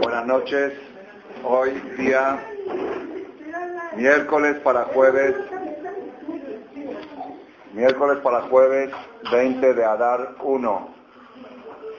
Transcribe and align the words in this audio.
Buenas 0.00 0.26
noches. 0.26 0.72
Hoy 1.42 1.70
día 1.96 2.38
miércoles 3.96 4.56
para 4.60 4.84
jueves. 4.84 5.34
Miércoles 7.72 8.18
para 8.22 8.42
jueves 8.42 8.90
20 9.30 9.74
de 9.74 9.84
Adar 9.84 10.36
1. 10.42 10.88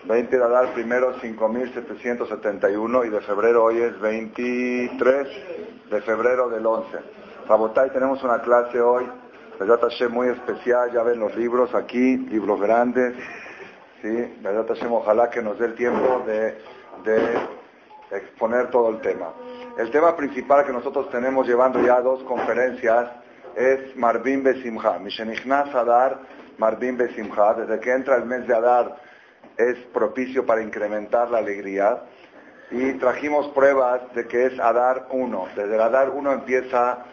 20 0.06 0.38
de 0.38 0.44
Adar 0.44 0.74
primero 0.74 1.20
5771 1.20 3.06
y 3.06 3.10
de 3.10 3.22
febrero 3.22 3.64
hoy 3.64 3.82
es 3.82 4.00
23 4.00 5.28
de 5.90 6.02
febrero 6.02 6.50
del 6.50 6.66
11. 6.66 6.98
Rabotay, 7.48 7.90
tenemos 7.92 8.24
una 8.24 8.42
clase 8.42 8.80
hoy, 8.80 9.10
muy 10.10 10.28
especial, 10.28 10.92
ya 10.92 11.02
ven 11.02 11.20
los 11.20 11.36
libros 11.36 11.74
aquí, 11.74 12.18
libros 12.18 12.60
grandes, 12.60 13.16
¿sí? 14.02 14.40
ojalá 14.90 15.30
que 15.30 15.42
nos 15.42 15.58
dé 15.58 15.66
el 15.66 15.76
tiempo 15.76 16.24
de, 16.28 16.58
exponer 18.12 18.70
todo 18.70 18.90
el 18.90 19.02
tema. 19.02 19.34
El 19.78 19.92
tema 19.92 20.16
principal 20.16 20.66
que 20.66 20.72
nosotros 20.72 21.10
tenemos 21.10 21.48
llevando 21.48 21.82
ya 21.82 22.02
dos 22.02 22.24
conferencias 22.24 23.10
es 23.56 23.96
Marvin 23.96 24.44
Besimha. 24.44 25.00
Mishenichnas 25.00 25.74
Adar, 25.74 26.20
Marvin 26.58 26.98
Besimha. 26.98 27.54
Desde 27.54 27.80
que 27.80 27.92
entra 27.92 28.16
el 28.16 28.26
mes 28.26 28.48
de 28.48 28.56
Adar 28.56 28.96
es 29.58 29.78
propicio 29.94 30.46
para 30.46 30.62
incrementar 30.62 31.30
la 31.30 31.40
alegría. 31.40 32.04
Y 32.70 32.94
trajimos 32.94 33.48
pruebas 33.50 34.02
de 34.14 34.28
que 34.28 34.48
es 34.48 34.60
Adar 34.60 35.08
1. 35.10 35.48
Desde 35.56 35.76
el 35.76 35.82
Adar 35.82 36.10
1 36.10 36.32
empieza 36.34 37.06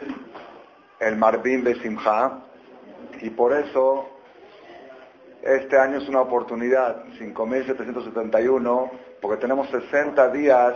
el 1.01 1.16
Marvin 1.16 1.65
Besimha. 1.65 2.40
Y 3.20 3.30
por 3.30 3.52
eso 3.52 4.09
este 5.45 5.79
año 5.79 5.98
es 5.98 6.09
una 6.09 6.23
oportunidad, 6.23 7.04
5.771, 7.18 8.90
porque 9.20 9.37
tenemos 9.40 9.68
60 9.68 10.30
días 10.30 10.74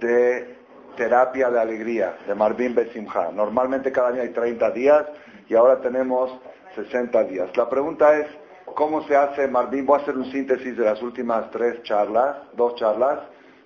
de 0.00 0.56
terapia 0.96 1.50
de 1.50 1.60
alegría, 1.60 2.16
de 2.26 2.34
Marvin 2.34 2.74
Besimha. 2.74 3.30
Normalmente 3.32 3.92
cada 3.92 4.08
año 4.08 4.22
hay 4.22 4.30
30 4.30 4.70
días 4.70 5.04
y 5.48 5.54
ahora 5.54 5.80
tenemos 5.80 6.30
60 6.74 7.24
días. 7.24 7.56
La 7.56 7.68
pregunta 7.68 8.18
es, 8.18 8.26
¿cómo 8.64 9.06
se 9.06 9.16
hace 9.16 9.48
Marvin? 9.48 9.86
Voy 9.86 9.98
a 9.98 10.02
hacer 10.02 10.16
un 10.16 10.30
síntesis 10.30 10.76
de 10.76 10.84
las 10.84 11.02
últimas 11.02 11.50
tres 11.50 11.82
charlas, 11.82 12.36
dos 12.54 12.74
charlas, 12.76 13.20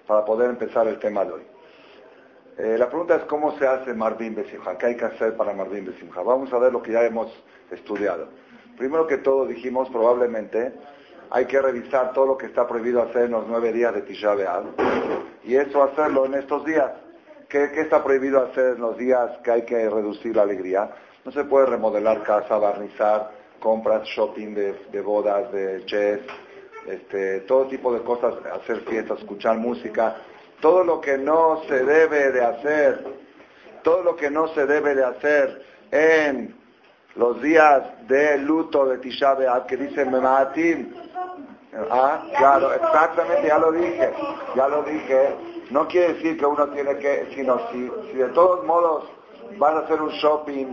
para 0.07 0.25
poder 0.25 0.51
empezar 0.51 0.87
el 0.89 0.99
tema 0.99 1.25
de 1.25 1.33
hoy. 1.33 1.43
Eh, 2.59 2.77
la 2.77 2.89
pregunta 2.89 3.17
es, 3.17 3.23
¿cómo 3.25 3.57
se 3.59 3.67
hace 3.67 3.95
Marvin 3.95 4.35
Besimha? 4.35 4.77
¿Qué 4.79 4.87
hay 4.87 4.97
que 4.97 5.05
hacer 5.05 5.37
para 5.37 5.53
Marvin 5.53 5.85
Besimha? 5.85 6.23
Vamos 6.23 6.53
a 6.53 6.59
ver 6.59 6.73
lo 6.73 6.83
que 6.83 6.93
ya 6.93 7.05
hemos 7.05 7.33
estudiado. 7.71 8.29
Primero 8.77 9.07
que 9.07 9.19
todo 9.19 9.47
dijimos 9.47 9.89
probablemente 9.91 10.73
hay 11.31 11.47
que 11.47 11.61
revisar 11.61 12.13
todo 12.13 12.27
lo 12.27 12.39
que 12.39 12.47
está 12.47 12.67
prohibido 12.67 13.03
hacer 13.03 13.25
en 13.25 13.33
los 13.33 13.47
nueve 13.47 13.73
días 13.73 13.95
de 13.95 14.03
Tisha 14.03 14.35
B'Av 14.35 14.65
y 15.45 15.57
eso 15.57 15.83
hacerlo 15.83 16.27
en 16.27 16.35
estos 16.35 16.65
días. 16.65 16.91
¿Qué, 17.49 17.65
está 17.81 18.05
prohibido 18.05 18.43
hacer 18.45 18.75
en 18.75 18.81
los 18.81 18.99
días 18.99 19.31
que 19.43 19.51
hay 19.51 19.63
que 19.63 19.89
reducir 19.89 20.37
la 20.37 20.43
alegría? 20.43 20.91
No 21.25 21.33
se 21.33 21.45
puede 21.45 21.67
remodelar 21.67 22.23
casa, 22.23 22.59
barnizar, 22.59 23.31
compras, 23.59 24.07
shopping 24.07 24.55
de, 24.55 25.01
bodas, 25.01 25.51
de 25.53 25.85
chess, 25.87 26.21
este, 26.87 27.41
todo 27.41 27.67
tipo 27.67 27.93
de 27.95 28.03
cosas, 28.03 28.35
hacer 28.53 28.81
fiestas, 28.81 29.21
escuchar 29.21 29.57
música, 29.57 30.17
todo 30.61 30.85
lo 30.85 31.01
que 31.01 31.17
no 31.17 31.63
se 31.67 31.85
debe 31.85 32.33
de 32.33 32.45
hacer, 32.45 33.05
todo 33.83 34.03
lo 34.03 34.17
que 34.17 34.31
no 34.31 34.49
se 34.49 34.67
debe 34.67 34.95
de 34.95 35.05
hacer 35.05 35.63
en 35.91 36.55
los 37.17 37.41
días 37.41 38.07
de 38.07 38.39
luto 38.39 38.87
de 38.87 38.99
Tisha 38.99 39.35
B'Av 39.35 39.67
que 39.67 39.77
dice 39.77 40.05
Mematim. 40.05 41.08
Ah, 41.91 42.23
claro, 42.37 42.73
exactamente, 42.73 43.47
ya 43.47 43.59
lo 43.59 43.73
dije, 43.73 44.13
ya 44.55 44.69
lo 44.69 44.83
dije. 44.83 45.35
No 45.71 45.87
quiere 45.87 46.15
decir 46.15 46.39
que 46.39 46.47
uno 46.47 46.69
tiene 46.71 46.97
que, 46.99 47.29
sino 47.35 47.59
si, 47.71 47.91
si 48.11 48.19
de 48.19 48.29
todos 48.29 48.65
modos 48.65 49.05
vas 49.59 49.75
a 49.75 49.79
hacer 49.81 50.01
un 50.01 50.11
shopping 50.11 50.67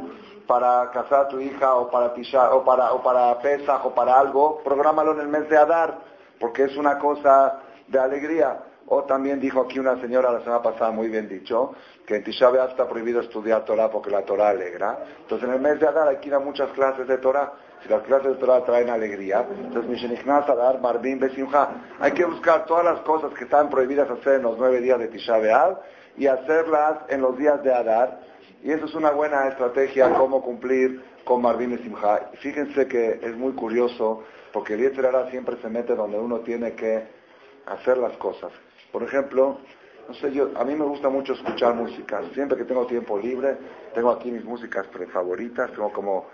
para 0.48 0.90
casar 0.92 1.22
a 1.22 1.28
tu 1.28 1.40
hija 1.40 1.76
o 1.76 1.90
para 1.90 2.14
Tisha, 2.14 2.54
o 2.54 2.64
para, 2.64 2.94
o 2.94 3.02
para 3.02 3.38
Pesach 3.40 3.86
o 3.86 3.94
para 3.94 4.20
algo, 4.20 4.62
prográmalo 4.64 5.14
en 5.14 5.22
el 5.22 5.28
mes 5.28 5.50
de 5.50 5.58
Adar, 5.58 5.98
porque 6.40 6.64
es 6.64 6.78
una 6.78 6.98
cosa 6.98 7.60
de 7.88 8.00
alegría. 8.00 8.60
O 8.88 9.04
también 9.04 9.40
dijo 9.40 9.62
aquí 9.62 9.80
una 9.80 10.00
señora 10.00 10.32
la 10.32 10.42
semana 10.42 10.62
pasada, 10.62 10.92
muy 10.92 11.08
bien 11.08 11.28
dicho, 11.28 11.74
que 12.06 12.18
en 12.18 12.24
Tisha 12.24 12.50
B'Av 12.50 12.70
está 12.70 12.88
prohibido 12.88 13.20
estudiar 13.20 13.66
Torah 13.66 13.90
porque 13.90 14.12
la 14.12 14.22
Torah 14.24 14.50
alegra. 14.50 15.00
Entonces 15.22 15.48
en 15.48 15.56
el 15.56 15.62
mes 15.62 15.80
de 15.80 15.88
Adar 15.88 16.08
hay 16.08 16.18
que 16.18 16.28
ir 16.28 16.36
a 16.36 16.40
muchas 16.40 16.70
clases 16.72 17.08
de 17.08 17.18
Torah. 17.18 17.52
Si 17.84 17.90
las 17.90 18.02
clases 18.04 18.32
de 18.32 18.36
Torah 18.36 18.64
traen 18.66 18.90
alegría, 18.90 19.46
entonces 19.58 20.20
Adar, 20.28 20.82
Marbim, 20.82 21.20
Besimha. 21.20 21.70
Hay 22.00 22.12
que 22.14 22.26
buscar 22.26 22.66
todas 22.66 22.84
las 22.84 23.00
cosas 23.02 23.32
que 23.34 23.44
están 23.44 23.70
prohibidas 23.70 24.10
hacer 24.10 24.36
en 24.36 24.44
los 24.44 24.58
nueve 24.58 24.82
días 24.82 24.98
de 25.00 25.08
Tisha 25.08 25.38
B'Av 25.38 25.80
y 26.18 26.28
hacerlas 26.28 27.00
en 27.10 27.22
los 27.22 27.38
días 27.38 27.62
de 27.64 27.74
Adar. 27.74 28.20
Y 28.64 28.72
eso 28.72 28.86
es 28.86 28.96
una 28.96 29.12
buena 29.12 29.48
estrategia, 29.48 30.10
cómo 30.16 30.42
cumplir 30.42 31.04
con 31.24 31.42
Marbim 31.42 31.72
Besimha. 31.72 32.32
Fíjense 32.40 32.88
que 32.88 33.20
es 33.22 33.36
muy 33.36 33.54
curioso, 33.54 34.24
porque 34.52 34.74
el 34.74 34.82
Yetzirah 34.82 35.30
siempre 35.30 35.58
se 35.62 35.70
mete 35.70 35.96
donde 35.96 36.18
uno 36.18 36.40
tiene 36.40 36.74
que 36.74 37.04
hacer 37.68 37.98
las 37.98 38.14
cosas. 38.18 38.52
Por 38.92 39.04
ejemplo, 39.04 39.58
no 40.08 40.14
sé, 40.14 40.32
yo, 40.32 40.52
a 40.56 40.64
mí 40.64 40.76
me 40.76 40.86
gusta 40.86 41.10
mucho 41.10 41.34
escuchar 41.34 41.74
música. 41.74 42.22
Siempre 42.34 42.58
que 42.58 42.64
tengo 42.66 42.86
tiempo 42.86 43.18
libre, 43.18 43.58
tengo 43.94 44.12
aquí 44.12 44.32
mis 44.32 44.44
músicas 44.44 44.88
favoritas. 45.12 45.72
Tengo 45.72 45.92
como 45.92 46.28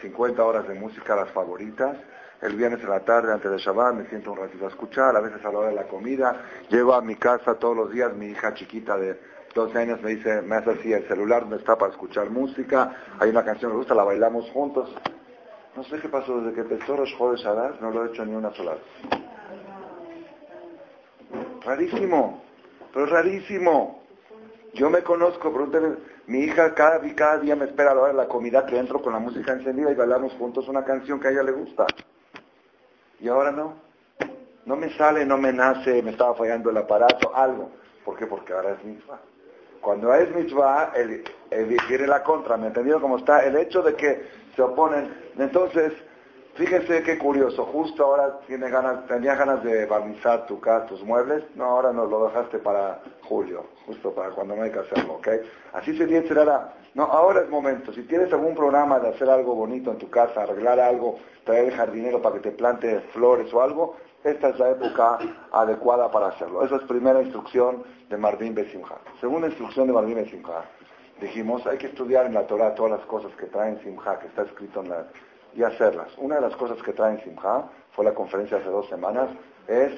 50 0.00 0.44
horas 0.44 0.68
de 0.68 0.74
música, 0.74 1.16
las 1.16 1.30
favoritas. 1.30 1.96
El 2.40 2.56
viernes 2.56 2.82
en 2.82 2.90
la 2.90 3.00
tarde, 3.00 3.32
antes 3.32 3.50
de 3.50 3.58
Shabbat, 3.58 3.94
me 3.94 4.08
siento 4.08 4.32
un 4.32 4.38
ratito 4.38 4.64
a 4.64 4.68
escuchar. 4.68 5.16
A 5.16 5.20
veces 5.20 5.44
a 5.44 5.52
la 5.52 5.58
hora 5.58 5.68
de 5.68 5.74
la 5.74 5.86
comida. 5.86 6.44
Llego 6.68 6.94
a 6.94 7.02
mi 7.02 7.16
casa 7.16 7.54
todos 7.54 7.76
los 7.76 7.92
días. 7.92 8.14
Mi 8.14 8.26
hija 8.26 8.54
chiquita 8.54 8.96
de 8.96 9.18
12 9.54 9.78
años 9.78 10.00
me 10.02 10.14
dice, 10.14 10.42
me 10.42 10.56
hace 10.56 10.70
así, 10.70 10.92
el 10.92 11.06
celular 11.08 11.46
no 11.46 11.56
está 11.56 11.76
para 11.76 11.92
escuchar 11.92 12.30
música. 12.30 12.94
Hay 13.18 13.30
una 13.30 13.44
canción 13.44 13.72
me 13.72 13.78
gusta, 13.78 13.94
la 13.94 14.04
bailamos 14.04 14.48
juntos. 14.50 14.94
No 15.76 15.84
sé 15.84 15.98
qué 16.00 16.08
pasó 16.08 16.40
desde 16.40 16.54
que 16.54 16.60
empezó 16.62 16.96
jueves 17.16 17.44
a 17.46 17.72
no 17.80 17.90
lo 17.90 18.04
he 18.04 18.08
hecho 18.08 18.24
ni 18.24 18.34
una 18.34 18.52
sola 18.54 18.72
vez. 18.72 18.82
Rarísimo, 21.64 22.42
pero 22.92 23.06
rarísimo. 23.06 24.02
Yo 24.74 24.88
me 24.88 25.02
conozco, 25.02 25.52
pregúntale, 25.52 25.96
mi 26.30 26.44
hija 26.44 26.72
cada, 26.76 27.00
cada 27.16 27.38
día 27.38 27.56
me 27.56 27.64
espera 27.64 27.90
a 27.90 27.94
la 27.94 28.02
hora 28.02 28.12
de 28.12 28.18
la 28.18 28.28
comida 28.28 28.64
que 28.64 28.78
entro 28.78 29.02
con 29.02 29.12
la 29.12 29.18
música 29.18 29.52
encendida 29.52 29.90
y 29.90 29.96
bailamos 29.96 30.32
juntos 30.34 30.68
una 30.68 30.84
canción 30.84 31.18
que 31.18 31.26
a 31.26 31.32
ella 31.32 31.42
le 31.42 31.50
gusta. 31.50 31.86
Y 33.18 33.26
ahora 33.26 33.50
no. 33.50 33.74
No 34.64 34.76
me 34.76 34.96
sale, 34.96 35.26
no 35.26 35.36
me 35.38 35.52
nace, 35.52 36.00
me 36.04 36.12
estaba 36.12 36.36
fallando 36.36 36.70
el 36.70 36.76
aparato, 36.76 37.34
algo. 37.34 37.72
¿Por 38.04 38.16
qué? 38.16 38.26
Porque 38.26 38.52
ahora 38.52 38.74
es 38.74 38.84
mitzvah. 38.84 39.18
Cuando 39.80 40.14
es 40.14 40.32
mitzvah, 40.32 40.92
el, 40.94 41.24
viene 41.88 42.06
la 42.06 42.22
contra, 42.22 42.56
¿me 42.56 42.68
entendido 42.68 43.00
cómo 43.00 43.16
está? 43.16 43.44
El 43.44 43.56
hecho 43.56 43.82
de 43.82 43.96
que 43.96 44.24
se 44.54 44.62
oponen. 44.62 45.12
Entonces, 45.36 45.94
Fíjese 46.60 47.02
qué 47.02 47.16
curioso, 47.16 47.64
justo 47.64 48.04
ahora 48.04 48.38
tiene 48.46 48.68
ganas, 48.68 49.06
tenías 49.06 49.38
ganas 49.38 49.64
de 49.64 49.86
barnizar 49.86 50.44
tu 50.44 50.60
casa, 50.60 50.84
tus 50.84 51.02
muebles, 51.02 51.42
no, 51.56 51.64
ahora 51.64 51.90
no, 51.90 52.04
lo 52.04 52.26
dejaste 52.26 52.58
para 52.58 53.00
julio, 53.22 53.64
justo 53.86 54.12
para 54.12 54.28
cuando 54.28 54.54
no 54.54 54.64
hay 54.64 54.70
que 54.70 54.80
hacerlo, 54.80 55.14
¿ok? 55.14 55.28
Así 55.72 55.96
se 55.96 56.28
será. 56.28 56.74
No, 56.92 57.04
ahora 57.04 57.40
es 57.40 57.48
momento, 57.48 57.94
si 57.94 58.02
tienes 58.02 58.30
algún 58.34 58.54
programa 58.54 58.98
de 58.98 59.08
hacer 59.08 59.30
algo 59.30 59.54
bonito 59.54 59.90
en 59.90 59.96
tu 59.96 60.10
casa, 60.10 60.42
arreglar 60.42 60.78
algo, 60.78 61.18
traer 61.44 61.68
el 61.68 61.74
jardinero 61.74 62.20
para 62.20 62.34
que 62.34 62.42
te 62.42 62.50
plante 62.50 63.00
flores 63.14 63.50
o 63.54 63.62
algo, 63.62 63.96
esta 64.22 64.50
es 64.50 64.58
la 64.58 64.72
época 64.72 65.18
adecuada 65.52 66.10
para 66.10 66.26
hacerlo. 66.26 66.62
Esa 66.62 66.76
es 66.76 66.82
primera 66.82 67.22
instrucción 67.22 67.84
de 68.10 68.18
Marvin 68.18 68.54
Besimha. 68.54 68.98
Segunda 69.18 69.48
instrucción 69.48 69.86
de 69.86 69.94
Marvin 69.94 70.16
Besimha, 70.16 70.66
dijimos, 71.22 71.66
hay 71.66 71.78
que 71.78 71.86
estudiar 71.86 72.26
en 72.26 72.34
la 72.34 72.46
Torah 72.46 72.74
todas 72.74 72.92
las 72.98 73.06
cosas 73.06 73.32
que 73.36 73.46
traen 73.46 73.80
Simha, 73.80 74.18
que 74.18 74.26
está 74.26 74.42
escrito 74.42 74.82
en 74.82 74.90
la 74.90 75.06
y 75.54 75.62
hacerlas. 75.62 76.08
Una 76.18 76.36
de 76.36 76.42
las 76.42 76.56
cosas 76.56 76.82
que 76.82 76.92
traen 76.92 77.20
Simha, 77.22 77.68
fue 77.92 78.04
la 78.04 78.14
conferencia 78.14 78.58
hace 78.58 78.68
dos 78.68 78.88
semanas, 78.88 79.30
es 79.66 79.92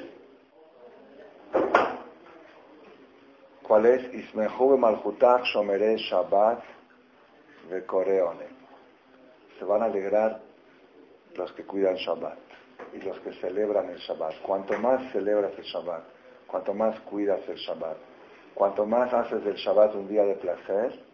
¿cuál 3.63 3.87
es? 3.87 4.35
Shomere 5.45 5.97
Shabbat 5.97 6.63
vekoreone. 7.71 8.47
Se 9.59 9.65
van 9.65 9.83
a 9.83 9.87
alegrar 9.87 10.41
los 11.37 11.53
que 11.53 11.65
cuidan 11.65 11.95
Shabbat 11.95 12.39
y 12.93 12.99
los 13.01 13.19
que 13.21 13.33
celebran 13.35 13.89
el 13.91 13.99
Shabbat. 13.99 14.41
Cuanto 14.43 14.79
más 14.79 15.13
celebras 15.13 15.53
el 15.57 15.65
Shabbat, 15.65 16.03
cuanto 16.47 16.75
más 16.75 16.99
cuidas 17.01 17.41
el 17.49 17.57
Shabbat, 17.57 17.97
cuanto 18.55 18.85
más 18.85 19.13
haces 19.13 19.45
del 19.45 19.55
Shabbat 19.55 19.95
un 19.95 20.09
día 20.09 20.25
de 20.25 20.35
placer, 20.35 21.12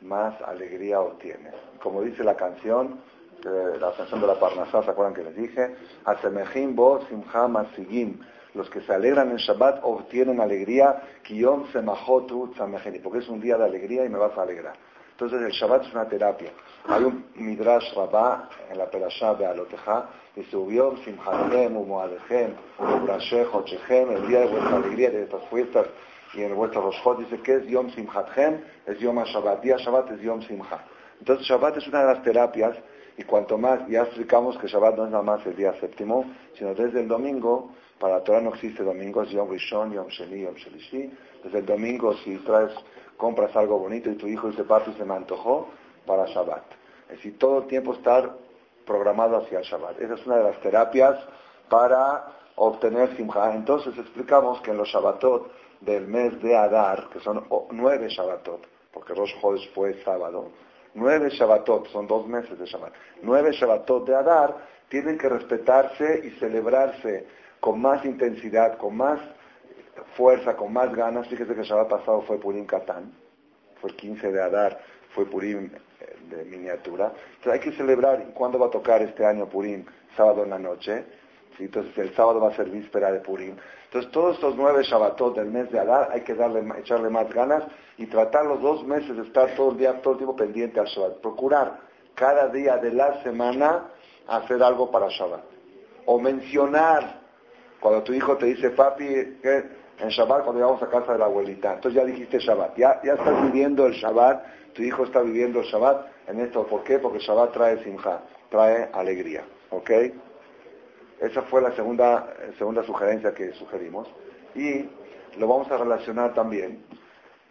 más 0.00 0.40
alegría 0.42 1.00
obtienes. 1.00 1.54
Como 1.82 2.02
dice 2.02 2.22
la 2.24 2.36
canción, 2.36 3.00
la 3.42 3.92
canción 3.96 4.20
de 4.20 4.26
la 4.26 4.38
Parnasá, 4.38 4.82
¿se 4.82 4.90
acuerdan 4.90 5.14
que 5.14 5.22
les 5.22 5.36
dije? 5.36 5.74
Asemejim 6.04 6.74
bo 6.74 7.00
simcha 7.08 7.46
masigim. 7.48 8.18
Los 8.54 8.70
que 8.70 8.80
se 8.80 8.94
alegran 8.94 9.30
en 9.30 9.36
Shabbat 9.36 9.80
obtienen 9.82 10.40
alegría, 10.40 11.02
kiyom 11.22 11.70
semahotu 11.72 12.54
porque 13.02 13.18
es 13.18 13.28
un 13.28 13.40
día 13.40 13.58
de 13.58 13.64
alegría 13.64 14.04
y 14.04 14.08
me 14.08 14.18
vas 14.18 14.36
a 14.38 14.42
alegrar. 14.42 14.74
Entonces 15.12 15.42
el 15.42 15.50
Shabbat 15.50 15.82
es 15.86 15.92
una 15.92 16.08
terapia. 16.08 16.50
Hay 16.88 17.04
un 17.04 17.26
Midrash 17.34 17.94
Rabbah 17.94 18.48
en 18.70 18.78
la 18.78 18.90
Perashá 18.90 19.34
de 19.34 19.46
Aloteja, 19.46 20.08
que 20.34 20.44
subió 20.44 20.94
Simchatchem, 21.04 21.76
Umoadechem, 21.76 22.54
Ubrashech, 22.78 23.54
Ochechem, 23.54 24.10
el 24.10 24.26
día 24.28 24.40
de 24.40 24.46
vuestra 24.46 24.76
alegría, 24.76 25.10
de 25.10 25.22
estas 25.24 25.42
fiestas, 25.48 25.86
y 26.34 26.42
en 26.42 26.54
vuestro 26.54 26.82
Roshot 26.82 27.18
dice 27.18 27.40
que 27.40 27.56
es 27.56 27.66
Yom 27.66 27.90
Simchatchem, 27.90 28.60
es 28.86 28.98
Yom 28.98 29.22
Shabbat. 29.22 29.62
Día 29.62 29.76
Shabbat 29.76 30.10
es 30.12 30.20
Yom 30.20 30.42
Simchat. 30.42 30.80
Entonces 31.18 31.46
Shabbat 31.46 31.76
es 31.76 31.86
una 31.88 32.00
de 32.00 32.14
las 32.14 32.22
terapias, 32.22 32.76
y 33.18 33.22
cuanto 33.24 33.56
más, 33.56 33.86
ya 33.88 34.02
explicamos 34.02 34.58
que 34.58 34.66
Shabbat 34.66 34.96
no 34.96 35.04
es 35.04 35.10
nada 35.10 35.22
más 35.22 35.46
el 35.46 35.56
día 35.56 35.72
séptimo, 35.80 36.24
sino 36.54 36.74
desde 36.74 37.00
el 37.00 37.08
domingo, 37.08 37.70
para 37.98 38.16
la 38.18 38.24
Torah 38.24 38.42
no 38.42 38.50
existe 38.50 38.82
domingo, 38.82 39.22
es 39.22 39.30
Yom 39.30 39.50
Rishon, 39.50 39.92
Yom 39.92 40.08
Sheni, 40.08 40.42
Yom 40.42 40.54
Shelishi. 40.54 41.10
Desde 41.42 41.58
el 41.58 41.66
domingo, 41.66 42.12
si 42.18 42.36
traes, 42.38 42.72
compras 43.16 43.56
algo 43.56 43.78
bonito 43.78 44.10
y 44.10 44.16
tu 44.16 44.26
hijo 44.26 44.50
dice, 44.50 44.64
papi, 44.64 44.92
se 44.92 45.04
me 45.04 45.14
antojó, 45.14 45.68
para 46.06 46.26
Shabbat. 46.26 46.62
Es 47.08 47.16
decir, 47.16 47.38
todo 47.38 47.58
el 47.58 47.66
tiempo 47.66 47.94
estar 47.94 48.36
programado 48.86 49.38
hacia 49.38 49.58
el 49.58 49.64
Shabbat. 49.64 50.00
Esa 50.00 50.14
es 50.14 50.26
una 50.26 50.36
de 50.36 50.44
las 50.44 50.60
terapias 50.60 51.18
para 51.68 52.26
obtener 52.54 53.16
Simcha. 53.16 53.54
Entonces 53.54 53.96
explicamos 53.98 54.60
que 54.60 54.70
en 54.70 54.78
los 54.78 54.88
Shabbatot 54.88 55.50
del 55.80 56.06
mes 56.06 56.40
de 56.42 56.56
Adar, 56.56 57.08
que 57.12 57.20
son 57.20 57.46
nueve 57.70 58.08
Shabbatot, 58.08 58.66
porque 58.92 59.14
Rosh 59.14 59.34
Chodesh 59.40 59.72
fue 59.74 60.02
sábado, 60.02 60.50
nueve 60.94 61.28
Shabbatot, 61.30 61.88
son 61.88 62.06
dos 62.06 62.26
meses 62.26 62.58
de 62.58 62.66
Shabbat, 62.66 62.92
nueve 63.22 63.52
Shabbatot 63.52 64.06
de 64.06 64.14
Adar 64.14 64.56
tienen 64.88 65.18
que 65.18 65.28
respetarse 65.28 66.22
y 66.24 66.30
celebrarse 66.38 67.26
con 67.60 67.80
más 67.80 68.04
intensidad, 68.04 68.78
con 68.78 68.96
más 68.96 69.20
fuerza, 70.16 70.56
con 70.56 70.72
más 70.72 70.94
ganas. 70.94 71.26
Fíjese 71.28 71.54
que 71.54 71.60
el 71.60 71.66
Shabbat 71.66 71.88
pasado 71.88 72.22
fue 72.22 72.38
Purim 72.38 72.66
Katán, 72.66 73.12
fue 73.80 73.90
el 73.90 73.96
15 73.96 74.32
de 74.32 74.42
Adar, 74.42 74.80
fue 75.14 75.26
Purim 75.26 75.70
eh, 76.00 76.16
de 76.30 76.44
miniatura. 76.44 77.12
Entonces 77.36 77.52
hay 77.52 77.60
que 77.60 77.76
celebrar. 77.76 78.24
¿Y 78.28 78.32
cuándo 78.32 78.58
va 78.58 78.66
a 78.66 78.70
tocar 78.70 79.02
este 79.02 79.24
año 79.24 79.48
Purim? 79.48 79.84
Sábado 80.16 80.44
en 80.44 80.50
la 80.50 80.58
noche. 80.58 81.04
Entonces 81.58 81.96
el 81.98 82.14
sábado 82.14 82.40
va 82.40 82.48
a 82.50 82.56
ser 82.56 82.68
víspera 82.68 83.10
de 83.10 83.20
Purim. 83.20 83.56
Entonces 83.84 84.10
todos 84.12 84.34
estos 84.34 84.56
nueve 84.56 84.82
Shabbatot 84.82 85.36
del 85.36 85.50
mes 85.50 85.70
de 85.70 85.78
Adar 85.78 86.10
hay 86.12 86.20
que 86.22 86.34
darle, 86.34 86.62
echarle 86.78 87.08
más 87.08 87.32
ganas 87.32 87.64
y 87.96 88.06
tratar 88.06 88.44
los 88.44 88.60
dos 88.60 88.84
meses 88.86 89.16
de 89.16 89.22
estar 89.22 89.54
todo 89.54 89.72
el 89.72 89.78
día, 89.78 90.00
todo 90.02 90.12
el 90.12 90.18
tiempo 90.18 90.36
pendiente 90.36 90.80
al 90.80 90.86
Shabbat. 90.86 91.18
Procurar 91.20 91.78
cada 92.14 92.48
día 92.48 92.76
de 92.76 92.92
la 92.92 93.22
semana 93.22 93.90
hacer 94.28 94.62
algo 94.62 94.90
para 94.90 95.08
Shabbat. 95.08 95.44
O 96.06 96.18
mencionar 96.18 97.20
cuando 97.80 98.02
tu 98.02 98.12
hijo 98.12 98.36
te 98.36 98.46
dice, 98.46 98.70
papi, 98.70 99.38
¿qué? 99.42 99.86
en 99.98 100.08
Shabbat 100.08 100.44
cuando 100.44 100.60
llegamos 100.60 100.82
a 100.82 100.88
casa 100.88 101.12
de 101.12 101.18
la 101.18 101.26
abuelita. 101.26 101.74
Entonces 101.74 102.00
ya 102.00 102.06
dijiste 102.06 102.38
Shabbat. 102.38 102.76
Ya, 102.76 103.00
ya 103.02 103.14
estás 103.14 103.42
viviendo 103.42 103.86
el 103.86 103.94
Shabbat. 103.94 104.72
Tu 104.74 104.82
hijo 104.82 105.04
está 105.04 105.20
viviendo 105.20 105.60
el 105.60 105.66
Shabbat 105.66 106.06
en 106.28 106.40
esto. 106.40 106.66
¿Por 106.66 106.84
qué? 106.84 106.98
Porque 106.98 107.18
Shabbat 107.18 107.52
trae 107.52 107.82
simja, 107.82 108.20
trae 108.50 108.90
alegría. 108.92 109.44
¿Ok? 109.70 109.90
Esa 111.20 111.42
fue 111.42 111.62
la 111.62 111.74
segunda, 111.74 112.34
eh, 112.40 112.52
segunda 112.58 112.82
sugerencia 112.84 113.32
que 113.34 113.52
sugerimos. 113.52 114.08
Y 114.54 114.88
lo 115.38 115.48
vamos 115.48 115.70
a 115.70 115.78
relacionar 115.78 116.34
también. 116.34 116.84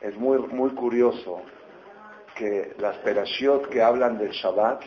Es 0.02 0.16
muy, 0.18 0.40
muy 0.40 0.72
curioso 0.72 1.42
que 2.36 2.76
las 2.80 2.98
perashiot 2.98 3.70
que 3.70 3.82
hablan 3.82 4.18
del 4.18 4.32
Shabbat 4.32 4.82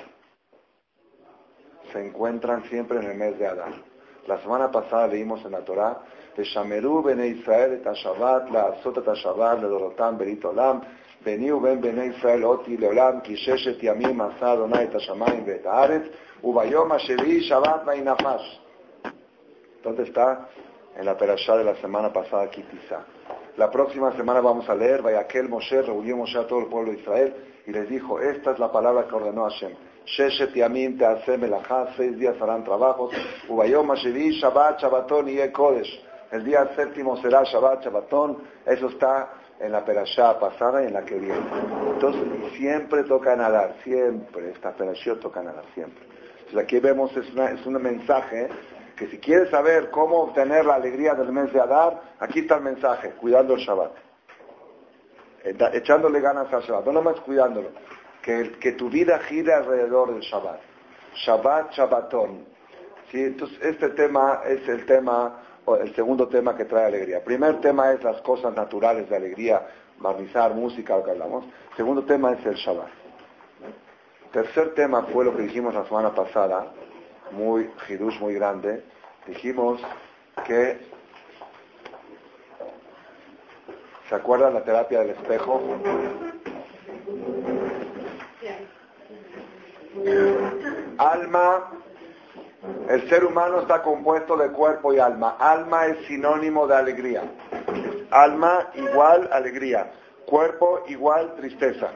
se 1.92 2.06
encuentran 2.06 2.64
siempre 2.64 2.98
en 2.98 3.06
el 3.06 3.16
mes 3.16 3.38
de 3.38 3.46
Adán. 3.46 3.82
La 4.26 4.38
semana 4.42 4.70
pasada 4.70 5.06
leímos 5.06 5.42
en 5.44 5.52
la 5.52 5.64
Torah, 5.64 6.02
Teshameru 6.36 7.02
bene 7.02 7.28
Israel 7.28 7.72
et 7.72 7.94
Shabbat, 7.94 8.50
la 8.50 8.66
azot 8.66 8.98
et 8.98 9.14
Shabbat, 9.16 9.60
le 9.60 9.68
berit 10.18 10.44
olam, 10.44 10.82
veniu 11.24 11.58
ben 11.60 11.80
bene 11.80 12.06
Israel 12.06 12.44
oti 12.44 12.76
leolam, 12.76 13.22
Kisheshet, 13.22 13.82
yamim 13.82 14.20
asa 14.20 14.52
Adonai 14.52 14.84
et 14.84 14.92
Hashamayim 14.92 15.44
ve 15.46 15.54
et 15.56 16.12
ubayom 16.42 16.92
asheri 16.92 17.42
Shabbat 17.48 17.84
vainafash. 17.86 18.67
¿Dónde 19.82 20.02
está? 20.04 20.48
En 20.96 21.04
la 21.04 21.16
perashá 21.16 21.56
de 21.56 21.64
la 21.64 21.76
semana 21.76 22.12
pasada, 22.12 22.50
Kitizá. 22.50 23.04
La 23.56 23.70
próxima 23.70 24.12
semana 24.16 24.40
vamos 24.40 24.68
a 24.68 24.74
leer, 24.74 25.04
aquel 25.16 25.48
Moshe, 25.48 25.82
reunió 25.82 26.16
Moshe 26.16 26.38
a 26.38 26.46
todo 26.46 26.60
el 26.60 26.66
pueblo 26.66 26.92
de 26.92 26.98
Israel 26.98 27.34
y 27.66 27.72
les 27.72 27.88
dijo, 27.88 28.20
esta 28.20 28.52
es 28.52 28.58
la 28.58 28.72
palabra 28.72 29.06
que 29.06 29.14
ordenó 29.14 29.44
Hashem. 29.44 29.72
Sheshet 30.06 30.54
yamim 30.54 30.96
tease 30.96 31.36
melachá, 31.36 31.88
seis 31.96 32.18
días 32.18 32.40
harán 32.40 32.64
trabajos, 32.64 33.12
ubayom 33.48 33.90
Hashevi, 33.90 34.40
Shabbat, 34.40 34.80
Shabbaton 34.80 35.28
y 35.28 35.48
Kodesh. 35.50 36.04
El 36.32 36.44
día 36.44 36.68
séptimo 36.74 37.16
será 37.18 37.44
Shabbat, 37.44 37.84
Shabbatón, 37.84 38.38
eso 38.66 38.88
está 38.88 39.30
en 39.60 39.72
la 39.72 39.84
perashá 39.84 40.38
pasada 40.38 40.82
y 40.82 40.86
en 40.86 40.94
la 40.94 41.04
que 41.04 41.16
viene. 41.16 41.40
Entonces, 41.92 42.22
siempre 42.56 43.04
toca 43.04 43.36
nadar, 43.36 43.74
siempre, 43.84 44.50
esta 44.50 44.72
perashá 44.72 45.16
toca 45.16 45.42
nadar, 45.42 45.64
siempre. 45.74 46.04
Entonces 46.38 46.58
aquí 46.60 46.78
vemos, 46.80 47.14
es, 47.16 47.26
es 47.28 47.66
un 47.66 47.74
mensaje 47.74 48.48
que 48.98 49.06
si 49.06 49.18
quieres 49.18 49.48
saber 49.50 49.90
cómo 49.90 50.22
obtener 50.22 50.66
la 50.66 50.74
alegría 50.74 51.14
del 51.14 51.32
mes 51.32 51.52
de 51.52 51.60
Adar, 51.60 52.02
aquí 52.18 52.40
está 52.40 52.56
el 52.56 52.64
mensaje, 52.64 53.12
cuidando 53.12 53.54
el 53.54 53.60
Shabbat. 53.60 53.92
Eh, 55.44 55.56
echándole 55.74 56.20
ganas 56.20 56.52
al 56.52 56.62
Shabbat, 56.62 56.86
no 56.86 56.92
nomás 56.92 57.20
cuidándolo, 57.20 57.68
que, 58.20 58.52
que 58.58 58.72
tu 58.72 58.90
vida 58.90 59.20
gire 59.20 59.54
alrededor 59.54 60.12
del 60.12 60.22
Shabbat. 60.22 60.60
Shabbat, 61.14 61.72
Shabbatón. 61.72 62.44
¿Sí? 63.12 63.22
Entonces, 63.22 63.56
este 63.62 63.90
tema 63.90 64.40
es 64.44 64.68
el 64.68 64.84
tema, 64.84 65.42
el 65.80 65.94
segundo 65.94 66.26
tema 66.26 66.56
que 66.56 66.64
trae 66.64 66.86
alegría. 66.86 67.22
Primer 67.24 67.60
tema 67.60 67.92
es 67.92 68.02
las 68.02 68.20
cosas 68.22 68.54
naturales 68.54 69.08
de 69.08 69.16
alegría, 69.16 69.64
barnizar, 69.98 70.54
música, 70.54 70.96
lo 70.96 71.04
que 71.04 71.12
hablamos. 71.12 71.44
Segundo 71.76 72.04
tema 72.04 72.32
es 72.32 72.44
el 72.44 72.54
Shabbat. 72.54 72.88
Tercer 74.32 74.74
tema 74.74 75.04
fue 75.04 75.24
lo 75.24 75.34
que 75.36 75.42
dijimos 75.42 75.72
la 75.72 75.86
semana 75.86 76.14
pasada, 76.14 76.66
muy 77.32 77.70
hidush 77.88 78.18
muy 78.20 78.34
grande, 78.34 78.82
dijimos 79.26 79.80
que 80.46 80.78
¿se 84.08 84.14
acuerdan 84.14 84.54
la 84.54 84.64
terapia 84.64 85.00
del 85.00 85.10
espejo? 85.10 85.60
Alma, 90.98 91.70
el 92.88 93.08
ser 93.08 93.24
humano 93.24 93.60
está 93.60 93.82
compuesto 93.82 94.36
de 94.36 94.50
cuerpo 94.50 94.92
y 94.92 94.98
alma. 94.98 95.36
Alma 95.38 95.86
es 95.86 96.06
sinónimo 96.06 96.66
de 96.66 96.76
alegría. 96.76 97.22
Alma 98.10 98.70
igual 98.74 99.28
alegría. 99.32 99.92
Cuerpo 100.26 100.84
igual 100.88 101.34
tristeza. 101.36 101.90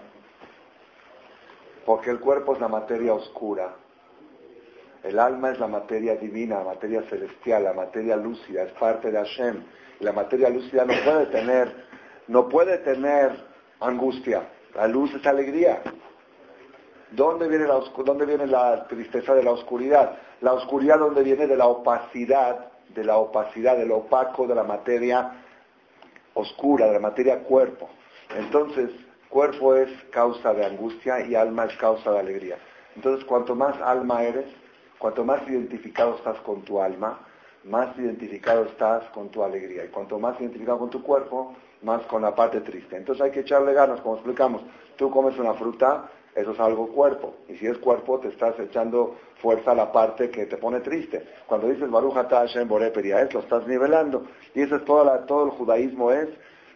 Porque 1.87 2.11
el 2.11 2.21
cuerpo 2.21 2.55
es 2.55 2.61
la 2.61 2.69
materia 2.69 3.15
oscura 3.15 3.75
el 5.03 5.19
alma 5.19 5.51
es 5.51 5.59
la 5.59 5.67
materia 5.67 6.15
divina, 6.17 6.59
la 6.59 6.65
materia 6.65 7.03
celestial, 7.03 7.65
la 7.65 7.73
materia 7.73 8.17
lúcida, 8.17 8.63
es 8.63 8.73
parte 8.73 9.11
de 9.11 9.19
Hashem. 9.19 9.65
La 10.01 10.13
materia 10.13 10.49
lúcida 10.49 10.85
no 10.85 10.95
puede 11.05 11.27
tener, 11.27 11.87
no 12.29 12.49
puede 12.49 12.79
tener 12.79 13.33
angustia. 13.81 14.49
La 14.75 14.87
luz 14.87 15.13
es 15.15 15.27
alegría. 15.27 15.83
¿Dónde 17.11 17.49
viene, 17.49 17.67
la, 17.67 17.81
¿Dónde 18.05 18.27
viene 18.27 18.47
la 18.47 18.87
tristeza 18.87 19.35
de 19.35 19.43
la 19.43 19.51
oscuridad? 19.51 20.17
La 20.41 20.55
oscuridad 20.55 20.99
donde 20.99 21.23
viene 21.23 21.47
de 21.47 21.57
la 21.57 21.67
opacidad, 21.67 22.71
de 22.89 23.05
la 23.05 23.19
opacidad, 23.19 23.77
del 23.77 23.91
opaco 23.91 24.47
de 24.47 24.55
la 24.55 24.65
materia 24.65 25.33
oscura, 26.35 26.87
de 26.87 26.95
la 26.95 27.01
materia 27.01 27.41
cuerpo. 27.41 27.91
Entonces, 28.37 28.91
cuerpo 29.29 29.75
es 29.75 29.91
causa 30.11 30.55
de 30.55 30.65
angustia 30.65 31.21
y 31.27 31.35
alma 31.35 31.67
es 31.67 31.77
causa 31.77 32.13
de 32.13 32.21
alegría. 32.21 32.57
Entonces, 32.97 33.25
cuanto 33.25 33.55
más 33.55 33.79
alma 33.81 34.23
eres, 34.23 34.47
Cuanto 35.03 35.25
más 35.25 35.43
identificado 35.49 36.15
estás 36.15 36.39
con 36.43 36.63
tu 36.63 36.81
alma, 36.81 37.19
más 37.65 37.99
identificado 37.99 38.67
estás 38.67 39.03
con 39.07 39.31
tu 39.31 39.43
alegría. 39.43 39.85
Y 39.85 39.89
cuanto 39.89 40.17
más 40.17 40.41
identificado 40.41 40.79
con 40.79 40.91
tu 40.91 41.03
cuerpo, 41.03 41.57
más 41.83 42.03
con 42.03 42.23
la 42.23 42.33
parte 42.37 42.61
triste. 42.61 42.99
Entonces 42.99 43.21
hay 43.25 43.33
que 43.33 43.41
echarle 43.41 43.73
ganas, 43.73 44.01
como 44.01 44.15
explicamos. 44.15 44.63
Tú 44.95 45.11
comes 45.11 45.37
una 45.41 45.55
fruta, 45.55 46.09
eso 46.37 46.53
es 46.53 46.61
algo 46.61 46.87
cuerpo. 46.87 47.35
Y 47.49 47.57
si 47.57 47.67
es 47.67 47.79
cuerpo, 47.79 48.21
te 48.21 48.29
estás 48.29 48.57
echando 48.61 49.17
fuerza 49.41 49.73
a 49.73 49.75
la 49.75 49.91
parte 49.91 50.31
que 50.31 50.47
te 50.47 50.57
pone 50.57 50.79
triste. 50.79 51.27
Cuando 51.49 51.69
dices 51.69 51.91
Baruch 51.91 52.15
en 52.55 52.69
Boreperia, 52.69 53.23
es 53.23 53.35
lo 53.35 53.41
estás 53.41 53.67
nivelando. 53.67 54.23
Y 54.55 54.63
eso 54.63 54.77
es 54.77 54.85
toda 54.85 55.27
todo 55.27 55.47
el 55.47 55.51
judaísmo 55.51 56.13
es 56.13 56.29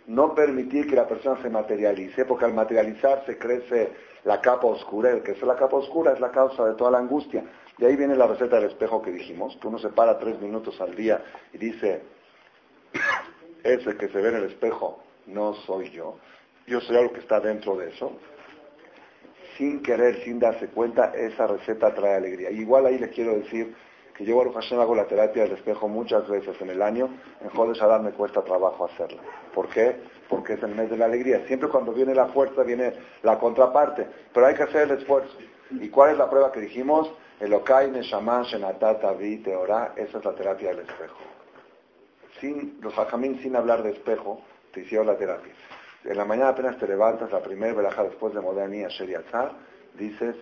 no 0.09 0.35
permitir 0.35 0.89
que 0.89 0.97
la 0.97 1.07
persona 1.07 1.41
se 1.43 1.49
materialice, 1.49 2.25
porque 2.25 2.45
al 2.45 2.55
materializarse 2.55 3.39
crece 3.39 3.93
la 4.25 4.41
capa 4.41 4.67
oscura. 4.67 5.11
El 5.11 5.23
que 5.23 5.31
es 5.31 5.43
la 5.43 5.55
capa 5.55 5.77
oscura 5.77 6.13
es 6.13 6.19
la 6.19 6.33
causa 6.33 6.65
de 6.65 6.75
toda 6.75 6.91
la 6.91 6.99
angustia. 6.99 7.45
De 7.79 7.87
ahí 7.87 7.97
viene 7.97 8.17
la 8.17 8.27
receta 8.27 8.57
del 8.57 8.71
espejo 8.71 9.03
que 9.03 9.11
dijimos, 9.11 9.57
que 9.61 9.69
uno 9.69 9.79
se 9.79 9.91
para 9.91 10.19
tres 10.19 10.41
minutos 10.41 10.81
al 10.81 10.95
día 10.95 11.23
y 11.53 11.59
dice, 11.59 12.03
ese 13.63 13.97
que 13.97 14.09
se 14.09 14.19
ve 14.19 14.31
en 14.31 14.37
el 14.37 14.45
espejo 14.45 15.03
no 15.27 15.55
soy 15.67 15.91
yo, 15.91 16.17
yo 16.67 16.81
soy 16.81 16.97
algo 16.97 17.13
que 17.13 17.21
está 17.21 17.39
dentro 17.41 17.77
de 17.77 17.91
eso. 17.91 18.13
Sin 19.59 19.83
querer, 19.83 20.23
sin 20.25 20.39
darse 20.39 20.69
cuenta, 20.69 21.13
esa 21.15 21.47
receta 21.47 21.95
trae 21.95 22.17
alegría. 22.17 22.51
igual 22.51 22.87
ahí 22.87 22.99
le 22.99 23.09
quiero 23.11 23.35
decir 23.35 23.75
que 24.15 24.25
yo, 24.25 24.37
Baruch 24.37 24.55
Hashem, 24.55 24.81
hago 24.81 24.95
la 24.95 25.07
terapia 25.07 25.43
del 25.43 25.53
espejo 25.53 25.89
muchas 25.89 26.27
veces 26.29 26.59
en 26.61 26.71
el 26.71 26.81
año, 26.81 27.11
en 27.43 27.51
Jodesh 27.51 27.83
Adar 27.83 28.01
me 28.01 28.13
cuesta 28.13 28.43
trabajo 28.43 28.87
hacerla. 28.87 29.21
¿Por 29.55 29.69
qué? 29.69 29.97
Porque 30.29 30.55
es 30.55 30.63
el 30.63 30.75
mes 30.75 30.89
de 30.89 30.97
la 30.97 31.05
alegría. 31.05 31.47
Siempre 31.47 31.69
cuando 31.69 31.93
viene 31.93 32.15
la 32.15 32.27
fuerza 32.29 32.63
viene 32.63 32.95
la 33.23 33.39
contraparte, 33.39 34.07
pero 34.33 34.47
hay 34.47 34.55
que 34.55 34.63
hacer 34.63 34.91
el 34.91 34.99
esfuerzo. 34.99 35.37
¿Y 35.71 35.89
cuál 35.91 36.13
es 36.13 36.19
la 36.19 36.31
prueba 36.31 36.51
que 36.51 36.61
dijimos? 36.61 37.13
El 37.39 37.53
Okai, 37.53 37.91
Neshama, 37.91 38.43
Shenatata, 38.45 39.13
Vi, 39.13 39.39
Teorá, 39.39 39.93
esa 39.97 40.19
es 40.19 40.25
la 40.25 40.35
terapia 40.35 40.71
del 40.71 40.81
espejo. 40.81 41.19
Sin, 42.41 42.79
los 42.81 42.99
hajamín 42.99 43.39
sin 43.43 43.55
hablar 43.57 43.83
de 43.83 43.91
espejo, 43.91 44.41
te 44.73 44.81
hicieron 44.81 45.07
la 45.07 45.19
terapia. 45.19 45.53
En 46.05 46.17
la 46.17 46.25
mañana 46.25 46.51
apenas 46.51 46.79
te 46.79 46.89
levantas, 46.89 47.31
la 47.31 47.43
primera 47.43 47.75
velaja 47.75 48.05
después 48.05 48.33
de 48.33 48.41
Modani, 48.41 48.85
Asher 48.85 49.09
Yatzar, 49.09 49.53
dices, 49.99 50.35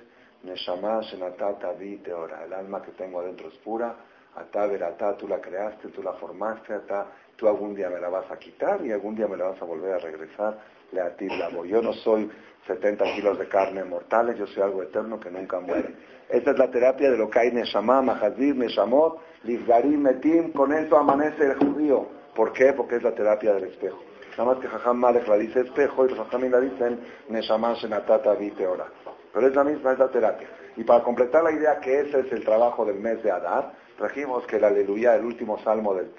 Neshama 0.44 1.00
Shenatata 1.00 1.72
Vi 1.72 1.96
Teora. 1.96 2.44
El 2.44 2.52
alma 2.52 2.80
que 2.80 2.92
tengo 2.92 3.18
adentro 3.20 3.48
es 3.48 3.54
pura. 3.58 3.96
Ata 4.36 4.66
Veratá, 4.66 5.16
tú 5.16 5.26
la 5.26 5.40
creaste, 5.40 5.88
tú 5.88 6.02
la 6.02 6.12
formaste, 6.12 6.74
Ata, 6.74 7.06
tú 7.36 7.48
algún 7.48 7.74
día 7.74 7.88
me 7.88 7.98
la 7.98 8.08
vas 8.08 8.30
a 8.30 8.38
quitar 8.38 8.84
y 8.84 8.92
algún 8.92 9.16
día 9.16 9.26
me 9.26 9.36
la 9.36 9.48
vas 9.48 9.62
a 9.62 9.64
volver 9.64 9.94
a 9.94 9.98
regresar. 9.98 10.58
Le 10.92 11.00
a 11.00 11.12
la 11.38 11.48
voy. 11.48 11.70
Yo 11.70 11.82
no 11.82 11.92
soy 11.92 12.30
70 12.68 13.04
kilos 13.16 13.38
de 13.38 13.48
carne 13.48 13.82
mortales, 13.82 14.38
yo 14.38 14.46
soy 14.46 14.62
algo 14.62 14.82
eterno 14.82 15.18
que 15.18 15.30
nunca 15.30 15.58
muere. 15.58 16.13
Esta 16.28 16.50
es 16.50 16.58
la 16.58 16.70
terapia 16.70 17.10
de 17.10 17.18
lo 17.18 17.28
que 17.28 17.38
hay 17.38 17.52
Neshama, 17.52 18.02
Mahazir, 18.02 18.56
Neshamot, 18.56 19.18
Lifgarim, 19.44 20.00
Metim, 20.00 20.52
con 20.52 20.72
eso 20.72 20.96
amanece 20.96 21.44
el 21.44 21.54
judío. 21.56 22.06
¿Por 22.34 22.52
qué? 22.52 22.72
Porque 22.72 22.96
es 22.96 23.02
la 23.02 23.14
terapia 23.14 23.54
del 23.54 23.64
espejo. 23.64 23.98
Nada 24.36 24.52
más 24.52 24.58
que 24.58 24.66
Jajam 24.66 24.96
Malek 24.96 25.28
la 25.28 25.36
dice 25.36 25.60
espejo 25.60 26.06
y 26.06 26.08
los 26.08 26.18
Jajamim 26.18 26.50
la 26.50 26.60
dicen 26.60 26.98
Neshama 27.28 27.74
Shenatata 27.74 28.34
Vite 28.34 28.66
Ora. 28.66 28.86
Pero 29.32 29.46
es 29.46 29.54
la 29.54 29.62
misma, 29.62 29.92
es 29.92 29.98
la 29.98 30.08
terapia. 30.08 30.48
Y 30.76 30.82
para 30.82 31.04
completar 31.04 31.44
la 31.44 31.52
idea 31.52 31.78
que 31.78 32.00
ese 32.00 32.20
es 32.20 32.32
el 32.32 32.44
trabajo 32.44 32.84
del 32.84 32.98
mes 32.98 33.22
de 33.22 33.30
Adar, 33.30 33.72
trajimos 33.96 34.44
que 34.46 34.56
el 34.56 34.64
aleluya, 34.64 35.14
el 35.14 35.24
último 35.24 35.58
salmo 35.62 35.94
del, 35.94 36.10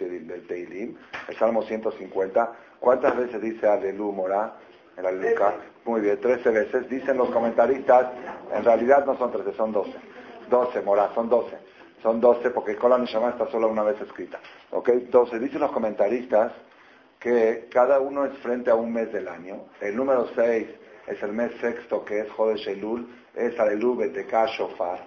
Teilim, 0.48 0.96
el 1.28 1.38
salmo 1.38 1.64
150, 1.64 2.54
¿cuántas 2.80 3.18
veces 3.18 3.42
dice 3.42 3.68
aleluya 3.68 4.16
morá 4.16 4.56
en 4.96 5.04
la 5.04 5.10
aleluya? 5.10 5.75
Muy 5.86 6.02
bien, 6.02 6.20
13 6.20 6.50
veces. 6.50 6.90
Dicen 6.90 7.18
los 7.18 7.30
comentaristas, 7.30 8.12
en 8.54 8.64
realidad 8.64 9.06
no 9.06 9.18
son 9.18 9.32
13, 9.32 9.54
son 9.54 9.72
12. 9.72 9.92
12 10.50 10.82
morá, 10.82 11.12
son 11.14 11.30
12. 11.30 11.58
Son 12.02 12.20
12 12.20 12.50
porque 12.50 12.76
Kola 12.76 12.98
Neshama 12.98 13.30
está 13.30 13.48
solo 13.48 13.70
una 13.70 13.84
vez 13.84 14.00
escrita. 14.02 14.40
¿Ok? 14.72 14.90
12. 14.90 15.40
Dicen 15.40 15.62
los 15.62 15.72
comentaristas 15.72 16.52
que 17.20 17.68
cada 17.72 18.00
uno 18.00 18.26
es 18.26 18.38
frente 18.40 18.72
a 18.72 18.76
un 18.76 18.94
mes 18.94 19.12
del 19.14 19.28
año. 19.28 19.66
El 19.80 19.96
número 19.96 20.28
6 20.36 20.68
es 21.08 21.24
el 21.24 21.34
mes 21.34 21.52
sexto 21.62 22.04
que 22.04 22.22
es 22.22 22.32
Jodesh 22.32 22.68
Elul, 22.68 23.08
es 23.36 23.60
Alelu 23.60 23.96
Beteka 23.96 24.48
Shofar, 24.48 25.06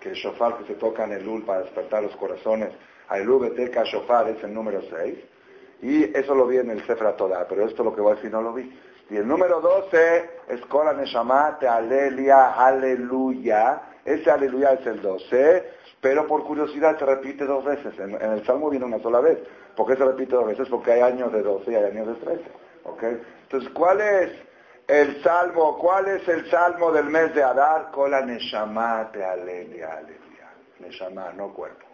que 0.00 0.10
el 0.10 0.14
Shofar 0.14 0.58
que 0.58 0.64
se 0.64 0.74
toca 0.74 1.04
en 1.04 1.12
Elul 1.12 1.44
para 1.44 1.60
despertar 1.60 2.02
los 2.02 2.16
corazones, 2.16 2.70
Alelu 3.08 3.38
Beteka 3.38 3.84
Shofar 3.84 4.28
es 4.28 4.42
el 4.42 4.52
número 4.52 4.80
6, 4.82 5.18
y 5.82 6.16
eso 6.16 6.34
lo 6.34 6.46
vi 6.46 6.58
en 6.58 6.70
el 6.70 6.84
Sefer 6.86 7.14
Toda, 7.16 7.46
pero 7.46 7.66
esto 7.66 7.84
lo 7.84 7.94
que 7.94 8.00
voy 8.00 8.12
a 8.12 8.16
decir 8.16 8.30
no 8.30 8.42
lo 8.42 8.52
vi. 8.52 8.72
Y 9.14 9.16
el 9.16 9.28
número 9.28 9.60
12 9.60 10.30
es 10.48 10.60
Kola 10.62 10.92
Neshama 10.92 11.56
Alelia 11.70 12.50
Aleluya, 12.54 13.80
ese 14.04 14.28
Aleluya 14.28 14.72
es 14.72 14.84
el 14.88 15.00
12, 15.00 15.70
pero 16.00 16.26
por 16.26 16.42
curiosidad 16.42 16.98
se 16.98 17.06
repite 17.06 17.44
dos 17.44 17.64
veces, 17.64 17.96
en, 18.00 18.20
el 18.20 18.44
Salmo 18.44 18.70
viene 18.70 18.86
una 18.86 18.98
sola 18.98 19.20
vez. 19.20 19.38
¿Por 19.76 19.86
qué 19.86 19.96
se 19.96 20.04
repite 20.04 20.34
dos 20.34 20.48
veces? 20.48 20.68
Porque 20.68 20.94
hay 20.94 21.02
años 21.02 21.32
de 21.32 21.42
12 21.44 21.70
y 21.70 21.74
hay 21.76 21.84
años 21.84 22.08
de 22.08 22.14
13. 22.14 22.42
¿okay? 22.82 23.22
Entonces, 23.44 23.70
¿cuál 23.70 24.00
es 24.00 24.32
el 24.88 25.22
salmo, 25.22 25.78
¿cuál 25.78 26.08
es 26.08 26.26
el 26.26 26.50
salmo 26.50 26.90
del 26.90 27.04
mes 27.04 27.32
de 27.36 27.44
Adar? 27.44 27.92
Cola 27.92 28.20
Neshama 28.20 29.12
te 29.12 29.24
aleluya, 29.24 29.92
aleluya. 29.92 30.50
Neshama, 30.80 31.32
no 31.34 31.54
cuerpo. 31.54 31.86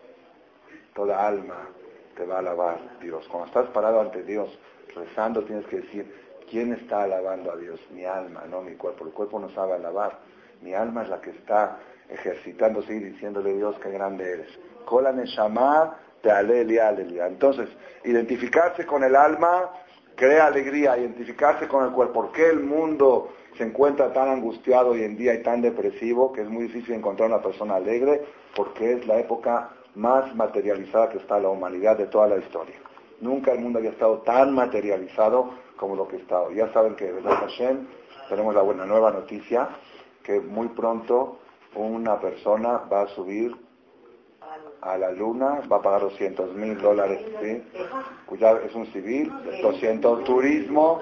Toda 0.95 1.27
alma 1.27 1.69
te 2.17 2.25
va 2.25 2.37
a 2.37 2.39
alabar 2.39 2.79
Dios. 2.99 3.29
Cuando 3.29 3.49
estás 3.49 3.69
parado 3.75 4.01
ante 4.01 4.23
Dios, 4.23 4.59
rezando, 4.95 5.45
tienes 5.45 5.67
que 5.67 5.83
decir, 5.83 6.30
¿quién 6.51 6.73
está 6.73 7.05
alabando 7.05 7.53
a 7.53 7.57
Dios? 7.57 7.81
Mi 7.93 8.05
alma, 8.05 8.45
no 8.51 8.61
mi 8.61 8.75
cuerpo. 8.75 9.07
El 9.07 9.13
cuerpo 9.13 9.39
no 9.39 9.49
sabe 9.51 9.75
alabar. 9.75 10.19
Mi 10.61 10.75
alma 10.75 11.05
es 11.05 11.09
la 11.09 11.21
que 11.21 11.31
está 11.31 11.79
ejercitándose 12.09 12.95
y 12.95 12.99
diciéndole 12.99 13.55
Dios 13.55 13.77
qué 13.83 13.91
grande 13.91 14.31
eres. 14.31 14.49
Te. 16.21 16.31
Entonces, 16.31 17.69
identificarse 18.05 18.85
con 18.85 19.05
el 19.05 19.17
alma 19.17 19.71
crea 20.17 20.49
alegría, 20.49 20.99
identificarse 20.99 21.67
con 21.67 21.85
el 21.85 21.93
cuerpo. 21.93 22.25
¿Por 22.25 22.33
qué 22.33 22.51
el 22.51 22.61
mundo 22.61 23.33
se 23.57 23.65
encuentra 23.65 24.13
tan 24.13 24.29
angustiado 24.29 24.91
hoy 24.91 25.03
en 25.03 25.17
día 25.17 25.33
y 25.33 25.43
tan 25.43 25.63
depresivo 25.63 26.33
que 26.33 26.43
es 26.43 26.49
muy 26.49 26.65
difícil 26.65 26.95
encontrar 26.95 27.31
una 27.31 27.41
persona 27.41 27.77
alegre? 27.77 28.23
Porque 28.55 28.93
es 28.95 29.07
la 29.07 29.19
época 29.19 29.71
más 29.95 30.35
materializada 30.35 31.09
que 31.09 31.19
está 31.19 31.39
la 31.39 31.49
humanidad 31.49 31.97
de 31.97 32.07
toda 32.07 32.27
la 32.27 32.37
historia. 32.37 32.77
Nunca 33.21 33.53
el 33.53 33.61
mundo 33.61 33.79
había 33.79 33.91
estado 33.91 34.19
tan 34.19 34.55
materializado 34.55 35.55
como 35.81 35.97
lo 35.97 36.07
que 36.07 36.17
está 36.17 36.43
hoy. 36.43 36.57
Ya 36.57 36.71
saben 36.75 36.95
que, 36.95 37.11
verdad 37.11 37.39
Hashem, 37.41 37.87
tenemos 38.29 38.55
la 38.55 38.61
buena 38.61 38.85
nueva 38.85 39.11
noticia, 39.11 39.71
que 40.23 40.39
muy 40.39 40.69
pronto 40.69 41.39
una 41.75 42.21
persona 42.21 42.83
va 42.93 43.03
a 43.03 43.09
subir 43.09 43.57
a 44.83 44.99
la 44.99 45.11
luna, 45.11 45.61
va 45.73 45.77
a 45.77 45.83
pagar 45.83 46.03
200 46.03 46.55
mil 46.55 46.79
dólares, 46.79 47.21
¿sí? 47.41 47.63
Cuidado, 48.27 48.61
es 48.61 48.75
un 48.75 48.87
civil, 48.93 49.33
200 49.63 50.25
turismo, 50.25 51.01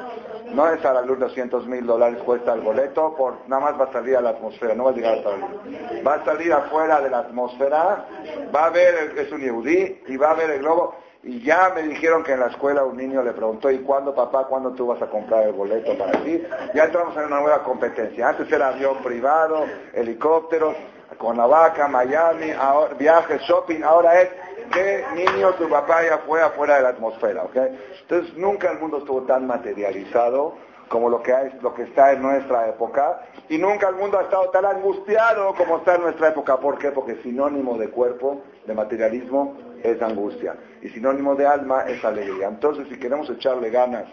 no 0.53 0.69
es 0.69 0.85
a 0.85 0.93
la 0.93 1.03
luna 1.03 1.27
200 1.27 1.67
mil 1.67 1.85
dólares 1.87 2.23
cuesta 2.23 2.55
el 2.55 2.61
boleto, 2.61 3.15
por, 3.17 3.49
nada 3.49 3.63
más 3.63 3.81
va 3.81 3.85
a 3.85 3.93
salir 3.93 4.17
a 4.17 4.21
la 4.21 4.31
atmósfera, 4.31 4.75
no 4.75 4.85
va 4.85 4.91
a 4.91 4.95
llegar 4.95 5.19
hasta 5.19 5.31
la 5.31 5.37
luna. 5.39 6.03
Va 6.07 6.15
a 6.15 6.25
salir 6.25 6.53
afuera 6.53 7.01
de 7.01 7.11
la 7.11 7.19
atmósfera, 7.21 8.07
va 8.55 8.67
a 8.67 8.71
ver, 8.71 9.19
es 9.19 9.33
un 9.33 9.41
yehudí, 9.41 10.03
y 10.07 10.17
va 10.17 10.33
a 10.33 10.35
ver 10.35 10.51
el 10.51 10.61
globo, 10.61 10.95
y 11.23 11.43
ya 11.43 11.73
me 11.75 11.83
dijeron 11.83 12.23
que 12.23 12.33
en 12.33 12.41
la 12.41 12.47
escuela 12.47 12.85
un 12.85 12.97
niño 12.97 13.23
le 13.23 13.33
preguntó, 13.33 13.71
¿y 13.71 13.79
cuándo 13.79 14.15
papá, 14.15 14.45
cuándo 14.45 14.71
tú 14.73 14.87
vas 14.87 15.03
a 15.03 15.07
comprar 15.07 15.45
el 15.45 15.53
boleto 15.53 15.97
para 15.99 16.13
ti? 16.23 16.41
Ya 16.75 16.85
entramos 16.85 17.17
en 17.17 17.25
una 17.25 17.41
nueva 17.41 17.65
competencia. 17.65 18.29
Antes 18.29 18.51
era 18.53 18.69
avión 18.69 18.99
privado, 19.03 19.65
helicópteros, 19.93 20.77
con 21.17 21.37
la 21.37 21.47
vaca, 21.47 21.89
Miami, 21.89 22.53
ahora, 22.53 22.95
viajes, 22.95 23.43
shopping, 23.43 23.83
ahora 23.83 24.21
es 24.23 24.29
que 24.73 25.05
niño 25.15 25.53
tu 25.55 25.69
papá 25.69 26.05
ya 26.05 26.19
fue 26.19 26.41
afuera 26.41 26.77
de 26.77 26.83
la 26.83 26.89
atmósfera, 26.91 27.43
¿ok? 27.43 27.57
Entonces 28.03 28.37
nunca 28.37 28.71
el 28.71 28.79
mundo 28.79 28.99
estuvo 28.99 29.23
tan 29.23 29.47
materializado 29.47 30.55
como 30.89 31.11
lo 31.11 31.23
que, 31.23 31.33
hay, 31.33 31.59
lo 31.61 31.75
que 31.75 31.83
está 31.83 32.13
en 32.13 32.23
nuestra 32.23 32.69
época 32.69 33.23
y 33.49 33.59
nunca 33.59 33.89
el 33.89 33.97
mundo 33.97 34.19
ha 34.19 34.23
estado 34.23 34.51
tan 34.51 34.65
angustiado 34.65 35.55
como 35.55 35.79
está 35.79 35.97
en 35.97 36.03
nuestra 36.03 36.29
época. 36.29 36.59
¿Por 36.59 36.79
qué? 36.79 36.93
Porque 36.93 37.17
sinónimo 37.23 37.77
de 37.77 37.89
cuerpo, 37.91 38.43
de 38.67 38.75
materialismo, 38.75 39.57
es 39.83 40.01
angustia 40.01 40.55
y 40.83 40.89
sinónimo 40.91 41.35
de 41.35 41.47
alma 41.47 41.83
es 41.83 42.05
alegría. 42.05 42.49
Entonces 42.49 42.87
si 42.89 42.99
queremos 42.99 43.29
echarle 43.31 43.71
ganas 43.71 44.07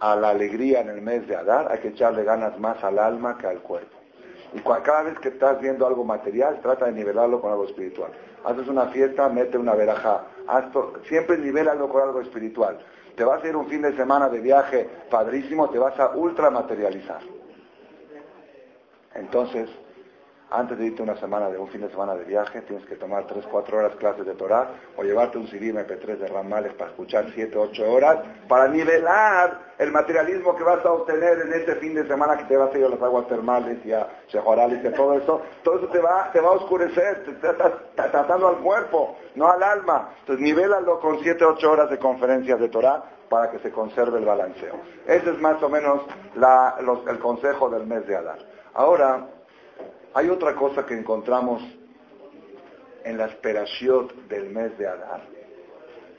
a 0.00 0.16
la 0.16 0.30
alegría 0.30 0.80
en 0.80 0.88
el 0.88 1.02
mes 1.02 1.26
de 1.26 1.36
Adar, 1.36 1.70
hay 1.70 1.78
que 1.78 1.88
echarle 1.88 2.24
ganas 2.24 2.58
más 2.58 2.82
al 2.84 2.98
alma 2.98 3.38
que 3.38 3.46
al 3.46 3.60
cuerpo. 3.60 3.96
Y 4.54 4.60
cada 4.60 5.02
vez 5.02 5.18
que 5.18 5.30
estás 5.30 5.60
viendo 5.60 5.86
algo 5.86 6.04
material, 6.04 6.60
trata 6.62 6.86
de 6.86 6.92
nivelarlo 6.92 7.40
con 7.40 7.50
algo 7.50 7.64
espiritual. 7.64 8.12
Haces 8.44 8.68
una 8.68 8.86
fiesta, 8.86 9.28
mete 9.28 9.58
una 9.58 9.74
veraja. 9.74 10.26
Siempre 11.08 11.38
nivelalo 11.38 11.88
con 11.88 12.02
algo 12.02 12.20
espiritual. 12.20 12.78
Te 13.16 13.24
vas 13.24 13.42
a 13.42 13.48
ir 13.48 13.56
un 13.56 13.66
fin 13.66 13.82
de 13.82 13.96
semana 13.96 14.28
de 14.28 14.40
viaje 14.40 14.88
padrísimo, 15.10 15.70
te 15.70 15.78
vas 15.78 15.98
a 15.98 16.10
ultramaterializar. 16.10 17.20
Entonces, 19.14 19.68
antes 20.50 20.78
de 20.78 20.86
irte 20.86 21.02
una 21.02 21.16
semana 21.16 21.48
de 21.48 21.58
un 21.58 21.68
fin 21.68 21.80
de 21.80 21.90
semana 21.90 22.14
de 22.14 22.24
viaje, 22.24 22.62
tienes 22.62 22.86
que 22.86 22.96
tomar 22.96 23.26
3, 23.26 23.44
4 23.50 23.78
horas 23.78 23.96
clases 23.96 24.24
de 24.24 24.34
Torah 24.34 24.68
o 24.96 25.02
llevarte 25.02 25.38
un 25.38 25.48
CD 25.48 25.72
MP3 25.72 26.18
de 26.18 26.28
Ramales 26.28 26.72
para 26.74 26.90
escuchar 26.90 27.26
7, 27.34 27.56
8 27.56 27.92
horas 27.92 28.18
para 28.48 28.68
nivelar 28.68 29.74
el 29.78 29.90
materialismo 29.90 30.54
que 30.54 30.62
vas 30.62 30.84
a 30.84 30.92
obtener 30.92 31.40
en 31.40 31.52
ese 31.52 31.74
fin 31.76 31.94
de 31.94 32.06
semana 32.06 32.36
que 32.36 32.44
te 32.44 32.56
vas 32.56 32.72
a 32.72 32.78
ir 32.78 32.84
a 32.84 32.88
las 32.88 33.02
aguas 33.02 33.26
termales 33.26 33.84
y 33.84 33.92
a 33.92 34.06
Shehorales 34.28 34.84
y 34.84 34.88
todo 34.94 35.14
eso. 35.14 35.42
Todo 35.62 35.78
eso 35.78 35.88
te 35.88 35.98
va, 35.98 36.30
te 36.32 36.40
va 36.40 36.50
a 36.50 36.52
oscurecer, 36.52 37.24
te 37.24 37.32
estás 37.32 37.72
tratando 37.96 38.48
al 38.48 38.58
cuerpo, 38.58 39.16
no 39.34 39.50
al 39.50 39.62
alma. 39.62 40.10
Entonces 40.20 40.44
nivélalo 40.44 41.00
con 41.00 41.18
7, 41.20 41.44
8 41.44 41.70
horas 41.70 41.90
de 41.90 41.98
conferencias 41.98 42.60
de 42.60 42.68
Torah 42.68 43.02
para 43.28 43.50
que 43.50 43.58
se 43.58 43.72
conserve 43.72 44.18
el 44.18 44.24
balanceo. 44.24 44.74
Ese 45.06 45.30
es 45.30 45.40
más 45.40 45.60
o 45.62 45.68
menos 45.68 46.02
el 47.08 47.18
consejo 47.18 47.68
del 47.70 47.86
mes 47.86 48.06
de 48.06 48.16
Adar. 48.16 48.38
Ahora, 48.74 49.26
hay 50.14 50.30
otra 50.30 50.54
cosa 50.54 50.86
que 50.86 50.94
encontramos 50.94 51.62
en 53.02 53.18
la 53.18 53.26
esperación 53.26 54.08
del 54.28 54.48
mes 54.50 54.78
de 54.78 54.86
Adar, 54.86 55.22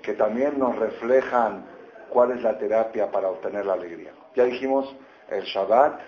que 0.02 0.14
también 0.14 0.60
nos 0.60 0.76
reflejan 0.76 1.66
cuál 2.10 2.32
es 2.32 2.44
la 2.44 2.58
terapia 2.58 3.10
para 3.10 3.30
obtener 3.30 3.66
la 3.66 3.74
alegría. 3.74 4.12
Ya 4.36 4.44
dijimos, 4.44 4.94
el 5.30 5.44
Shabbat 5.44 6.00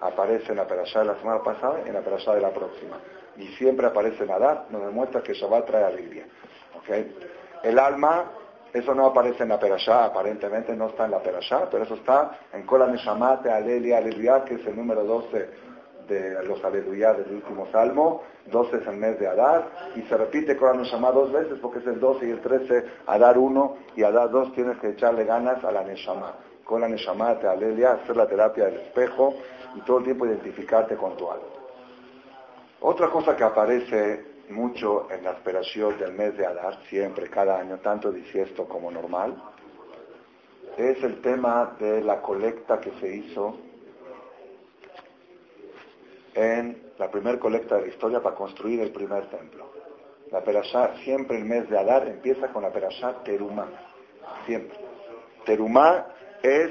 aparece 0.00 0.52
en 0.52 0.58
la 0.58 0.66
perashá 0.66 1.00
de 1.00 1.06
la 1.06 1.16
semana 1.16 1.42
pasada 1.42 1.80
y 1.84 1.88
en 1.88 1.94
la 1.94 2.02
perashá 2.02 2.34
de 2.34 2.42
la 2.42 2.50
próxima. 2.50 2.98
Y 3.36 3.48
siempre 3.54 3.86
aparece 3.86 4.22
en 4.22 4.30
Adar, 4.30 4.66
nos 4.70 4.84
demuestra 4.84 5.22
que 5.22 5.32
Shabbat 5.32 5.66
trae 5.66 5.84
alegría. 5.84 6.26
El 7.62 7.78
alma, 7.78 8.32
eso 8.72 8.94
no 8.94 9.06
aparece 9.06 9.44
en 9.44 9.48
la 9.48 9.58
perashá, 9.58 10.04
aparentemente 10.04 10.76
no 10.76 10.88
está 10.88 11.06
en 11.06 11.12
la 11.12 11.22
perashá, 11.22 11.68
pero 11.70 11.84
eso 11.84 11.94
está 11.94 12.38
en 12.52 12.64
Kola 12.66 12.86
Neshamate, 12.86 13.50
Alelia, 13.50 13.98
Aleluya, 13.98 14.44
que 14.44 14.54
es 14.54 14.66
el 14.66 14.76
número 14.76 15.04
12 15.04 15.69
de 16.10 16.44
los 16.44 16.62
aleluya 16.64 17.14
del 17.14 17.36
último 17.36 17.66
salmo, 17.70 18.22
12 18.50 18.78
es 18.78 18.86
el 18.86 18.96
mes 18.96 19.18
de 19.18 19.28
Adar, 19.28 19.68
y 19.94 20.02
se 20.02 20.16
repite 20.16 20.58
la 20.60 20.74
Neshama 20.74 21.12
dos 21.12 21.32
veces 21.32 21.58
porque 21.62 21.78
es 21.78 21.86
el 21.86 22.00
12 22.00 22.26
y 22.26 22.30
el 22.30 22.40
13, 22.40 22.84
Adar 23.06 23.38
1 23.38 23.76
y 23.96 24.02
Adar 24.02 24.30
2 24.30 24.52
tienes 24.54 24.78
que 24.78 24.90
echarle 24.90 25.24
ganas 25.24 25.62
a 25.64 25.70
la 25.70 25.84
Neshama. 25.84 26.34
Con 26.64 26.80
la 26.80 26.88
Neshama 26.88 27.38
te 27.38 27.46
alelia, 27.46 27.92
hacer 27.92 28.16
la 28.16 28.26
terapia 28.26 28.66
del 28.66 28.80
espejo 28.80 29.34
y 29.76 29.80
todo 29.82 29.98
el 29.98 30.04
tiempo 30.04 30.26
identificarte 30.26 30.96
con 30.96 31.16
tu 31.16 31.30
alma. 31.30 31.46
Otra 32.80 33.08
cosa 33.08 33.36
que 33.36 33.44
aparece 33.44 34.24
mucho 34.50 35.06
en 35.10 35.22
la 35.22 35.32
esperación 35.32 35.96
del 35.98 36.12
mes 36.12 36.36
de 36.36 36.46
Adar, 36.46 36.78
siempre, 36.88 37.28
cada 37.28 37.58
año, 37.58 37.78
tanto 37.78 38.10
disiesto 38.10 38.66
como 38.66 38.90
normal, 38.90 39.40
es 40.76 41.02
el 41.02 41.20
tema 41.20 41.76
de 41.78 42.00
la 42.00 42.20
colecta 42.20 42.80
que 42.80 42.90
se 43.00 43.14
hizo 43.14 43.56
en 46.40 46.92
la 46.98 47.10
primera 47.10 47.38
colecta 47.38 47.76
de 47.76 47.82
la 47.82 47.88
historia 47.88 48.22
para 48.22 48.34
construir 48.34 48.80
el 48.80 48.92
primer 48.92 49.26
templo. 49.26 49.66
La 50.30 50.42
perashá, 50.42 50.94
siempre 51.04 51.36
el 51.36 51.44
mes 51.44 51.68
de 51.68 51.78
Adar 51.78 52.08
empieza 52.08 52.48
con 52.48 52.62
la 52.62 52.72
perashá 52.72 53.22
Terumá, 53.24 53.66
siempre. 54.46 54.78
Terumá 55.44 56.06
es 56.42 56.70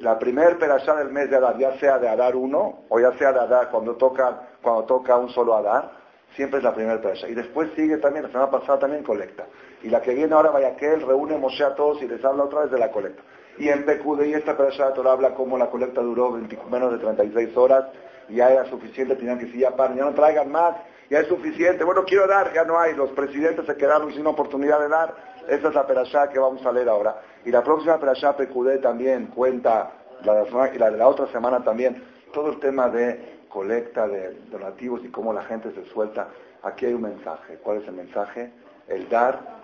la 0.00 0.18
primer 0.18 0.58
perashá 0.58 0.94
del 0.94 1.10
mes 1.10 1.28
de 1.30 1.36
Adar, 1.36 1.58
ya 1.58 1.76
sea 1.78 1.98
de 1.98 2.08
Adar 2.08 2.36
1 2.36 2.84
o 2.88 3.00
ya 3.00 3.12
sea 3.18 3.32
de 3.32 3.40
Adar 3.40 3.70
cuando 3.70 3.96
toca, 3.96 4.50
cuando 4.62 4.84
toca 4.84 5.16
un 5.16 5.30
solo 5.30 5.56
Adar, 5.56 5.90
siempre 6.36 6.58
es 6.58 6.64
la 6.64 6.74
primera 6.74 7.00
perashá. 7.00 7.28
Y 7.28 7.34
después 7.34 7.70
sigue 7.74 7.96
también, 7.96 8.24
la 8.24 8.30
semana 8.30 8.50
pasada 8.50 8.78
también 8.78 9.02
colecta. 9.02 9.46
Y 9.82 9.88
la 9.88 10.00
que 10.00 10.14
viene 10.14 10.32
ahora, 10.32 10.50
vaya 10.50 10.76
que 10.76 10.92
él 10.92 11.00
reúne 11.00 11.38
Moshe 11.38 11.64
a 11.64 11.74
todos 11.74 12.00
y 12.02 12.08
les 12.08 12.24
habla 12.24 12.44
otra 12.44 12.60
vez 12.60 12.70
de 12.70 12.78
la 12.78 12.90
colecta. 12.92 13.22
Y 13.58 13.68
en 13.68 13.86
y 13.88 14.34
esta 14.34 14.56
perashá 14.56 14.88
de 14.88 14.92
Torah 14.92 15.12
habla 15.12 15.34
como 15.34 15.56
la 15.56 15.70
colecta 15.70 16.02
duró 16.02 16.32
menos 16.70 16.92
de 16.92 16.98
36 16.98 17.56
horas 17.56 17.86
ya 18.28 18.50
era 18.50 18.64
suficiente, 18.66 19.16
tenían 19.16 19.38
que 19.38 19.46
decir, 19.46 19.60
ya 19.60 19.74
ya 19.76 20.04
no 20.04 20.14
traigan 20.14 20.50
más, 20.50 20.76
ya 21.10 21.20
es 21.20 21.28
suficiente, 21.28 21.84
bueno, 21.84 22.04
quiero 22.04 22.26
dar, 22.26 22.52
ya 22.52 22.64
no 22.64 22.78
hay, 22.78 22.94
los 22.94 23.10
presidentes 23.10 23.66
se 23.66 23.76
quedaron 23.76 24.12
sin 24.12 24.26
oportunidad 24.26 24.80
de 24.80 24.88
dar, 24.88 25.14
esa 25.48 25.68
es 25.68 25.74
la 25.74 25.86
perashá 25.86 26.28
que 26.28 26.38
vamos 26.38 26.64
a 26.66 26.72
leer 26.72 26.88
ahora. 26.88 27.20
Y 27.44 27.50
la 27.50 27.62
próxima 27.62 27.98
perashá 27.98 28.36
PQD 28.36 28.80
también 28.80 29.26
cuenta, 29.26 29.92
la 30.24 30.34
de 30.34 30.74
y 30.74 30.78
la 30.78 30.90
de 30.90 30.98
la 30.98 31.06
otra 31.08 31.26
semana 31.28 31.62
también, 31.62 32.02
todo 32.32 32.50
el 32.50 32.58
tema 32.58 32.88
de 32.88 33.36
colecta 33.48 34.06
de 34.08 34.34
donativos 34.50 35.04
y 35.04 35.08
cómo 35.08 35.32
la 35.32 35.42
gente 35.44 35.72
se 35.72 35.84
suelta. 35.86 36.28
Aquí 36.62 36.86
hay 36.86 36.94
un 36.94 37.02
mensaje. 37.02 37.58
¿Cuál 37.62 37.78
es 37.78 37.88
el 37.88 37.94
mensaje? 37.94 38.50
El 38.88 39.08
dar 39.08 39.56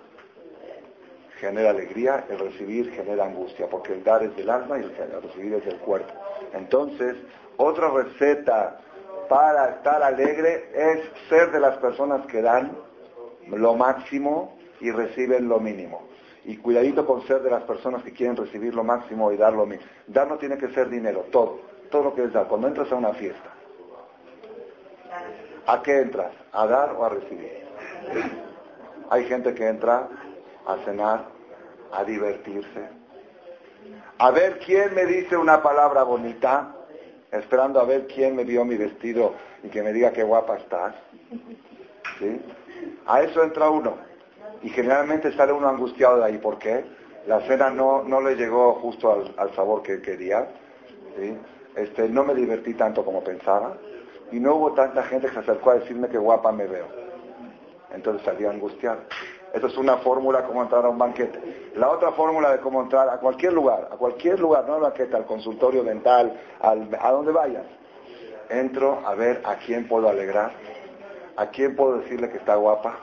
genera 1.38 1.70
alegría, 1.70 2.24
el 2.30 2.38
recibir 2.38 2.92
genera 2.92 3.24
angustia, 3.24 3.66
porque 3.68 3.94
el 3.94 4.04
dar 4.04 4.22
es 4.22 4.34
del 4.36 4.48
alma 4.48 4.78
y 4.78 4.82
el 4.84 5.22
recibir 5.22 5.54
es 5.54 5.64
del 5.64 5.76
cuerpo. 5.78 6.14
Entonces, 6.54 7.16
otra 7.62 7.88
receta 7.90 8.78
para 9.28 9.70
estar 9.70 10.02
alegre 10.02 10.70
es 10.74 11.28
ser 11.28 11.50
de 11.52 11.60
las 11.60 11.78
personas 11.78 12.26
que 12.26 12.42
dan 12.42 12.76
lo 13.48 13.74
máximo 13.74 14.58
y 14.80 14.90
reciben 14.90 15.48
lo 15.48 15.60
mínimo. 15.60 16.02
Y 16.44 16.56
cuidadito 16.56 17.06
con 17.06 17.26
ser 17.26 17.42
de 17.42 17.50
las 17.50 17.62
personas 17.62 18.02
que 18.02 18.12
quieren 18.12 18.36
recibir 18.36 18.74
lo 18.74 18.82
máximo 18.82 19.30
y 19.32 19.36
dar 19.36 19.52
lo 19.52 19.64
mínimo. 19.64 19.88
Dar 20.06 20.28
no 20.28 20.38
tiene 20.38 20.58
que 20.58 20.68
ser 20.68 20.88
dinero, 20.88 21.26
todo, 21.30 21.60
todo 21.90 22.04
lo 22.04 22.14
que 22.14 22.24
es 22.24 22.32
dar. 22.32 22.48
Cuando 22.48 22.68
entras 22.68 22.90
a 22.90 22.96
una 22.96 23.12
fiesta, 23.14 23.50
¿a 25.66 25.82
qué 25.82 26.00
entras? 26.00 26.32
¿A 26.52 26.66
dar 26.66 26.92
o 26.92 27.04
a 27.04 27.08
recibir? 27.10 27.62
Hay 29.08 29.24
gente 29.26 29.54
que 29.54 29.68
entra 29.68 30.08
a 30.66 30.76
cenar, 30.84 31.26
a 31.92 32.02
divertirse, 32.04 32.88
a 34.18 34.30
ver 34.30 34.58
quién 34.60 34.94
me 34.94 35.04
dice 35.04 35.36
una 35.36 35.62
palabra 35.62 36.02
bonita, 36.04 36.74
esperando 37.32 37.80
a 37.80 37.84
ver 37.84 38.06
quién 38.06 38.36
me 38.36 38.44
vio 38.44 38.64
mi 38.64 38.76
vestido 38.76 39.34
y 39.62 39.68
que 39.68 39.82
me 39.82 39.92
diga 39.92 40.12
qué 40.12 40.22
guapa 40.22 40.58
estás. 40.58 40.94
¿Sí? 42.18 42.40
A 43.06 43.22
eso 43.22 43.42
entra 43.42 43.70
uno. 43.70 43.96
Y 44.62 44.68
generalmente 44.68 45.32
sale 45.32 45.52
uno 45.52 45.68
angustiado 45.68 46.18
de 46.18 46.24
ahí. 46.26 46.38
¿Por 46.38 46.58
qué? 46.58 46.84
La 47.26 47.40
cena 47.40 47.70
no, 47.70 48.02
no 48.04 48.20
le 48.20 48.36
llegó 48.36 48.74
justo 48.74 49.24
al, 49.36 49.54
sabor 49.54 49.82
que 49.82 50.02
quería. 50.02 50.46
¿sí? 51.16 51.36
Este, 51.74 52.08
no 52.08 52.22
me 52.22 52.34
divertí 52.34 52.74
tanto 52.74 53.04
como 53.04 53.24
pensaba. 53.24 53.78
Y 54.30 54.38
no 54.38 54.56
hubo 54.56 54.72
tanta 54.72 55.02
gente 55.04 55.28
que 55.28 55.34
se 55.34 55.40
acercó 55.40 55.70
a 55.70 55.74
decirme 55.76 56.08
qué 56.08 56.18
guapa 56.18 56.52
me 56.52 56.66
veo. 56.66 56.86
Entonces 57.94 58.24
salí 58.24 58.44
angustiado. 58.44 59.00
Esa 59.52 59.66
es 59.66 59.76
una 59.76 59.98
fórmula 59.98 60.44
como 60.44 60.62
entrar 60.62 60.84
a 60.84 60.88
un 60.88 60.98
banquete. 60.98 61.72
La 61.76 61.90
otra 61.90 62.12
fórmula 62.12 62.50
de 62.52 62.60
cómo 62.60 62.80
entrar 62.80 63.08
a 63.08 63.18
cualquier 63.18 63.52
lugar, 63.52 63.88
a 63.92 63.96
cualquier 63.96 64.40
lugar, 64.40 64.66
no 64.66 64.74
al 64.74 64.80
banquete, 64.80 65.14
al 65.14 65.26
consultorio 65.26 65.84
dental, 65.84 66.40
a 66.60 67.10
donde 67.12 67.32
vayas. 67.32 67.66
Entro 68.48 69.06
a 69.06 69.14
ver 69.14 69.42
a 69.44 69.56
quién 69.56 69.86
puedo 69.86 70.08
alegrar, 70.08 70.52
a 71.36 71.46
quién 71.46 71.76
puedo 71.76 71.98
decirle 71.98 72.30
que 72.30 72.38
está 72.38 72.54
guapa, 72.54 72.98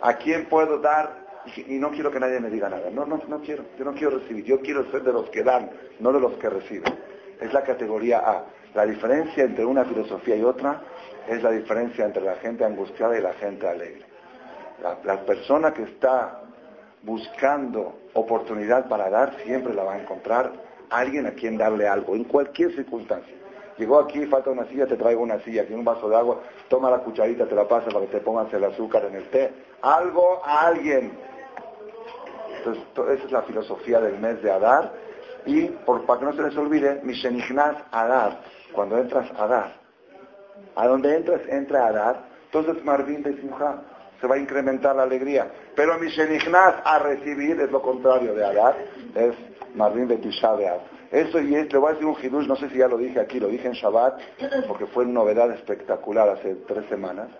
a 0.00 0.14
quién 0.14 0.46
puedo 0.46 0.78
dar, 0.78 1.22
y, 1.56 1.78
no 1.78 1.90
quiero 1.90 2.10
que 2.10 2.20
nadie 2.20 2.40
me 2.40 2.50
diga 2.50 2.68
nada. 2.68 2.90
No, 2.90 3.04
no, 3.04 3.20
no 3.28 3.40
quiero, 3.40 3.64
yo 3.78 3.84
no 3.84 3.92
quiero 3.92 4.18
recibir, 4.18 4.44
yo 4.44 4.60
quiero 4.60 4.90
ser 4.90 5.02
de 5.02 5.12
los 5.12 5.30
que 5.30 5.42
dan, 5.42 5.70
no 6.00 6.12
de 6.12 6.20
los 6.20 6.32
que 6.34 6.48
reciben. 6.48 6.92
Es 7.40 7.52
la 7.52 7.62
categoría 7.62 8.18
A. 8.18 8.44
La 8.74 8.86
diferencia 8.86 9.44
entre 9.44 9.64
una 9.64 9.84
filosofía 9.84 10.36
y 10.36 10.42
otra 10.42 10.82
es 11.28 11.42
la 11.42 11.50
diferencia 11.50 12.04
entre 12.04 12.22
la 12.22 12.36
gente 12.36 12.64
angustiada 12.64 13.16
y 13.18 13.22
la 13.22 13.34
gente 13.34 13.68
alegre. 13.68 14.11
La, 14.82 15.20
persona 15.20 15.72
que 15.72 15.84
está 15.84 16.40
buscando 17.02 18.00
oportunidad 18.14 18.88
para 18.88 19.08
dar 19.10 19.36
siempre 19.44 19.72
la 19.74 19.84
va 19.84 19.94
a 19.94 19.98
encontrar 20.00 20.50
alguien 20.90 21.26
a 21.26 21.30
quien 21.30 21.56
darle 21.56 21.86
algo, 21.86 22.16
en 22.16 22.24
cualquier 22.24 22.74
circunstancia. 22.74 23.32
Llegó 23.78 24.00
aquí, 24.00 24.26
falta 24.26 24.50
una 24.50 24.66
silla, 24.66 24.86
te 24.86 24.96
traigo 24.96 25.22
una 25.22 25.38
silla, 25.40 25.62
aquí 25.62 25.72
un 25.72 25.84
vaso 25.84 26.08
de 26.08 26.16
agua, 26.16 26.40
toma 26.68 26.90
la 26.90 26.98
cucharita, 26.98 27.46
te 27.46 27.54
la 27.54 27.66
pasa 27.68 27.86
para 27.90 28.00
que 28.06 28.12
te 28.12 28.20
pongas 28.20 28.52
el 28.52 28.64
azúcar 28.64 29.04
en 29.04 29.14
el 29.14 29.30
té. 29.30 29.52
Algo 29.82 30.42
a 30.44 30.66
alguien. 30.66 31.12
Entonces, 32.58 32.82
esa 32.96 33.24
es 33.24 33.32
la 33.32 33.42
filosofía 33.42 34.00
del 34.00 34.18
mes 34.18 34.42
de 34.42 34.50
Adar. 34.50 34.92
Y 35.46 35.66
por, 35.68 36.04
para 36.06 36.18
que 36.20 36.26
no 36.26 36.32
se 36.32 36.42
les 36.42 36.56
olvide, 36.56 37.00
Mishenignaz 37.04 37.76
Adar, 37.92 38.40
cuando 38.72 38.98
entras 38.98 39.30
a 39.38 39.46
dar, 39.46 39.72
a 40.74 40.86
donde 40.86 41.16
entras, 41.16 41.40
entra 41.48 41.84
a 41.84 41.88
Adar, 41.88 42.24
entonces 42.46 42.84
Marvin 42.84 43.22
de 43.22 43.34
Simha 43.36 43.80
se 44.22 44.28
va 44.28 44.36
a 44.36 44.38
incrementar 44.38 44.94
la 44.94 45.02
alegría. 45.02 45.50
Pero 45.74 45.98
mi 45.98 46.08
shenignaz 46.08 46.76
a 46.84 47.00
recibir 47.00 47.60
es 47.60 47.72
lo 47.72 47.82
contrario 47.82 48.32
de 48.34 48.44
Adar, 48.44 48.76
es 49.16 49.34
Marvin 49.74 50.06
Betisha 50.06 50.54
Eso 51.10 51.40
y 51.40 51.56
es, 51.56 51.72
le 51.72 51.78
voy 51.78 51.90
a 51.90 51.92
decir 51.94 52.06
un 52.06 52.16
hidush, 52.22 52.46
no 52.46 52.54
sé 52.54 52.70
si 52.70 52.78
ya 52.78 52.86
lo 52.86 52.98
dije 52.98 53.18
aquí, 53.18 53.40
lo 53.40 53.48
dije 53.48 53.66
en 53.66 53.72
Shabbat, 53.72 54.20
porque 54.68 54.86
fue 54.86 55.02
una 55.02 55.14
novedad 55.14 55.50
espectacular 55.50 56.28
hace 56.28 56.54
tres 56.68 56.88
semanas. 56.88 57.30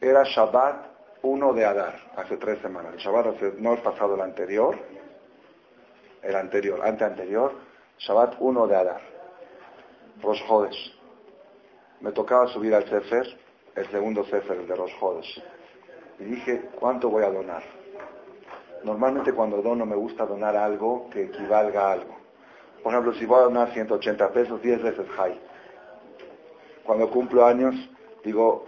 Era 0.00 0.24
Shabbat 0.24 0.86
1 1.22 1.52
de 1.52 1.64
Adar, 1.64 2.00
hace 2.16 2.36
tres 2.36 2.60
semanas. 2.62 2.94
El 2.94 2.98
Shabbat 2.98 3.40
no 3.58 3.74
es 3.74 3.80
pasado 3.80 4.16
el 4.16 4.22
anterior, 4.22 4.76
el 6.22 6.34
anterior, 6.34 6.84
ante 6.84 7.04
anterior, 7.04 7.52
Shabbat 7.98 8.34
1 8.40 8.66
de 8.66 8.74
Adar, 8.74 9.00
Rosh 10.20 10.42
Hodesh 10.48 10.97
me 12.00 12.12
tocaba 12.12 12.46
subir 12.48 12.74
al 12.74 12.84
Sefer, 12.88 13.38
el 13.74 13.86
segundo 13.90 14.24
Sefer, 14.24 14.58
el 14.58 14.66
de 14.66 14.76
los 14.76 14.92
Jodes. 14.94 15.26
Y 16.18 16.24
dije, 16.24 16.68
¿cuánto 16.78 17.08
voy 17.08 17.24
a 17.24 17.30
donar? 17.30 17.62
Normalmente 18.84 19.32
cuando 19.32 19.60
dono 19.62 19.84
me 19.86 19.96
gusta 19.96 20.24
donar 20.24 20.56
algo 20.56 21.08
que 21.10 21.24
equivalga 21.24 21.88
a 21.88 21.92
algo. 21.92 22.16
Por 22.82 22.92
ejemplo, 22.92 23.12
si 23.14 23.26
voy 23.26 23.40
a 23.40 23.44
donar 23.44 23.72
180 23.72 24.32
pesos, 24.32 24.62
10 24.62 24.82
veces 24.82 25.08
high. 25.16 25.38
Cuando 26.84 27.10
cumplo 27.10 27.44
años, 27.44 27.74
digo, 28.24 28.64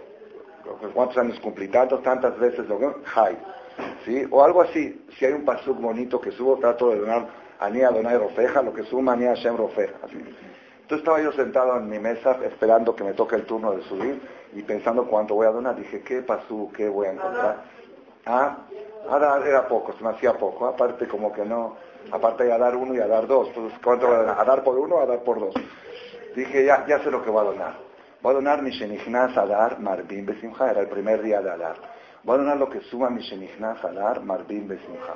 ¿cuántos 0.93 1.17
años 1.17 1.39
cumplí? 1.39 1.69
Tantos, 1.69 2.03
tantas 2.03 2.37
veces 2.37 2.67
lo 2.67 2.77
high. 3.05 3.37
¿Sí? 4.05 4.27
O 4.29 4.43
algo 4.43 4.61
así. 4.61 5.05
Si 5.17 5.25
hay 5.25 5.33
un 5.33 5.45
pasuk 5.45 5.79
bonito 5.79 6.19
que 6.19 6.31
subo, 6.31 6.57
trato 6.57 6.89
de 6.89 6.99
donar 6.99 7.27
Anía 7.59 7.89
Donai 7.89 8.17
Rofeja, 8.17 8.61
lo 8.61 8.73
que 8.73 8.83
suma 8.83 9.13
Anía 9.13 9.33
Shem 9.35 9.55
Rofeja. 9.55 9.95
Entonces 10.91 11.07
estaba 11.07 11.21
yo 11.21 11.31
sentado 11.31 11.77
en 11.77 11.89
mi 11.89 11.99
mesa 11.99 12.37
esperando 12.43 12.93
que 12.93 13.05
me 13.05 13.13
toque 13.13 13.37
el 13.37 13.45
turno 13.45 13.71
de 13.71 13.81
subir 13.83 14.21
y 14.53 14.61
pensando 14.61 15.05
cuánto 15.07 15.35
voy 15.35 15.47
a 15.47 15.51
donar. 15.51 15.73
Dije, 15.77 16.01
¿qué 16.01 16.21
pasó? 16.21 16.69
¿Qué 16.75 16.89
voy 16.89 17.07
a 17.07 17.13
encontrar? 17.13 17.63
Ah, 18.25 18.57
ahora 19.09 19.41
era 19.47 19.69
poco, 19.69 19.93
se 19.93 20.03
me 20.03 20.09
hacía 20.09 20.33
poco. 20.33 20.67
Aparte 20.67 21.07
como 21.07 21.31
que 21.31 21.45
no, 21.45 21.77
aparte 22.11 22.43
de 22.43 22.51
a 22.51 22.57
dar 22.57 22.75
uno 22.75 22.93
y 22.93 22.99
a 22.99 23.07
dar 23.07 23.25
dos. 23.25 23.47
Entonces, 23.47 23.79
¿cuánto 23.81 24.07
voy 24.07 24.17
a 24.17 24.19
donar? 24.19 24.41
¿A 24.41 24.43
dar 24.43 24.65
por 24.65 24.77
uno 24.77 24.95
o 24.95 25.01
a 25.01 25.05
dar 25.05 25.19
por 25.23 25.39
dos? 25.39 25.55
Dije, 26.35 26.65
ya, 26.65 26.85
ya 26.85 27.01
sé 27.01 27.09
lo 27.09 27.23
que 27.23 27.29
voy 27.29 27.39
a 27.39 27.51
donar. 27.51 27.75
Voy 28.21 28.31
a 28.31 28.35
donar 28.35 28.61
mi 28.61 28.71
Shenichnas 28.71 29.37
Adar 29.37 29.79
Marbim 29.79 30.25
Besimcha, 30.25 30.71
era 30.71 30.81
el 30.81 30.87
primer 30.87 31.21
día 31.21 31.41
de 31.41 31.51
Adar. 31.51 31.77
Voy 32.23 32.35
a 32.35 32.39
donar 32.39 32.57
lo 32.57 32.69
que 32.69 32.81
suma 32.81 33.09
mi 33.09 33.21
Shenichnas 33.21 33.81
Adar 33.85 34.21
Marbim 34.25 34.67
Besimcha. 34.67 35.13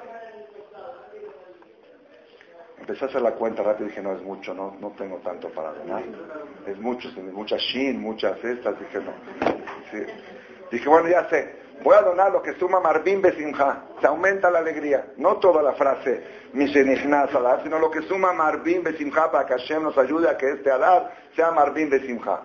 Empecé 2.80 3.06
a 3.06 3.08
hacer 3.08 3.22
la 3.22 3.32
cuenta 3.32 3.64
rápido 3.64 3.88
y 3.88 3.90
dije, 3.90 4.02
no, 4.02 4.14
es 4.14 4.22
mucho, 4.22 4.54
no, 4.54 4.76
no 4.80 4.92
tengo 4.92 5.18
tanto 5.18 5.50
para 5.50 5.74
donar. 5.74 6.04
Es 6.68 6.78
mucho, 6.80 7.10
muchas 7.34 7.62
shin, 7.62 8.00
muchas 8.00 8.44
estas, 8.44 8.80
dije, 8.80 9.00
no. 9.00 9.14
Dije, 10.72 10.90
bueno, 10.90 11.08
ya 11.08 11.28
sé, 11.30 11.66
Voy 11.84 11.96
a 11.96 12.02
donar 12.02 12.32
lo 12.32 12.42
que 12.42 12.54
suma 12.54 12.80
Marvin 12.80 13.22
Besimha. 13.22 13.86
Se 14.00 14.08
aumenta 14.08 14.50
la 14.50 14.60
alegría. 14.60 15.14
No 15.18 15.38
toda 15.38 15.62
la 15.62 15.74
frase 15.74 16.50
Mishenichnas 16.54 17.34
Adar, 17.34 17.64
sino 17.64 17.80
lo 17.80 17.92
que 17.92 18.02
suma 18.04 18.34
Marvin 18.34 18.84
Besimha 18.84 19.32
para 19.32 19.46
que 19.46 19.54
Hashem 19.54 19.84
nos 19.84 19.98
ayude 19.98 20.30
a 20.30 20.38
que 20.38 20.52
este 20.52 20.72
Adar 20.72 21.14
sea 21.36 21.52
Marvin 21.52 21.90
Besimha. 21.90 22.42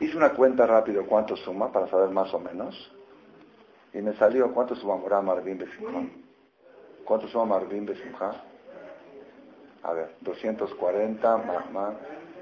Hice 0.00 0.16
una 0.16 0.30
cuenta 0.30 0.66
rápido 0.66 1.04
cuánto 1.06 1.36
suma 1.36 1.70
para 1.70 1.88
saber 1.88 2.10
más 2.10 2.32
o 2.32 2.40
menos. 2.40 2.92
Y 3.92 3.98
me 3.98 4.14
salió 4.14 4.52
cuánto 4.52 4.74
suma 4.74 4.96
Marvin 5.22 5.58
Besimha. 5.58 6.08
¿Cuánto 7.04 7.28
suma 7.28 7.44
Marvin 7.44 7.86
Besimha? 7.86 8.47
A 9.82 9.92
ver, 9.92 10.10
240 10.20 11.36
más, 11.38 11.70
más. 11.72 11.94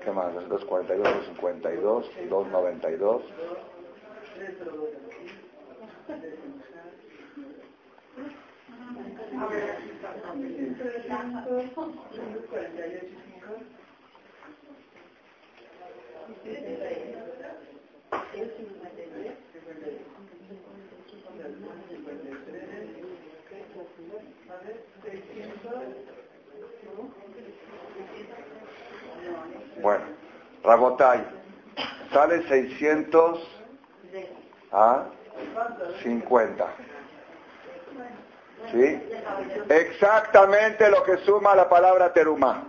¿Qué 0.05 0.11
más? 0.11 0.33
242, 0.49 1.05
252, 1.05 2.11
292. 2.31 3.23
Bueno, 29.81 30.05
Rabotay, 30.65 31.25
sale 32.13 32.47
600 32.49 33.39
a 34.73 35.05
50. 36.03 36.67
¿Sí? 38.73 39.01
Exactamente 39.69 40.91
lo 40.91 41.03
que 41.05 41.19
suma 41.19 41.55
la 41.55 41.69
palabra 41.69 42.13
teruma. 42.13 42.65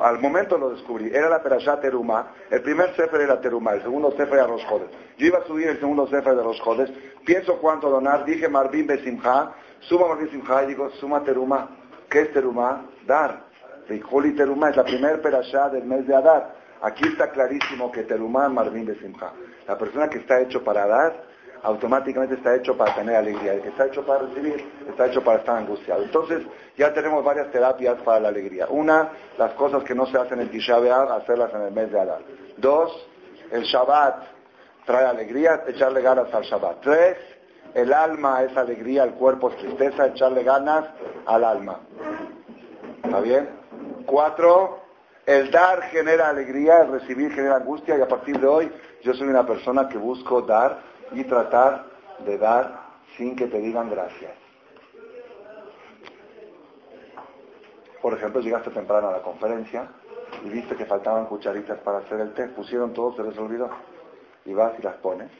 Al 0.00 0.18
momento 0.18 0.56
lo 0.56 0.70
descubrí. 0.70 1.10
Era 1.14 1.28
la 1.28 1.42
perashá 1.42 1.78
teruma. 1.78 2.32
El 2.50 2.62
primer 2.62 2.94
sefer 2.96 3.20
era 3.20 3.40
teruma, 3.40 3.72
el 3.72 3.82
segundo 3.82 4.10
sefer 4.12 4.34
era 4.34 4.46
Rosjodes. 4.46 4.88
Yo 5.18 5.26
iba 5.26 5.38
a 5.38 5.44
subir 5.44 5.68
el 5.68 5.78
segundo 5.78 6.06
sefer 6.06 6.34
de 6.34 6.42
Rosjodes. 6.42 6.90
Pienso 7.24 7.58
cuánto 7.58 7.90
donar. 7.90 8.24
Dije 8.24 8.48
Marvin 8.48 8.86
Besimha. 8.86 9.52
Suma 9.80 10.08
Marvin 10.08 10.30
Simha 10.30 10.64
y 10.64 10.68
digo, 10.68 10.90
suma 10.92 11.22
teruma. 11.22 11.68
¿Qué 12.08 12.22
es 12.22 12.32
teruma? 12.32 12.86
Dar. 13.06 13.44
Rijoli 13.88 14.34
teruma 14.34 14.70
es 14.70 14.76
la 14.76 14.84
primer 14.84 15.20
perashá 15.20 15.68
del 15.68 15.84
mes 15.84 16.06
de 16.06 16.14
Adar. 16.14 16.54
Aquí 16.82 17.06
está 17.08 17.30
clarísimo 17.30 17.90
que 17.90 18.02
teruma 18.02 18.48
Marvin 18.48 18.86
Besimha. 18.86 19.32
La 19.66 19.78
persona 19.78 20.08
que 20.08 20.18
está 20.18 20.40
hecho 20.40 20.62
para 20.62 20.86
dar, 20.86 21.14
automáticamente 21.62 22.34
está 22.34 22.54
hecho 22.54 22.76
para 22.76 22.94
tener 22.94 23.16
alegría. 23.16 23.54
El 23.54 23.62
que 23.62 23.68
está 23.70 23.86
hecho 23.86 24.04
para 24.04 24.20
recibir, 24.20 24.64
está 24.88 25.06
hecho 25.06 25.22
para 25.22 25.38
estar 25.38 25.56
angustiado. 25.56 26.02
Entonces, 26.02 26.42
ya 26.76 26.92
tenemos 26.92 27.24
varias 27.24 27.50
terapias 27.50 28.00
para 28.02 28.20
la 28.20 28.28
alegría. 28.28 28.66
Una, 28.68 29.10
las 29.38 29.52
cosas 29.52 29.82
que 29.84 29.94
no 29.94 30.06
se 30.06 30.18
hacen 30.18 30.40
en 30.40 30.50
Tisha 30.50 30.76
hacerlas 30.76 31.54
en 31.54 31.62
el 31.62 31.72
mes 31.72 31.90
de 31.90 32.00
Adar. 32.00 32.20
Dos, 32.58 33.08
el 33.50 33.62
Shabbat 33.62 34.24
trae 34.84 35.06
alegría, 35.06 35.62
echarle 35.66 36.02
ganas 36.02 36.32
al 36.34 36.42
Shabbat. 36.42 36.80
Tres, 36.82 37.16
el 37.74 37.92
alma 37.92 38.42
es 38.42 38.56
alegría, 38.56 39.04
el 39.04 39.14
cuerpo 39.14 39.50
es 39.50 39.56
tristeza, 39.56 40.06
echarle 40.06 40.42
ganas 40.42 40.84
al 41.26 41.44
alma. 41.44 41.80
¿Está 43.02 43.20
bien? 43.20 43.63
Cuatro, 44.06 44.80
el 45.26 45.50
dar 45.50 45.82
genera 45.84 46.28
alegría, 46.28 46.82
el 46.82 46.92
recibir 46.92 47.32
genera 47.32 47.56
angustia 47.56 47.96
y 47.96 48.02
a 48.02 48.08
partir 48.08 48.38
de 48.38 48.46
hoy 48.46 48.72
yo 49.02 49.14
soy 49.14 49.28
una 49.28 49.46
persona 49.46 49.88
que 49.88 49.98
busco 49.98 50.42
dar 50.42 50.80
y 51.12 51.24
tratar 51.24 51.86
de 52.24 52.38
dar 52.38 52.84
sin 53.16 53.34
que 53.34 53.46
te 53.46 53.58
digan 53.58 53.90
gracias. 53.90 54.32
Por 58.02 58.12
ejemplo, 58.12 58.42
llegaste 58.42 58.70
temprano 58.70 59.08
a 59.08 59.12
la 59.12 59.22
conferencia 59.22 59.88
y 60.44 60.50
viste 60.50 60.76
que 60.76 60.84
faltaban 60.84 61.24
cucharitas 61.24 61.78
para 61.78 61.98
hacer 61.98 62.20
el 62.20 62.34
té, 62.34 62.48
pusieron 62.48 62.92
todo, 62.92 63.16
se 63.16 63.22
les 63.22 63.38
olvidó. 63.38 63.70
Y 64.44 64.52
vas 64.52 64.78
y 64.78 64.82
las 64.82 64.96
pones. 64.96 65.30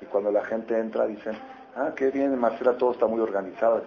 Y 0.00 0.04
cuando 0.06 0.30
la 0.30 0.44
gente 0.44 0.78
entra 0.78 1.06
dicen, 1.06 1.36
ah, 1.76 1.92
qué 1.96 2.10
bien, 2.10 2.38
Marcela, 2.38 2.76
todo 2.76 2.92
está 2.92 3.06
muy 3.06 3.20
organizado. 3.20 3.82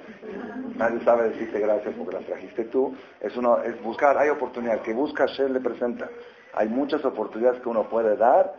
Nadie 0.75 1.03
sabe 1.03 1.29
decirte 1.29 1.59
gracias 1.59 1.93
porque 1.97 2.15
las 2.15 2.25
trajiste 2.25 2.65
tú. 2.65 2.95
Es, 3.19 3.35
uno, 3.37 3.61
es 3.61 3.81
buscar, 3.83 4.17
hay 4.17 4.29
oportunidad. 4.29 4.81
Que 4.81 4.93
busca, 4.93 5.25
Shem 5.25 5.53
le 5.53 5.59
presenta. 5.59 6.09
Hay 6.53 6.67
muchas 6.67 7.03
oportunidades 7.05 7.61
que 7.61 7.69
uno 7.69 7.89
puede 7.89 8.15
dar 8.17 8.53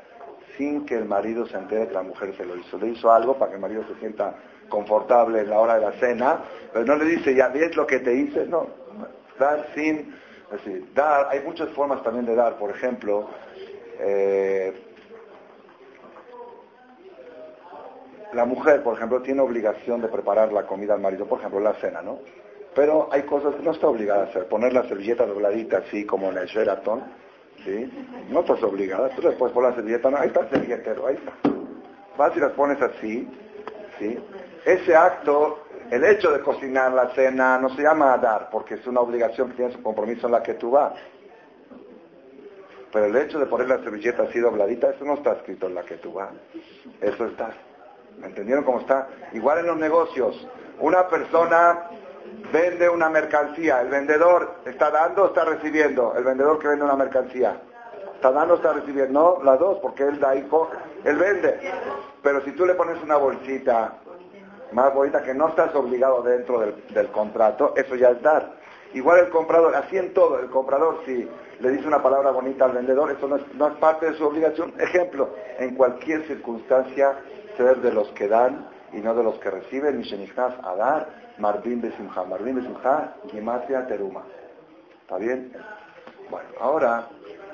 sin 0.56 0.85
que 0.85 0.94
el 0.94 1.04
marido 1.04 1.46
se 1.46 1.56
entere 1.56 1.88
que 1.88 1.94
la 1.94 2.02
mujer 2.02 2.35
se 2.37 2.44
lo 2.44 2.56
hizo. 2.56 2.78
Le 2.78 2.88
hizo 2.88 3.11
algo 3.11 3.38
para 3.38 3.50
que 3.50 3.56
el 3.56 3.62
marido 3.62 3.85
se 3.87 3.94
sienta 4.00 4.35
confortable 4.68 5.40
en 5.40 5.50
la 5.50 5.61
hora 5.61 5.74
de 5.74 5.80
la 5.82 5.92
cena, 5.92 6.40
pero 6.72 6.85
no 6.85 6.96
le 6.96 7.04
dice, 7.04 7.35
ya 7.35 7.48
ves 7.48 7.76
lo 7.76 7.87
que 7.87 8.00
te 8.00 8.14
hice, 8.14 8.46
no. 8.46 8.66
Dar 9.38 9.66
sin, 9.74 10.14
es 10.52 10.64
decir, 10.64 10.92
dar, 10.94 11.28
hay 11.30 11.40
muchas 11.40 11.68
formas 11.70 12.02
también 12.02 12.26
de 12.26 12.35
dar, 12.35 12.56
por 12.56 12.70
ejemplo, 12.70 13.28
eh, 13.98 14.91
la 18.33 18.45
mujer, 18.45 18.83
por 18.83 18.97
ejemplo, 18.97 19.21
tiene 19.21 19.42
obligación 19.42 20.01
de 20.01 20.09
preparar 20.09 20.53
la 20.53 20.66
comida 20.66 20.95
al 20.95 21.01
marido, 21.01 21.27
por 21.27 21.38
ejemplo, 21.38 21.61
la 21.61 21.75
cena, 21.75 22.01
¿no? 22.03 22.21
Pero 22.75 23.09
hay 23.12 23.23
cosas 23.23 23.55
que 23.55 23.62
no 23.62 23.73
está 23.73 23.87
obligada 23.88 24.23
a 24.23 24.27
hacer. 24.27 24.47
Poner 24.49 24.73
la 24.73 24.85
servilleta 24.85 25.27
dobladita 25.27 25.79
así 25.79 26.07
como 26.07 26.31
en 26.31 26.38
el 26.38 26.47
Sheraton, 26.47 27.03
¿sí? 27.64 27.90
No 28.31 28.40
estás 28.40 28.62
obligada, 28.62 29.11
tú 29.11 29.23
le 29.23 29.33
puedes 29.33 29.53
poner 29.53 29.71
la 29.71 29.77
servilleta, 29.77 30.11
no, 30.11 30.16
ahí 30.16 30.29
está 30.29 30.40
el 30.40 30.51
servilletero, 30.51 31.07
ahí 31.07 31.16
está. 31.16 31.33
Vas 32.16 32.37
y 32.37 32.40
las 32.40 32.53
pones 32.53 32.81
así, 32.81 33.29
¿sí? 33.99 34.18
Ese 34.64 34.97
acto, 34.97 35.64
el 35.90 36.03
hecho 36.05 36.31
de 36.31 36.40
cocinar 36.40 36.92
la 36.92 37.11
cena 37.14 37.59
no 37.59 37.68
se 37.71 37.83
llama 37.83 38.16
dar, 38.16 38.49
porque 38.51 38.75
es 38.75 38.87
una 38.87 39.01
obligación 39.01 39.51
que 39.51 39.57
tienes 39.57 39.77
un 39.77 39.83
compromiso 39.83 40.27
en 40.27 40.33
la 40.33 40.42
que 40.42 40.55
tú 40.55 40.71
vas. 40.71 40.95
Pero 42.90 43.07
el 43.07 43.16
hecho 43.16 43.38
de 43.38 43.47
poner 43.47 43.68
la 43.68 43.83
servilleta 43.83 44.23
así 44.23 44.38
dobladita, 44.38 44.90
eso 44.90 45.05
no 45.05 45.14
está 45.14 45.33
escrito 45.33 45.66
en 45.66 45.75
la 45.75 45.83
que 45.83 45.97
tú 45.97 46.12
vas. 46.12 46.33
Eso 47.01 47.27
está. 47.27 47.53
¿Me 48.18 48.27
entendieron 48.27 48.64
cómo 48.64 48.81
está? 48.81 49.09
Igual 49.33 49.59
en 49.59 49.66
los 49.66 49.77
negocios. 49.77 50.46
Una 50.81 51.09
persona 51.09 51.90
vende 52.53 52.88
una 52.88 53.09
mercancía, 53.09 53.81
el 53.81 53.88
vendedor 53.88 54.57
está 54.64 54.90
dando 54.90 55.25
o 55.25 55.27
está 55.27 55.44
recibiendo, 55.44 56.14
el 56.16 56.25
vendedor 56.25 56.59
que 56.59 56.68
vende 56.68 56.85
una 56.85 56.96
mercancía. 56.96 57.61
Está 58.14 58.31
dando 58.31 58.55
o 58.55 58.57
está 58.57 58.72
recibiendo, 58.72 59.38
no, 59.38 59.44
las 59.44 59.59
dos, 59.59 59.79
porque 59.81 60.05
él 60.05 60.20
da 60.20 60.33
coge, 60.48 60.77
él 61.05 61.16
vende. 61.16 61.59
Pero 62.22 62.40
si 62.44 62.53
tú 62.53 62.64
le 62.64 62.75
pones 62.75 63.03
una 63.03 63.16
bolsita 63.16 63.94
más 64.72 64.94
bonita 64.94 65.22
que 65.22 65.35
no 65.35 65.48
estás 65.48 65.75
obligado 65.75 66.22
dentro 66.22 66.61
del, 66.61 67.09
contrato, 67.09 67.75
eso 67.77 67.96
ya 67.96 68.11
es 68.11 68.22
dar. 68.22 68.55
Igual 68.94 69.20
el 69.20 69.31
comprador, 69.31 69.75
así 69.75 69.96
en 69.96 70.12
todo, 70.12 70.38
el 70.38 70.51
comprador 70.51 71.01
si 71.07 71.29
le 71.61 71.70
dice 71.70 71.87
una 71.87 72.03
palabra 72.03 72.31
bonita 72.31 72.66
al 72.66 72.72
vendedor, 72.72 73.11
eso 73.11 73.27
no 73.27 73.37
es, 73.37 73.55
no 73.55 73.68
es 73.68 73.75
parte 73.75 74.11
de 74.11 74.18
su 74.18 74.25
obligación. 74.25 74.72
Ejemplo, 74.79 75.31
en 75.59 75.75
cualquier 75.75 76.27
circunstancia, 76.27 77.16
ser 77.57 77.81
de 77.81 77.93
los 77.93 78.09
que 78.12 78.29
dan 78.29 78.69
y 78.93 78.99
no 78.99 79.15
de 79.15 79.23
los 79.23 79.38
que 79.38 79.51
reciben, 79.51 79.99
Mishenichnas 79.99 80.55
a 80.62 80.75
dar, 80.75 81.09
Marvin 81.38 81.81
Besimha, 81.81 82.25
Marvin 82.25 82.57
Besimha, 82.57 83.15
Gimatia 83.31 83.87
Teruma. 83.87 84.23
¿Está 85.03 85.17
bien? 85.17 85.53
Bueno, 86.31 86.49
ahora 86.61 87.09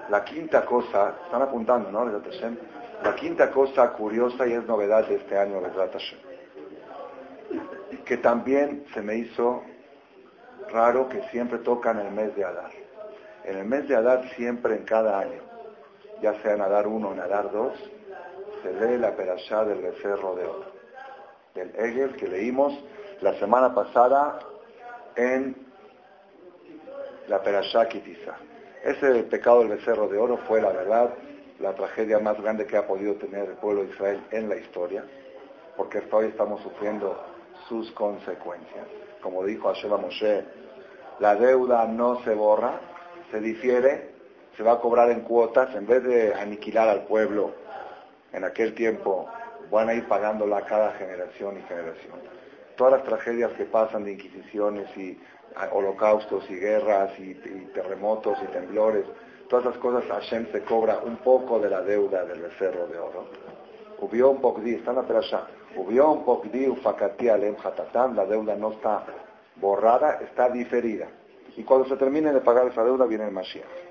la 0.09 0.25
quinta 0.25 0.65
cosa, 0.65 1.15
están 1.25 1.43
apuntando, 1.43 1.91
¿no? 1.91 2.05
La 2.07 3.15
quinta 3.15 3.51
cosa 3.51 3.93
curiosa 3.93 4.47
y 4.47 4.53
es 4.53 4.67
novedad 4.67 5.07
de 5.07 5.17
este 5.17 5.39
año, 5.39 5.61
que 8.05 8.17
también 8.17 8.85
se 8.95 9.03
me 9.03 9.17
hizo 9.17 9.63
raro 10.73 11.09
que 11.09 11.23
siempre 11.31 11.59
toca 11.59 11.91
en 11.93 11.99
el 11.99 12.13
mes 12.13 12.35
de 12.35 12.45
Adar. 12.45 12.71
En 13.45 13.59
el 13.59 13.65
mes 13.67 13.89
de 13.89 13.97
Adar 13.97 14.29
siempre 14.35 14.77
en 14.77 14.85
cada 14.85 15.21
año, 15.21 15.43
ya 16.21 16.35
sea 16.43 16.55
en 16.55 16.61
Adar 16.63 16.87
1 16.87 17.09
o 17.09 17.13
en 17.13 17.21
Adar 17.21 17.51
2, 17.53 17.73
se 18.63 18.73
lee 18.73 18.99
la 18.99 19.15
perashá 19.15 19.65
del 19.65 19.81
becerro 19.81 20.35
de 20.35 20.45
oro, 20.45 20.65
del 21.55 21.75
Egel 21.77 22.17
que 22.17 22.29
leímos 22.29 22.73
la 23.21 23.35
semana 23.39 23.75
pasada 23.75 24.39
en 25.17 25.57
la 27.29 27.43
perashá 27.43 27.89
Kitisa. 27.89 28.37
Ese 28.83 29.25
pecado 29.25 29.61
del 29.61 29.69
becerro 29.69 30.09
de 30.09 30.19
oro 30.19 30.39
fue, 30.49 30.61
la 30.61 30.71
verdad, 30.71 31.15
la 31.59 31.75
tragedia 31.75 32.19
más 32.21 32.41
grande 32.41 32.67
que 32.67 32.77
ha 32.77 32.87
podido 32.87 33.15
tener 33.17 33.49
el 33.49 33.57
pueblo 33.57 33.83
de 33.83 33.91
Israel 33.91 34.23
en 34.31 34.49
la 34.49 34.57
historia, 34.57 35.05
porque 35.77 35.99
hasta 35.99 36.17
hoy 36.17 36.27
estamos 36.27 36.63
sufriendo 36.63 37.21
sus 37.69 37.91
consecuencias. 37.93 38.87
Como 39.21 39.45
dijo 39.45 39.69
Hashem 39.69 39.91
Moshe, 39.91 40.45
la 41.19 41.35
deuda 41.35 41.87
no 41.87 42.23
se 42.23 42.35
borra, 42.35 42.81
se 43.31 43.41
difiere, 43.41 44.13
se 44.57 44.63
va 44.63 44.75
a 44.75 44.81
cobrar 44.81 45.11
en 45.11 45.21
cuotas, 45.21 45.75
en 45.75 45.87
vez 45.87 46.05
de 46.05 46.35
aniquilar 46.35 46.89
al 46.89 47.05
pueblo 47.07 47.53
en 48.33 48.45
aquel 48.45 48.75
tiempo, 48.75 49.27
van 49.71 49.89
a 49.89 49.95
ir 49.95 50.07
pagándola 50.09 50.63
cada 50.63 50.93
generación 50.93 51.59
y 51.59 51.63
generación. 51.63 52.15
Todas 52.77 52.95
las 52.95 53.05
tragedias 53.05 53.53
que 53.53 53.65
pasan 53.65 54.05
de 54.05 54.13
inquisiciones 54.13 54.89
y 54.97 55.19
holocaustos 55.73 56.49
y 56.51 56.55
guerras 56.55 57.11
y, 57.19 57.35
terremotos 57.75 58.39
y 58.43 58.47
temblores, 58.53 59.05
todas 59.49 59.67
esas 59.67 59.79
cosas 59.79 60.05
Hashem 60.09 60.51
se 60.53 60.63
cobra 60.63 60.99
un 60.99 61.17
poco 61.17 61.59
de 61.59 61.71
la 61.71 61.83
deuda 61.83 62.25
del 62.25 62.41
becerro 62.43 62.87
de 62.87 62.99
oro. 62.99 63.27
Ubión 64.01 64.41
Pogdi, 64.41 64.75
está 64.75 64.91
en 64.91 64.97
la 64.97 65.03
perasha. 65.03 65.47
Ubión 65.77 66.25
Pogdi 66.25 66.69
Ufakati 66.69 67.29
Alem 67.29 67.57
Hatatam, 67.63 68.15
la 68.15 68.25
deuda 68.25 68.55
no 68.55 68.73
está 68.73 69.05
borrada, 69.57 70.21
está 70.23 70.49
diferida. 70.49 71.09
Y 71.57 71.65
cuando 71.65 71.89
se 71.89 71.97
termine 71.97 72.33
de 72.33 72.41
pagar 72.41 72.69
esa 72.69 72.85
deuda 72.85 73.07
viene 73.07 73.25
el 73.25 73.33
Mashiach. 73.33 73.88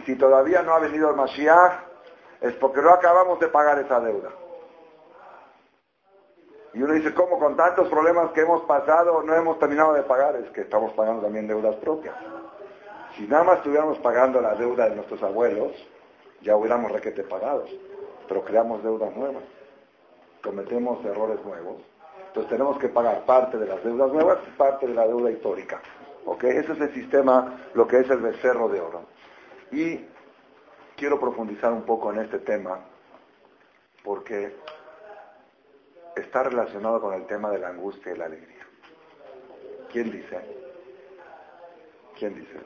Y 0.00 0.02
si 0.02 0.16
todavía 0.16 0.62
no 0.62 0.72
ha 0.72 0.78
venido 0.78 1.10
el 1.10 1.16
Mashiach, 1.16 1.72
es 2.40 2.54
porque 2.54 2.80
no 2.80 2.90
acabamos 2.90 3.38
de 3.38 3.48
pagar 3.48 3.78
esa 3.80 4.00
deuda. 4.00 4.30
Y 6.72 6.82
uno 6.82 6.94
dice, 6.94 7.12
¿cómo 7.12 7.38
con 7.38 7.54
tantos 7.54 7.86
problemas 7.88 8.30
que 8.32 8.40
hemos 8.40 8.62
pasado 8.62 9.22
no 9.22 9.34
hemos 9.34 9.58
terminado 9.58 9.92
de 9.92 10.02
pagar? 10.02 10.36
Es 10.36 10.48
que 10.52 10.62
estamos 10.62 10.92
pagando 10.92 11.22
también 11.22 11.46
deudas 11.46 11.76
propias. 11.76 12.14
Si 13.16 13.26
nada 13.26 13.44
más 13.44 13.58
estuviéramos 13.58 13.98
pagando 13.98 14.40
la 14.40 14.54
deuda 14.54 14.88
de 14.88 14.94
nuestros 14.94 15.22
abuelos, 15.22 15.72
ya 16.40 16.56
hubiéramos 16.56 16.92
requete 16.92 17.22
pagados. 17.24 17.68
Pero 18.26 18.42
creamos 18.42 18.82
deudas 18.82 19.14
nuevas. 19.14 19.42
Cometemos 20.42 21.04
errores 21.04 21.44
nuevos. 21.44 21.82
Entonces 22.28 22.48
tenemos 22.48 22.78
que 22.78 22.88
pagar 22.88 23.26
parte 23.26 23.58
de 23.58 23.66
las 23.66 23.84
deudas 23.84 24.10
nuevas 24.12 24.38
y 24.46 24.50
parte 24.56 24.86
de 24.86 24.94
la 24.94 25.06
deuda 25.06 25.30
histórica. 25.30 25.82
¿Ok? 26.24 26.44
Ese 26.44 26.72
es 26.72 26.80
el 26.80 26.94
sistema, 26.94 27.58
lo 27.74 27.86
que 27.86 27.98
es 27.98 28.08
el 28.08 28.20
becerro 28.20 28.68
de 28.68 28.80
oro. 28.80 29.09
Y 29.72 30.04
quiero 30.96 31.20
profundizar 31.20 31.72
un 31.72 31.82
poco 31.82 32.12
en 32.12 32.20
este 32.20 32.38
tema 32.40 32.80
porque 34.04 34.54
está 36.16 36.42
relacionado 36.42 37.00
con 37.00 37.14
el 37.14 37.26
tema 37.26 37.50
de 37.50 37.58
la 37.58 37.68
angustia 37.68 38.12
y 38.12 38.16
la 38.16 38.26
alegría. 38.26 38.66
¿Quién 39.92 40.10
dice? 40.10 40.40
¿Quién 42.18 42.34
dice? 42.34 42.60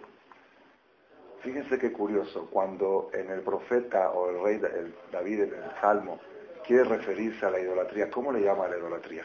Fíjense 1.41 1.79
qué 1.79 1.93
curioso, 1.93 2.49
cuando 2.51 3.11
en 3.13 3.31
el 3.31 3.43
profeta 3.43 4.11
o 4.13 4.31
el 4.31 4.43
rey 4.43 4.93
David 5.13 5.43
en 5.43 5.55
el 5.55 5.81
Salmo 5.81 6.19
quiere 6.67 6.85
referirse 6.85 7.45
a 7.45 7.51
la 7.51 7.61
idolatría, 7.61 8.11
¿cómo 8.11 8.33
le 8.33 8.41
llama 8.41 8.67
la 8.67 8.79
idolatría? 8.79 9.25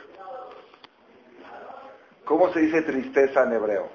¿Cómo 2.25 2.51
se 2.51 2.59
dice 2.59 2.81
tristeza 2.81 3.43
en 3.43 3.53
hebreo? 3.53 3.87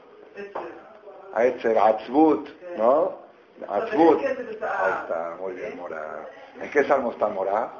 Atzbut, 1.78 2.48
¿no? 2.78 3.23
Atzbut. 3.68 4.20
Ahí 4.20 4.94
está, 5.02 5.36
muy 5.40 5.52
bien, 5.54 5.76
Mora. 5.76 6.26
¿En 6.60 6.70
qué 6.70 6.84
salmo 6.84 7.12
está 7.12 7.28
Mora? 7.28 7.70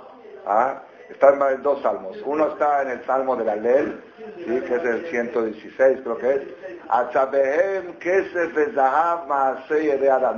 ¿Ah? 0.47 0.83
Están 1.11 1.39
dos 1.63 1.83
salmos. 1.83 2.17
Uno 2.25 2.49
está 2.49 2.83
en 2.83 2.91
el 2.91 3.05
salmo 3.05 3.37
de 3.37 3.45
la 3.45 3.57
ley, 3.57 4.01
¿sí? 4.39 4.61
que 4.61 4.75
es 4.75 4.85
el 4.85 5.07
116, 5.07 6.01
creo 6.03 6.19
que 6.19 6.35
es. 6.35 6.43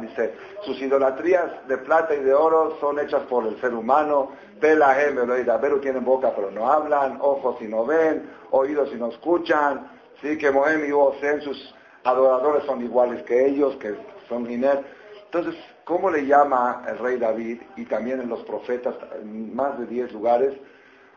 Dice, 0.00 0.34
sus 0.64 0.80
idolatrías 0.80 1.68
de 1.68 1.78
plata 1.78 2.14
y 2.14 2.20
de 2.20 2.34
oro 2.34 2.76
son 2.80 2.98
hechas 2.98 3.22
por 3.22 3.46
el 3.46 3.60
ser 3.60 3.74
humano. 3.74 4.32
Pelahem, 4.60 5.16
Pero 5.60 5.80
tienen 5.80 6.04
boca 6.04 6.32
pero 6.34 6.50
no 6.50 6.70
hablan, 6.70 7.18
ojos 7.20 7.56
y 7.60 7.66
no 7.66 7.84
ven, 7.84 8.28
oídos 8.50 8.90
y 8.92 8.96
no 8.96 9.08
escuchan. 9.08 9.88
Sí, 10.20 10.38
que 10.38 10.50
Mohem 10.50 10.84
y 10.88 10.92
Osen, 10.92 11.42
sus 11.42 11.74
adoradores 12.04 12.64
son 12.64 12.82
iguales 12.82 13.22
que 13.24 13.46
ellos, 13.46 13.76
que 13.76 13.94
son 14.28 14.46
Giner. 14.46 14.95
Entonces, 15.26 15.56
¿Cómo 15.86 16.10
le 16.10 16.26
llama 16.26 16.82
el 16.88 16.98
rey 16.98 17.16
David 17.16 17.62
y 17.76 17.84
también 17.84 18.20
en 18.20 18.28
los 18.28 18.42
profetas, 18.42 18.96
en 19.20 19.54
más 19.54 19.78
de 19.78 19.86
10 19.86 20.12
lugares, 20.14 20.58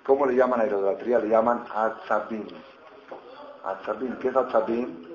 cómo 0.06 0.28
le 0.28 0.36
llaman 0.36 0.60
a 0.60 0.66
la 0.66 0.70
idolatría? 0.70 1.18
Le 1.18 1.28
llaman 1.28 1.66
Atzabim. 1.74 2.46
Atzabim, 3.66 4.20
¿qué 4.20 4.28
es 4.28 4.36
Atzabim? 4.36 5.08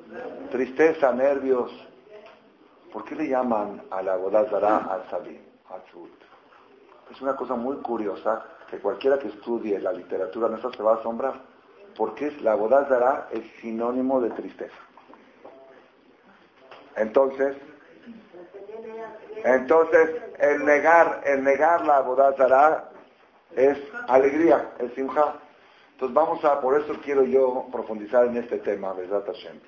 Tristeza, 0.50 1.12
nervios. 1.12 1.70
¿Por 2.92 3.04
qué 3.04 3.14
le 3.14 3.28
llaman 3.28 3.80
a 3.92 4.02
la 4.02 4.16
Bodazara 4.16 4.92
Atzabim? 4.92 5.38
Atzut. 5.70 6.10
Es 7.12 7.22
una 7.22 7.36
cosa 7.36 7.54
muy 7.54 7.76
curiosa 7.76 8.44
que 8.68 8.80
cualquiera 8.80 9.20
que 9.20 9.28
estudie 9.28 9.78
la 9.78 9.92
literatura 9.92 10.48
nuestra 10.48 10.72
se 10.72 10.82
va 10.82 10.94
a 10.94 10.96
asombrar. 10.96 11.34
Porque 11.96 12.32
la 12.40 12.56
Bodazara 12.56 13.28
es 13.30 13.44
sinónimo 13.60 14.20
de 14.20 14.30
tristeza. 14.30 14.74
Entonces, 16.96 17.56
entonces, 19.44 20.10
el 20.38 20.64
negar, 20.64 21.22
el 21.26 21.44
negar 21.44 21.84
la 21.84 22.00
Bodazara 22.00 22.88
es 23.54 23.78
alegría, 24.08 24.72
es 24.78 24.92
simja. 24.94 25.34
Entonces 25.92 26.14
vamos 26.14 26.44
a, 26.44 26.60
por 26.60 26.80
eso 26.80 26.94
quiero 27.04 27.24
yo 27.24 27.66
profundizar 27.70 28.26
en 28.26 28.38
este 28.38 28.58
tema, 28.58 28.94
Besat 28.94 29.26
Hashem. 29.26 29.60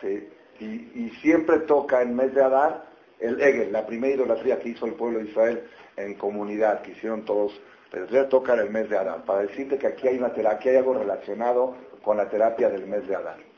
Sí, 0.00 0.28
y, 0.60 1.10
siempre 1.20 1.60
toca 1.60 2.00
en 2.00 2.16
mes 2.16 2.34
de 2.34 2.42
Adar 2.42 2.84
el 3.18 3.40
Egel, 3.40 3.72
la 3.72 3.86
primera 3.86 4.14
idolatría 4.14 4.58
que 4.58 4.70
hizo 4.70 4.86
el 4.86 4.94
pueblo 4.94 5.18
de 5.18 5.26
Israel 5.26 5.68
en 5.96 6.14
comunidad, 6.14 6.80
que 6.80 6.92
hicieron 6.92 7.26
todos, 7.26 7.60
pero 7.90 8.28
toca 8.28 8.54
en 8.54 8.60
el 8.60 8.70
mes 8.70 8.88
de 8.88 8.96
Adar, 8.96 9.24
para 9.24 9.42
decirte 9.42 9.76
que 9.76 9.88
aquí 9.88 10.08
hay 10.08 10.16
una 10.16 10.32
terapia, 10.32 10.70
hay 10.72 10.78
algo 10.78 10.94
relacionado 10.94 11.76
con 12.02 12.16
la 12.16 12.30
terapia 12.30 12.70
del 12.70 12.86
mes 12.86 13.06
de 13.06 13.16
Adar. 13.16 13.49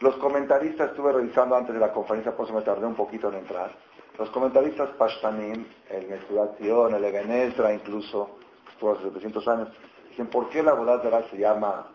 Los 0.00 0.16
comentaristas, 0.16 0.90
estuve 0.90 1.12
revisando 1.12 1.54
antes 1.54 1.74
de 1.74 1.80
la 1.80 1.92
conferencia, 1.92 2.34
por 2.34 2.46
eso 2.46 2.54
me 2.54 2.62
tardé 2.62 2.86
un 2.86 2.94
poquito 2.94 3.28
en 3.28 3.36
entrar. 3.36 3.70
Los 4.18 4.30
comentaristas 4.30 4.90
Pashtanim, 4.96 5.66
el 5.90 6.08
Mesudación, 6.08 6.94
el 6.94 7.04
Ebenetra 7.04 7.72
incluso, 7.72 8.38
estuvo 8.70 8.92
hace 8.92 9.02
700 9.04 9.48
años, 9.48 9.68
dicen, 10.08 10.28
¿por 10.28 10.48
qué 10.48 10.62
la 10.62 10.72
boda 10.72 10.98
de 10.98 11.28
se 11.28 11.36
llama 11.36 11.86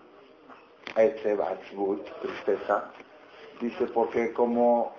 Etzeb, 0.95 1.39
tristeza? 2.21 2.91
Dice, 3.59 3.87
porque 3.87 4.33
como 4.33 4.93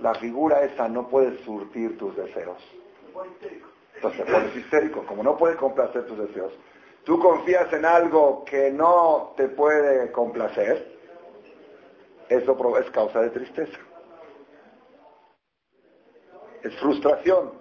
la 0.00 0.14
figura 0.14 0.62
esa 0.62 0.88
no 0.88 1.08
puede 1.08 1.38
surtir 1.44 1.96
tus 1.98 2.16
deseos. 2.16 2.58
Entonces, 3.94 4.26
pones 4.28 4.56
histérico, 4.56 5.04
como 5.06 5.22
no 5.22 5.36
puede 5.36 5.56
complacer 5.56 6.04
tus 6.06 6.18
deseos. 6.18 6.52
Tú 7.04 7.18
confías 7.20 7.72
en 7.72 7.84
algo 7.84 8.44
que 8.44 8.70
no 8.72 9.34
te 9.36 9.48
puede 9.48 10.10
complacer, 10.10 10.93
eso 12.28 12.78
es 12.78 12.90
causa 12.90 13.20
de 13.20 13.30
tristeza. 13.30 13.78
Es 16.62 16.74
frustración. 16.78 17.52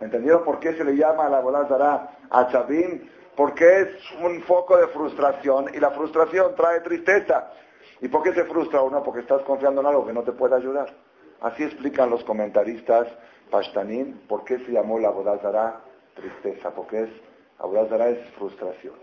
¿Entendieron 0.00 0.44
por 0.44 0.60
qué 0.60 0.74
se 0.74 0.84
le 0.84 0.96
llama 0.96 1.26
a 1.26 1.30
la 1.30 1.40
volazara 1.40 2.18
a 2.30 2.48
Chabim? 2.48 3.08
Porque 3.36 3.80
es 3.80 3.88
un 4.22 4.42
foco 4.42 4.76
de 4.76 4.88
frustración 4.88 5.66
y 5.74 5.78
la 5.78 5.90
frustración 5.90 6.54
trae 6.54 6.80
tristeza. 6.80 7.52
¿Y 8.00 8.08
por 8.08 8.22
qué 8.22 8.32
se 8.32 8.44
frustra 8.44 8.82
uno? 8.82 9.02
Porque 9.02 9.20
estás 9.20 9.42
confiando 9.42 9.80
en 9.80 9.86
algo 9.88 10.06
que 10.06 10.12
no 10.12 10.22
te 10.22 10.32
puede 10.32 10.56
ayudar. 10.56 10.92
Así 11.40 11.64
explican 11.64 12.10
los 12.10 12.24
comentaristas 12.24 13.06
Pashtanim 13.50 14.26
por 14.26 14.44
qué 14.44 14.58
se 14.58 14.72
llamó 14.72 14.98
la 14.98 15.10
Bodazara 15.10 15.80
tristeza, 16.14 16.70
porque 16.70 17.02
es, 17.02 17.10
la 17.60 18.08
es 18.08 18.28
frustración. 18.30 18.94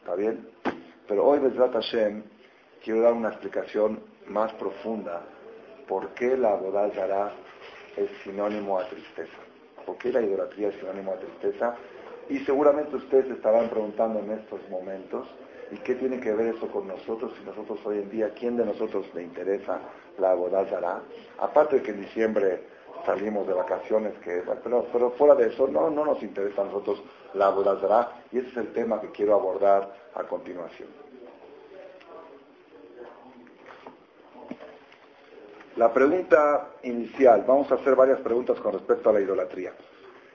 ¿Está 0.00 0.14
bien? 0.14 0.48
Pero 1.06 1.26
hoy, 1.26 1.38
Bezrat 1.38 1.72
Hashem, 1.72 2.22
quiero 2.82 3.02
dar 3.02 3.12
una 3.12 3.28
explicación 3.28 4.00
más 4.26 4.52
profunda 4.54 5.22
por 5.86 6.08
qué 6.14 6.36
la 6.36 6.52
Abodazara 6.52 7.32
es 7.96 8.10
sinónimo 8.22 8.78
a 8.78 8.88
tristeza. 8.88 9.38
¿Por 9.84 9.98
qué 9.98 10.12
la 10.12 10.22
idolatría 10.22 10.68
es 10.68 10.76
sinónimo 10.76 11.12
a 11.12 11.16
tristeza? 11.16 11.74
Y 12.28 12.38
seguramente 12.40 12.96
ustedes 12.96 13.28
estarán 13.30 13.68
preguntando 13.68 14.20
en 14.20 14.30
estos 14.30 14.60
momentos, 14.70 15.26
¿y 15.72 15.76
qué 15.78 15.96
tiene 15.96 16.20
que 16.20 16.32
ver 16.32 16.54
eso 16.54 16.68
con 16.68 16.86
nosotros? 16.86 17.32
Si 17.38 17.44
nosotros 17.44 17.80
hoy 17.84 17.98
en 17.98 18.10
día, 18.10 18.32
¿quién 18.34 18.56
de 18.56 18.64
nosotros 18.64 19.12
le 19.14 19.24
interesa 19.24 19.80
la 20.18 20.30
Abodazara? 20.30 21.02
Aparte 21.40 21.76
de 21.76 21.82
que 21.82 21.90
en 21.90 22.02
diciembre 22.02 22.62
salimos 23.04 23.48
de 23.48 23.54
vacaciones, 23.54 24.14
que, 24.18 24.44
pero, 24.62 24.86
pero 24.92 25.10
fuera 25.12 25.34
de 25.34 25.48
eso, 25.48 25.66
no, 25.66 25.90
no 25.90 26.04
nos 26.04 26.22
interesa 26.22 26.62
a 26.62 26.66
nosotros 26.66 27.02
la 27.34 27.48
Abodazara, 27.48 28.22
y 28.30 28.38
ese 28.38 28.50
es 28.50 28.56
el 28.58 28.72
tema 28.72 29.00
que 29.00 29.10
quiero 29.10 29.34
abordar 29.34 29.92
a 30.14 30.22
continuación. 30.22 31.09
La 35.76 35.92
pregunta 35.92 36.72
inicial, 36.82 37.44
vamos 37.46 37.70
a 37.70 37.76
hacer 37.76 37.94
varias 37.94 38.18
preguntas 38.20 38.58
con 38.58 38.72
respecto 38.72 39.08
a 39.08 39.12
la 39.12 39.20
idolatría. 39.20 39.72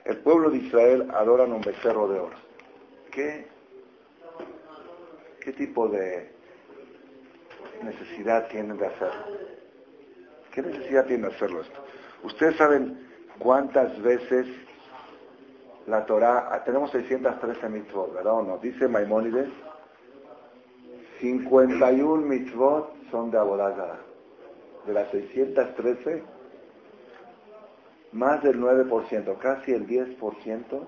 El 0.05 0.17
pueblo 0.19 0.49
de 0.49 0.57
Israel 0.57 1.09
adora 1.13 1.43
un 1.43 1.59
becerro 1.59 2.07
de 2.07 2.19
oro. 2.19 2.35
¿Qué, 3.11 3.45
qué 5.41 5.51
tipo 5.51 5.89
de 5.89 6.31
necesidad 7.83 8.47
tienen 8.47 8.77
de 8.77 8.87
hacerlo? 8.87 9.25
¿Qué 10.53 10.61
necesidad 10.61 11.05
tienen 11.05 11.29
de 11.29 11.35
hacerlo 11.35 11.61
esto? 11.61 11.83
Ustedes 12.23 12.55
saben 12.55 13.05
cuántas 13.37 14.01
veces 14.01 14.47
la 15.85 16.05
Torah, 16.05 16.63
tenemos 16.65 16.91
613 16.91 17.69
mitzvot, 17.69 18.13
¿verdad 18.13 18.33
o 18.33 18.41
no? 18.41 18.57
Dice 18.59 18.87
Maimónides, 18.87 19.49
51 21.19 22.25
mitzvot 22.25 23.11
son 23.11 23.31
de 23.31 23.37
Abodazara 23.37 24.04
de 24.85 24.93
las 24.93 25.09
613, 25.11 26.23
más 28.13 28.41
del 28.43 28.59
9%, 28.59 29.37
casi 29.39 29.73
el 29.73 29.87
10% 29.87 30.87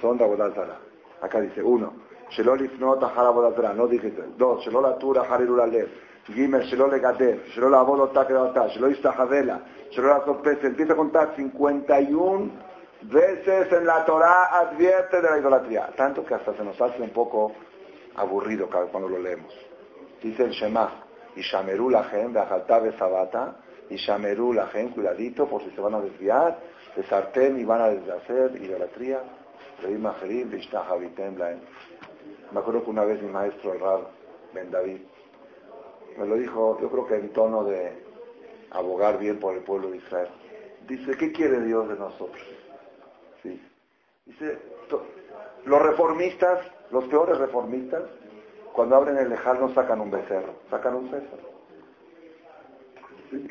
son 0.00 0.18
de 0.18 0.24
Abodazara. 0.24 0.78
Acá 1.20 1.40
dice, 1.40 1.62
uno, 1.62 1.92
no 3.74 3.86
dije 3.86 4.12
dos, 4.36 4.68
Gimel, 6.26 6.62
Shelo 6.62 6.88
Legader, 6.88 7.44
Shelo 7.54 7.70
Labod 7.70 8.00
Otak 8.00 8.30
Shelo 8.30 8.90
Istajadela, 8.90 9.60
Shelo 9.90 10.08
Lazopes, 10.08 10.62
empieza 10.64 10.92
a 10.94 10.96
contar 10.96 11.34
51 11.36 12.50
veces 13.02 13.72
en 13.72 13.86
la 13.86 14.04
Torah 14.04 14.46
advierte 14.58 15.20
de 15.20 15.30
la 15.30 15.38
idolatría. 15.38 15.88
Tanto 15.96 16.24
que 16.24 16.34
hasta 16.34 16.52
se 16.54 16.64
nos 16.64 16.80
hace 16.80 17.00
un 17.00 17.10
poco 17.10 17.52
aburrido 18.16 18.68
cuando 18.68 19.08
lo 19.08 19.18
leemos. 19.18 19.54
Dice 20.20 20.44
el 20.44 20.50
Shema, 20.50 21.05
y 21.36 21.42
Shameru 21.42 21.90
Lahem, 21.90 22.32
de 22.32 22.92
Sabata, 22.98 23.56
y 23.88 23.96
Shameru 23.96 24.54
Lahem, 24.54 24.90
cuidadito 24.90 25.46
por 25.46 25.62
si 25.62 25.70
se 25.70 25.80
van 25.80 25.94
a 25.94 26.00
desviar, 26.00 26.58
de 26.96 27.02
sartén 27.04 27.60
y 27.60 27.64
van 27.64 27.82
a 27.82 27.88
deshacer 27.88 28.56
idolatría. 28.60 29.22
Me 32.52 32.58
acuerdo 32.58 32.84
que 32.84 32.90
una 32.90 33.04
vez 33.04 33.22
mi 33.22 33.30
maestro, 33.30 33.74
el 33.74 33.80
Rab 33.80 34.08
Ben 34.54 34.70
David, 34.70 35.00
me 36.18 36.26
lo 36.26 36.36
dijo, 36.36 36.78
yo 36.80 36.90
creo 36.90 37.06
que 37.06 37.16
en 37.16 37.32
tono 37.34 37.64
de 37.64 37.92
abogar 38.70 39.18
bien 39.18 39.38
por 39.38 39.54
el 39.54 39.62
pueblo 39.62 39.90
de 39.90 39.98
Israel. 39.98 40.28
Dice, 40.88 41.16
¿qué 41.16 41.32
quiere 41.32 41.60
Dios 41.60 41.88
de 41.88 41.96
nosotros? 41.96 42.42
Sí. 43.42 43.60
Dice, 44.24 44.58
los 45.64 45.82
reformistas, 45.82 46.66
los 46.90 47.04
peores 47.04 47.36
reformistas, 47.38 48.02
cuando 48.76 48.96
abren 48.96 49.16
el 49.16 49.30
lejal 49.30 49.58
no 49.58 49.72
sacan 49.74 50.02
un 50.02 50.10
becerro, 50.10 50.52
sacan 50.70 50.94
un 50.94 51.10
César. 51.10 51.38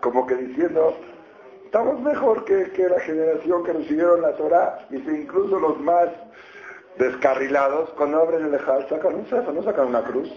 Como 0.00 0.26
que 0.26 0.34
diciendo, 0.34 0.96
estamos 1.66 2.00
mejor 2.00 2.46
que, 2.46 2.88
la 2.88 3.00
generación 3.00 3.64
que 3.64 3.74
recibieron 3.74 4.22
la 4.22 4.34
Torah. 4.34 4.86
Dice, 4.88 5.12
incluso 5.12 5.58
los 5.58 5.78
más 5.78 6.08
descarrilados, 6.96 7.90
cuando 7.90 8.18
abren 8.18 8.46
el 8.46 8.52
lejal, 8.52 8.88
sacan 8.88 9.14
un 9.14 9.26
César, 9.26 9.52
no 9.52 9.62
sacan 9.62 9.88
una 9.88 10.02
cruz. 10.02 10.30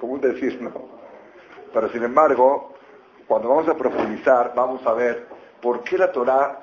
Como 0.00 0.18
decir, 0.18 0.62
no. 0.62 0.70
Pero 1.74 1.88
sin 1.88 2.04
embargo, 2.04 2.74
cuando 3.26 3.48
vamos 3.48 3.68
a 3.68 3.76
profundizar, 3.76 4.52
vamos 4.54 4.86
a 4.86 4.92
ver 4.92 5.26
por 5.60 5.82
qué 5.82 5.98
la 5.98 6.12
Torah 6.12 6.59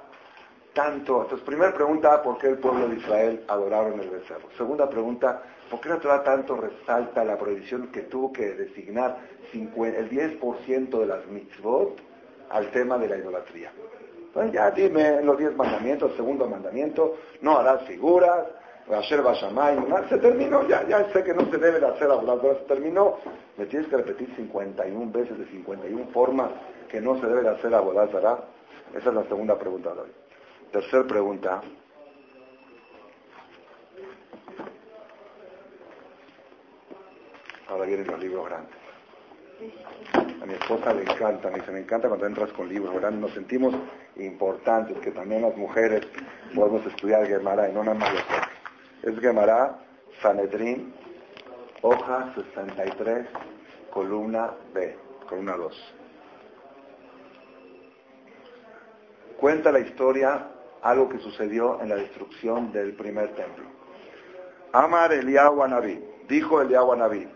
tanto. 0.77 1.23
Entonces, 1.23 1.43
primera 1.43 1.73
pregunta, 1.73 2.21
¿por 2.21 2.37
qué 2.37 2.49
el 2.49 2.59
pueblo 2.59 2.87
de 2.87 2.97
Israel 2.97 3.43
adoraron 3.47 3.99
el 3.99 4.11
becerro? 4.11 4.47
Segunda 4.55 4.87
pregunta, 4.87 5.41
¿por 5.71 5.81
qué 5.81 5.89
la 5.89 5.99
Torah 5.99 6.23
tanto 6.23 6.55
resalta 6.55 7.25
la 7.25 7.35
prohibición 7.35 7.87
que 7.87 8.03
tuvo 8.03 8.31
que 8.31 8.53
designar 8.53 9.17
el 9.53 10.09
10% 10.09 10.99
de 10.99 11.05
las 11.07 11.25
mitzvot 11.25 11.99
al 12.51 12.69
tema 12.69 12.99
de 12.99 13.09
la 13.09 13.17
idolatría? 13.17 13.71
Entonces, 14.27 14.53
ya 14.53 14.69
dime 14.69 15.23
los 15.23 15.35
10 15.39 15.55
mandamientos, 15.55 16.15
segundo 16.15 16.47
mandamiento, 16.47 17.15
no 17.41 17.57
harás 17.57 17.81
figuras, 17.87 18.45
Asher 18.87 19.23
Bashamay, 19.23 19.77
se 20.07 20.17
terminó, 20.19 20.65
ya, 20.67 20.87
ya 20.87 21.11
sé 21.11 21.23
que 21.23 21.33
no 21.33 21.49
se 21.49 21.57
debe 21.57 21.79
de 21.79 21.87
hacer 21.87 22.09
hablar, 22.09 22.37
pero 22.39 22.59
se 22.59 22.65
terminó. 22.65 23.17
Me 23.57 23.65
tienes 23.65 23.89
que 23.89 23.97
repetir 23.97 24.31
51 24.35 25.11
veces 25.11 25.37
de 25.39 25.45
51 25.47 26.05
formas 26.13 26.51
que 26.87 27.01
no 27.01 27.19
se 27.19 27.25
debe 27.25 27.41
de 27.41 27.49
hacer 27.49 27.73
Abodazara. 27.73 28.43
Esa 28.95 29.09
es 29.09 29.15
la 29.15 29.23
segunda 29.23 29.57
pregunta 29.57 29.93
de 29.93 30.01
hoy. 30.01 30.26
Tercer 30.71 31.08
pregunta. 31.08 31.62
Ahora 37.69 37.86
vienen 37.86 38.08
los 38.08 38.19
libros 38.19 38.45
grandes. 38.45 38.75
A 40.41 40.45
mi 40.45 40.53
esposa 40.53 40.93
le 40.93 41.01
encanta, 41.01 41.49
me 41.49 41.60
dice, 41.60 41.71
me 41.71 41.80
encanta 41.80 42.08
cuando 42.08 42.25
entras 42.27 42.51
con 42.51 42.69
libros 42.69 42.93
grandes. 42.95 43.21
Nos 43.21 43.34
sentimos 43.34 43.73
importantes, 44.17 44.97
que 44.99 45.12
también 45.12 45.41
las 45.41 45.56
mujeres 45.56 46.06
podemos 46.53 46.86
estudiar 46.86 47.25
Gemara 47.25 47.69
y 47.69 47.73
no 47.73 47.84
nada 47.84 47.97
más 47.97 48.13
los 48.13 48.23
hombres. 48.23 48.49
Es 49.03 49.19
Gemara, 49.19 49.80
Sanedrín, 50.21 50.93
hoja 51.82 52.34
63, 52.36 53.27
columna 53.89 54.51
B, 54.73 54.97
columna 55.27 55.56
2. 55.56 55.93
Cuenta 59.38 59.71
la 59.71 59.80
historia 59.80 60.57
algo 60.88 61.10
que 61.10 61.19
sucedió 61.19 61.82
en 61.82 61.89
la 61.89 61.95
destrucción 61.95 62.71
del 62.71 62.93
primer 62.93 63.36
templo. 63.36 63.65
Amar 64.71 65.12
Eliyahu 65.12 65.62
Anabí, 65.62 66.02
dijo 66.30 66.62
Eliyahu 66.62 66.93
Anabí, 66.93 67.28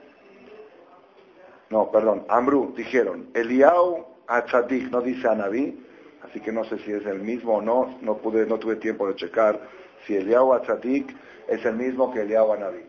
no, 1.69 1.91
perdón, 1.91 2.25
Amru, 2.29 2.73
dijeron, 2.75 3.27
Eliyahu 3.33 4.05
Atzadik, 4.27 4.89
no 4.89 5.01
dice 5.01 5.27
Anabí, 5.27 5.85
así 6.23 6.39
que 6.39 6.51
no 6.53 6.63
sé 6.63 6.77
si 6.79 6.93
es 6.93 7.05
el 7.05 7.19
mismo 7.19 7.55
o 7.57 7.61
no, 7.61 7.97
no 8.01 8.17
pude, 8.17 8.45
no 8.45 8.57
tuve 8.57 8.77
tiempo 8.77 9.05
de 9.07 9.15
checar 9.15 9.59
si 10.07 10.15
Eliyahu 10.15 10.53
Atzadik 10.53 11.13
es 11.49 11.65
el 11.65 11.75
mismo 11.75 12.13
que 12.13 12.21
Eliyahu 12.21 12.53
Anabí. 12.53 12.85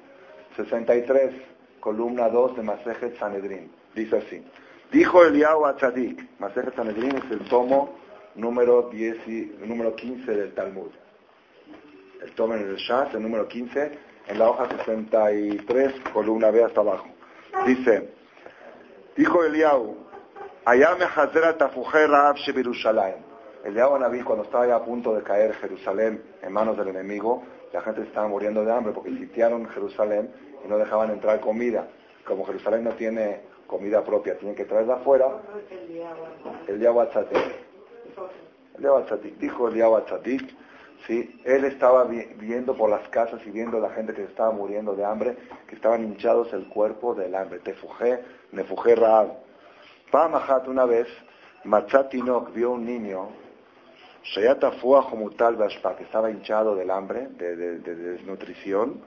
63, 0.56 1.34
columna 1.80 2.28
2 2.28 2.56
de 2.56 2.62
Masejet 2.62 3.18
Sanedrin, 3.18 3.68
dice 3.96 4.18
así, 4.18 4.44
dijo 4.92 5.24
Eliyahu 5.24 5.66
Atzadik, 5.66 6.24
Masejet 6.38 6.76
Sanedrin 6.76 7.16
es 7.16 7.30
el 7.32 7.40
tomo 7.48 8.01
número, 8.34 8.88
10 8.90 9.28
y, 9.28 9.56
número 9.66 9.94
15 9.94 10.30
del 10.30 10.54
Talmud. 10.54 10.90
El 12.22 12.32
tomen 12.32 12.60
el 12.60 12.76
Shas, 12.76 13.14
el 13.14 13.22
número 13.22 13.48
15, 13.48 13.98
en 14.28 14.38
la 14.38 14.48
hoja 14.48 14.68
63, 14.68 15.92
columna 16.12 16.50
B 16.50 16.62
hasta 16.62 16.80
abajo. 16.80 17.08
Dice, 17.66 18.10
dijo 19.16 19.44
Eliau, 19.44 19.96
allá 20.64 20.94
me 20.96 21.04
hazera 21.04 21.56
tafujer 21.56 22.08
Raab 22.08 22.36
Shebirushalayim. 22.36 23.22
Eliau 23.64 23.98
Naví, 23.98 24.22
cuando 24.22 24.44
estaba 24.44 24.66
ya 24.66 24.76
a 24.76 24.84
punto 24.84 25.14
de 25.14 25.22
caer 25.22 25.54
Jerusalén 25.54 26.22
en 26.42 26.52
manos 26.52 26.76
del 26.76 26.88
enemigo, 26.88 27.42
la 27.72 27.80
gente 27.80 28.02
estaba 28.02 28.28
muriendo 28.28 28.64
de 28.64 28.72
hambre 28.72 28.92
porque 28.92 29.10
sitiaron 29.10 29.68
Jerusalén 29.68 30.30
y 30.64 30.68
no 30.68 30.78
dejaban 30.78 31.10
entrar 31.10 31.40
comida. 31.40 31.88
Como 32.26 32.44
Jerusalén 32.44 32.84
no 32.84 32.90
tiene 32.92 33.40
comida 33.66 34.04
propia, 34.04 34.36
tienen 34.36 34.54
que 34.54 34.64
traerla 34.64 34.94
afuera. 34.94 35.28
El 36.68 36.78
día 36.78 36.90
dijo 39.38 39.68
Eliyahu 39.68 40.00
Tzadik, 40.04 40.54
¿sí? 41.06 41.40
él 41.44 41.64
estaba 41.64 42.04
viendo 42.04 42.74
por 42.74 42.90
las 42.90 43.08
casas 43.08 43.40
y 43.46 43.50
viendo 43.50 43.78
la 43.78 43.90
gente 43.90 44.14
que 44.14 44.24
estaba 44.24 44.52
muriendo 44.52 44.94
de 44.94 45.04
hambre, 45.04 45.36
que 45.66 45.74
estaban 45.74 46.04
hinchados 46.04 46.52
el 46.52 46.68
cuerpo 46.68 47.14
del 47.14 47.34
hambre. 47.34 47.60
Te 47.60 47.74
fujé, 47.74 48.20
me 48.52 48.64
fujé 48.64 48.94
Raab. 48.94 49.32
Pamajat 50.10 50.68
una 50.68 50.84
vez, 50.84 51.08
Matzatinok 51.64 52.52
vio 52.52 52.72
un 52.72 52.84
niño, 52.84 53.30
Shayata 54.24 54.72
Fua 54.72 55.02
Jomutal 55.02 55.56
que 55.96 56.04
estaba 56.04 56.30
hinchado 56.30 56.76
del 56.76 56.90
hambre, 56.90 57.28
de, 57.28 57.78
desnutrición, 57.78 59.00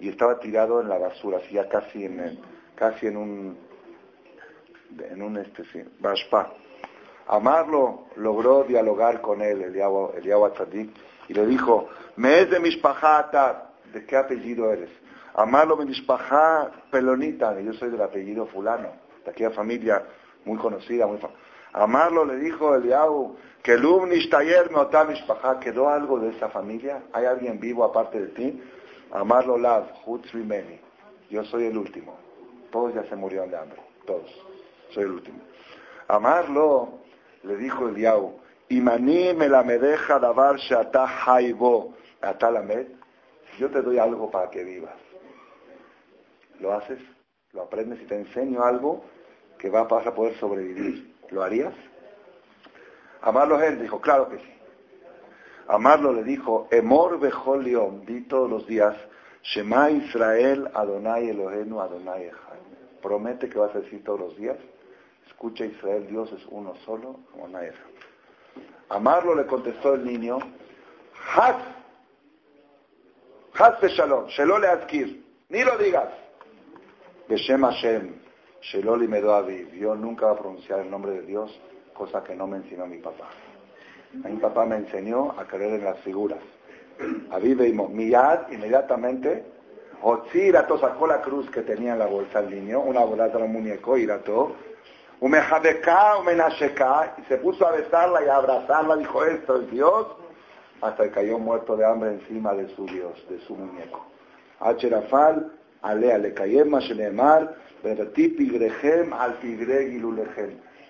y 0.00 0.10
estaba 0.10 0.38
tirado 0.38 0.80
en 0.80 0.88
la 0.88 0.98
basura, 0.98 1.38
así 1.38 1.54
ya 1.54 1.68
casi 1.68 2.04
en, 2.04 2.38
casi 2.74 3.06
en 3.06 3.16
un, 3.16 3.58
en 4.98 5.22
un 5.22 5.38
este, 5.38 5.64
sí, 5.64 5.82
Bashpa. 6.00 6.52
Amarlo 7.28 8.06
logró 8.16 8.64
dialogar 8.64 9.20
con 9.20 9.42
él, 9.42 9.62
Eliyahu 9.62 10.50
Tzadik, 10.50 10.90
y 11.28 11.34
le 11.34 11.46
dijo, 11.46 11.88
me 12.16 12.40
es 12.40 12.50
de 12.50 12.60
Mishpahata, 12.60 13.70
¿de 13.92 14.04
qué 14.06 14.16
apellido 14.16 14.72
eres? 14.72 14.90
Amarlo 15.34 15.76
de 15.76 15.86
Mishpahá 15.86 16.70
Pelonita, 16.90 17.58
yo 17.60 17.72
soy 17.74 17.90
del 17.90 18.02
apellido 18.02 18.46
fulano, 18.46 18.90
de 19.24 19.30
aquella 19.30 19.50
familia 19.50 20.04
muy 20.44 20.56
conocida, 20.58 21.06
muy 21.06 21.18
Amarlo 21.72 22.24
le 22.24 22.36
dijo 22.36 22.74
Eliyahu, 22.74 23.36
que 23.62 23.76
Lum 23.76 24.08
Nishtayer 24.08 24.70
Meotá 24.70 25.04
Mishpahá, 25.04 25.58
¿quedó 25.58 25.88
algo 25.88 26.20
de 26.20 26.30
esa 26.30 26.48
familia? 26.48 27.02
¿Hay 27.12 27.26
alguien 27.26 27.58
vivo 27.58 27.84
aparte 27.84 28.20
de 28.20 28.28
ti? 28.28 28.62
Amarlo 29.10 29.58
Lav, 29.58 29.84
Hutz 30.06 30.32
Rimeni, 30.32 30.80
yo 31.28 31.44
soy 31.44 31.66
el 31.66 31.76
último. 31.76 32.16
Todos 32.70 32.94
ya 32.94 33.02
se 33.04 33.16
murieron 33.16 33.50
de 33.50 33.58
hambre, 33.58 33.80
todos. 34.06 34.30
Soy 34.90 35.04
el 35.04 35.10
último. 35.10 35.38
Amarlo 36.08 37.05
le 37.46 37.56
dijo 37.56 37.88
Eliau, 37.88 38.40
Imani 38.68 39.32
me 39.34 39.48
la 39.48 39.62
me 39.62 39.78
deja 39.78 40.18
davar 40.18 40.56
shata 40.56 41.06
haibo 41.06 41.94
atalamed, 42.20 42.88
si 43.52 43.62
yo 43.62 43.70
te 43.70 43.82
doy 43.82 43.98
algo 43.98 44.30
para 44.30 44.50
que 44.50 44.64
vivas, 44.64 44.96
¿lo 46.58 46.72
haces? 46.72 46.98
¿Lo 47.52 47.62
aprendes 47.62 48.02
y 48.02 48.06
te 48.06 48.16
enseño 48.16 48.64
algo 48.64 49.04
que 49.58 49.70
va, 49.70 49.84
vas 49.84 50.06
a 50.06 50.14
poder 50.14 50.36
sobrevivir? 50.38 51.14
¿Lo 51.30 51.42
harías? 51.42 51.72
Amarlo 53.22 53.62
él 53.62 53.80
dijo, 53.80 54.00
claro 54.00 54.28
que 54.28 54.38
sí. 54.38 54.52
Amarlo 55.68 56.12
le 56.12 56.24
dijo, 56.24 56.68
Emor 56.70 57.18
Bejolion, 57.18 58.04
di 58.04 58.22
todos 58.22 58.50
los 58.50 58.66
días, 58.66 58.96
Shema 59.42 59.90
Israel 59.90 60.68
Adonai 60.74 61.30
Elohenu 61.30 61.80
Adonai 61.80 62.24
Echad. 62.24 62.58
Promete 63.00 63.48
que 63.48 63.58
vas 63.58 63.74
a 63.74 63.80
decir 63.80 64.02
todos 64.04 64.20
los 64.20 64.36
días, 64.36 64.56
Escucha 65.26 65.64
Israel, 65.64 66.06
Dios 66.08 66.32
es 66.32 66.44
uno 66.50 66.74
solo, 66.84 67.20
como 67.32 67.48
nadie. 67.48 67.72
Amarlo 68.88 69.34
le 69.34 69.46
contestó 69.46 69.94
el 69.94 70.04
niño, 70.04 70.38
Haz, 71.34 71.56
Haz 73.54 73.80
de 73.80 73.88
Shalom, 73.88 74.26
Shelol 74.28 74.60
le 74.60 74.68
adquir, 74.68 75.24
ni 75.48 75.64
lo 75.64 75.76
digas. 75.78 76.08
Beshem 77.28 77.62
Hashem, 77.62 78.14
Shelol 78.60 79.02
y 79.02 79.08
Medoaviv, 79.08 79.72
yo 79.74 79.94
nunca 79.94 80.26
voy 80.26 80.36
a 80.36 80.38
pronunciar 80.38 80.80
el 80.80 80.90
nombre 80.90 81.12
de 81.12 81.22
Dios, 81.22 81.60
cosa 81.94 82.22
que 82.22 82.34
no 82.34 82.46
me 82.46 82.58
enseñó 82.58 82.86
mi 82.86 82.98
papá. 82.98 83.28
mi 84.12 84.36
papá 84.36 84.64
me 84.64 84.76
enseñó 84.76 85.34
a 85.38 85.44
creer 85.46 85.74
en 85.74 85.84
las 85.84 85.98
figuras. 86.00 86.40
Aviv 87.30 87.62
y 87.62 87.72
Miyad, 87.72 88.50
inmediatamente, 88.52 89.44
Otzirato 90.02 90.78
sacó 90.78 91.06
la 91.06 91.20
cruz 91.20 91.50
que 91.50 91.62
tenía 91.62 91.92
en 91.92 91.98
la 91.98 92.06
bolsa 92.06 92.40
el 92.40 92.50
niño, 92.50 92.80
una 92.80 93.00
bolsa 93.00 93.28
de 93.28 93.48
muñeco, 93.48 93.96
irato. 93.96 94.54
Y 95.20 95.28
se 97.28 97.36
puso 97.38 97.66
a 97.66 97.72
besarla 97.72 98.24
y 98.24 98.28
a 98.28 98.36
abrazarla, 98.36 98.96
dijo 98.96 99.24
esto 99.24 99.60
es 99.60 99.68
Dios, 99.70 100.06
hasta 100.82 101.04
que 101.04 101.10
cayó 101.10 101.38
muerto 101.38 101.74
de 101.76 101.86
hambre 101.86 102.10
encima 102.10 102.52
de 102.54 102.68
su 102.74 102.84
Dios, 102.86 103.14
de 103.28 103.38
su 103.40 103.54
muñeco. 103.54 104.04
Acherafal, 104.60 105.52
alea 105.82 106.18
le 106.18 106.34
cayem, 106.34 106.70
grehem, 106.70 107.20
al 109.12 109.38
tigre. 109.40 110.00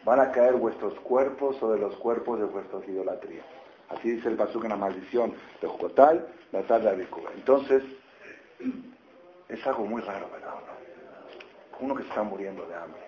Van 0.05 0.21
a 0.21 0.31
caer 0.31 0.55
vuestros 0.55 0.95
cuerpos 1.01 1.57
sobre 1.57 1.81
los 1.81 1.97
cuerpos 1.97 2.39
de 2.39 2.45
vuestras 2.47 2.87
idolatrías. 2.87 3.45
Así 3.89 4.13
dice 4.13 4.29
el 4.29 4.37
Pasuk 4.37 4.65
en 4.65 4.71
la 4.71 4.77
maldición 4.77 5.35
de 5.61 5.69
Jocotal, 5.69 6.27
la 6.53 6.63
tarde 6.63 6.97
de 6.97 7.07
Entonces, 7.35 7.83
es 9.49 9.67
algo 9.67 9.87
muy 9.87 10.03
raro, 10.03 10.29
¿verdad? 10.33 10.55
Uno 11.79 11.95
que 11.95 12.03
está 12.03 12.23
muriendo 12.23 12.67
de 12.67 12.75
hambre. 12.75 13.06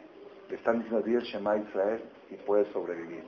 Le 0.48 0.56
están 0.56 0.78
diciendo 0.78 1.02
Dios 1.02 1.24
Shema 1.24 1.56
Israel 1.56 2.02
y 2.30 2.36
puede 2.36 2.70
sobrevivir. 2.72 3.24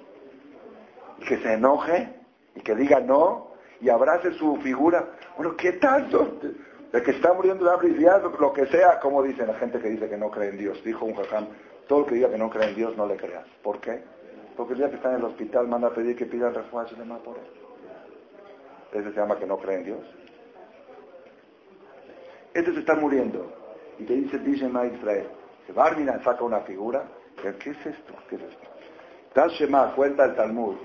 Y 1.18 1.25
que 1.25 1.39
se 1.39 1.55
enoje 1.55 2.14
y 2.55 2.61
que 2.61 2.75
diga 2.75 3.01
no 3.01 3.51
y 3.81 3.89
abrace 3.89 4.33
su 4.35 4.57
figura. 4.57 5.11
Bueno, 5.37 5.57
¿qué 5.57 5.73
tanto? 5.73 6.39
De 6.93 7.03
que 7.03 7.12
está 7.12 7.33
muriendo 7.33 7.64
de 7.64 7.73
hambre 7.73 7.89
y 7.89 8.41
lo 8.41 8.53
que 8.53 8.66
sea, 8.66 8.99
como 9.01 9.23
dicen 9.23 9.47
la 9.47 9.55
gente 9.55 9.79
que 9.81 9.89
dice 9.89 10.09
que 10.09 10.16
no 10.16 10.31
cree 10.31 10.51
en 10.51 10.59
Dios. 10.59 10.83
Dijo 10.85 11.05
un 11.05 11.14
jajam, 11.14 11.47
todo 11.87 12.01
el 12.01 12.07
que 12.07 12.14
diga 12.16 12.31
que 12.31 12.39
no 12.39 12.51
cree 12.51 12.71
en 12.71 12.75
Dios 12.75 12.97
no 12.97 13.07
le 13.07 13.16
creas. 13.16 13.47
¿Por 13.62 13.81
qué? 13.81 14.03
Porque 14.57 14.73
el 14.73 14.81
día 14.81 14.91
que 14.91 14.97
está 14.97 15.11
en 15.11 15.16
el 15.16 15.25
hospital 15.25 15.68
manda 15.68 15.89
a 15.89 15.95
pedir 15.95 16.16
que 16.16 16.27
pidan 16.27 16.55
refuerzo 16.55 16.97
de 16.97 17.05
más 17.05 17.21
por 17.21 17.37
él. 17.37 17.45
Ese 18.93 19.12
se 19.12 19.16
llama 19.16 19.39
que 19.39 19.47
no 19.47 19.57
cree 19.59 19.79
en 19.79 19.85
Dios. 19.85 20.01
Este 22.53 22.73
se 22.73 22.81
está 22.81 22.97
muriendo. 22.97 23.53
Y 23.99 24.05
te 24.05 24.14
dice, 24.14 24.39
dice 24.39 24.68
Ma 24.68 24.87
Israel. 24.87 25.29
A 25.77 26.23
saca 26.25 26.45
una 26.45 26.61
figura. 26.61 27.05
¿Qué 27.41 27.71
es 27.71 27.87
esto? 27.87 28.14
¿Qué 28.29 28.37
es 28.37 28.43
esto? 28.43 28.68
Tashema, 29.33 29.93
cuenta 29.95 30.25
el 30.25 30.35
Talmud. 30.35 30.77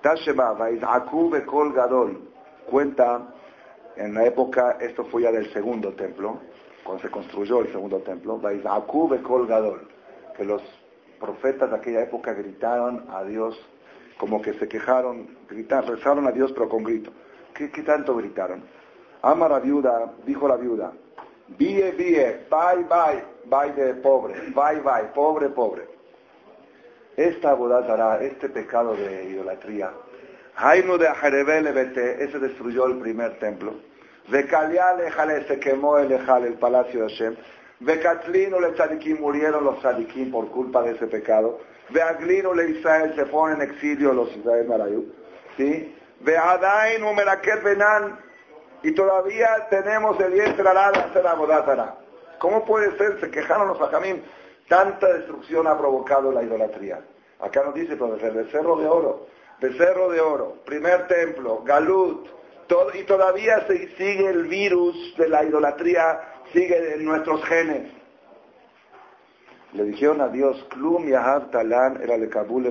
Tashema, 0.00 0.52
Vaizakú 0.52 1.30
Bekol 1.30 1.72
Gadol. 1.72 2.28
Cuenta, 2.66 3.34
en 3.96 4.14
la 4.14 4.24
época, 4.24 4.78
esto 4.80 5.04
fue 5.04 5.22
ya 5.22 5.32
del 5.32 5.52
segundo 5.52 5.92
templo, 5.92 6.38
cuando 6.82 7.02
se 7.02 7.10
construyó 7.10 7.60
el 7.60 7.70
segundo 7.70 7.98
templo, 7.98 8.38
Vaizakú 8.38 9.08
Bekol 9.08 9.46
Gadol. 9.46 9.88
Que 10.36 10.44
los 10.44 10.62
profetas 11.20 11.70
de 11.70 11.76
aquella 11.76 12.02
época 12.02 12.32
gritaron 12.32 13.04
a 13.10 13.22
Dios, 13.24 13.58
como 14.18 14.40
que 14.40 14.54
se 14.54 14.66
quejaron, 14.66 15.28
gritaron, 15.48 15.96
rezaron 15.96 16.26
a 16.26 16.32
Dios 16.32 16.52
pero 16.52 16.68
con 16.68 16.82
grito. 16.82 17.12
¿Qué, 17.54 17.70
qué 17.70 17.82
tanto 17.82 18.16
gritaron? 18.16 18.62
Ama 19.22 19.48
la 19.48 19.60
viuda, 19.60 20.12
dijo 20.26 20.48
la 20.48 20.56
viuda, 20.56 20.92
vie, 21.48 21.90
vie, 21.92 22.46
bye, 22.50 22.84
bye, 22.88 23.22
bye 23.46 23.72
de 23.72 23.94
pobre, 23.94 24.34
bye, 24.54 24.80
bye, 24.80 25.08
pobre, 25.14 25.48
pobre. 25.50 25.82
Esta 27.16 27.54
dará 27.54 28.18
este 28.22 28.48
pecado 28.48 28.96
de 28.96 29.24
idolatría, 29.24 29.92
Jaino 30.56 30.98
de 30.98 31.08
Ajerebele 31.08 31.70
ese 32.20 32.38
destruyó 32.38 32.86
el 32.86 32.98
primer 32.98 33.38
templo. 33.38 33.74
De 34.28 34.46
Kaliale 34.46 35.10
Jale 35.10 35.46
se 35.46 35.58
quemó 35.58 35.98
el 35.98 36.10
Ejal, 36.10 36.44
el 36.44 36.54
palacio 36.54 37.04
de 37.04 37.08
Hashem. 37.10 37.36
De 37.80 37.98
Catlino 38.00 38.60
le 38.60 38.70
tzadikim 38.72 39.20
murieron 39.20 39.64
los 39.64 39.80
tzadikim 39.80 40.30
por 40.30 40.48
culpa 40.48 40.82
de 40.82 40.92
ese 40.92 41.06
pecado. 41.06 41.60
De 41.90 42.00
Aglino 42.00 42.54
le 42.54 42.70
Israel 42.70 43.12
se 43.14 43.26
ponen 43.26 43.60
en 43.60 43.70
exilio 43.70 44.12
los 44.14 44.34
Israel 44.34 44.66
Marayú. 44.66 45.12
¿Sí? 45.56 45.94
De 46.20 46.38
Adain 46.38 47.02
Umeraket 47.02 47.62
Benan 47.62 48.18
y 48.84 48.92
todavía 48.92 49.48
tenemos 49.70 50.20
el 50.20 50.38
hacer 50.40 51.26
Abodátara. 51.26 51.96
¿Cómo 52.38 52.66
puede 52.66 52.96
ser? 52.98 53.18
Se 53.18 53.30
quejaron 53.30 53.68
los 53.68 53.80
Ajamim. 53.80 54.20
Tanta 54.68 55.10
destrucción 55.14 55.66
ha 55.66 55.78
provocado 55.78 56.30
la 56.30 56.42
idolatría. 56.42 57.00
Acá 57.40 57.64
nos 57.64 57.74
dice, 57.74 57.94
el 57.94 58.34
becerro 58.34 58.76
de 58.76 58.86
oro, 58.86 59.26
becerro 59.58 60.10
de 60.10 60.20
oro, 60.20 60.56
primer 60.66 61.06
templo, 61.08 61.62
Galut, 61.64 62.28
y 62.94 63.04
todavía 63.04 63.66
se, 63.66 63.88
sigue 63.96 64.28
el 64.28 64.48
virus 64.48 65.14
de 65.16 65.28
la 65.28 65.44
idolatría, 65.44 66.20
sigue 66.52 66.94
en 66.94 67.04
nuestros 67.06 67.42
genes. 67.44 67.90
Le 69.72 69.84
dijeron 69.84 70.20
a 70.20 70.28
Dios, 70.28 70.62
Klum 70.70 71.08
Yahab 71.08 71.50
Talan 71.50 72.02
era 72.02 72.18
le 72.18 72.28
Kabul 72.28 72.70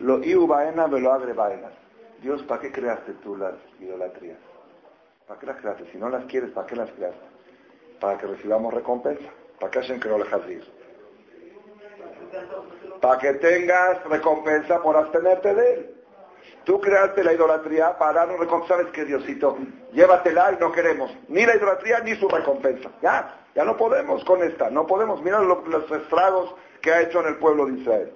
lo 0.00 0.22
Iu 0.22 0.46
Baena. 0.46 0.86
Dios, 2.20 2.42
¿para 2.42 2.60
qué 2.60 2.70
creaste 2.70 3.14
tú 3.22 3.36
las 3.36 3.54
idolatrías? 3.80 4.53
¿Para 5.26 5.40
qué 5.40 5.46
las 5.46 5.56
creaste? 5.56 5.90
Si 5.90 5.98
no 5.98 6.08
las 6.08 6.24
quieres, 6.26 6.50
¿para 6.50 6.66
qué 6.66 6.76
las 6.76 6.90
creaste? 6.90 7.26
Para 8.00 8.18
que 8.18 8.26
recibamos 8.26 8.74
recompensa. 8.74 9.30
¿Para 9.58 9.70
qué 9.70 9.78
hacen 9.78 10.00
que 10.00 10.08
no 10.08 10.18
ir? 10.18 10.64
Para 13.00 13.18
que 13.18 13.34
tengas 13.34 14.04
recompensa 14.04 14.82
por 14.82 14.96
abstenerte 14.96 15.54
de 15.54 15.72
él. 15.74 15.90
Tú 16.64 16.80
creaste 16.80 17.24
la 17.24 17.32
idolatría 17.32 17.96
para 17.96 18.12
dar 18.20 18.30
un 18.30 18.38
recompensa. 18.38 18.76
¿Sabes 18.76 18.92
qué, 18.92 19.04
Diosito? 19.04 19.56
Llévatela 19.92 20.52
y 20.52 20.56
no 20.60 20.72
queremos 20.72 21.10
ni 21.28 21.46
la 21.46 21.56
idolatría 21.56 22.00
ni 22.00 22.14
su 22.16 22.28
recompensa. 22.28 22.90
Ya, 23.02 23.46
ya 23.54 23.64
no 23.64 23.76
podemos 23.76 24.24
con 24.24 24.42
esta. 24.42 24.68
No 24.70 24.86
podemos. 24.86 25.22
Mira 25.22 25.40
los 25.40 25.90
estragos 25.90 26.54
que 26.82 26.92
ha 26.92 27.02
hecho 27.02 27.20
en 27.20 27.28
el 27.28 27.36
pueblo 27.36 27.66
de 27.66 27.80
Israel. 27.80 28.12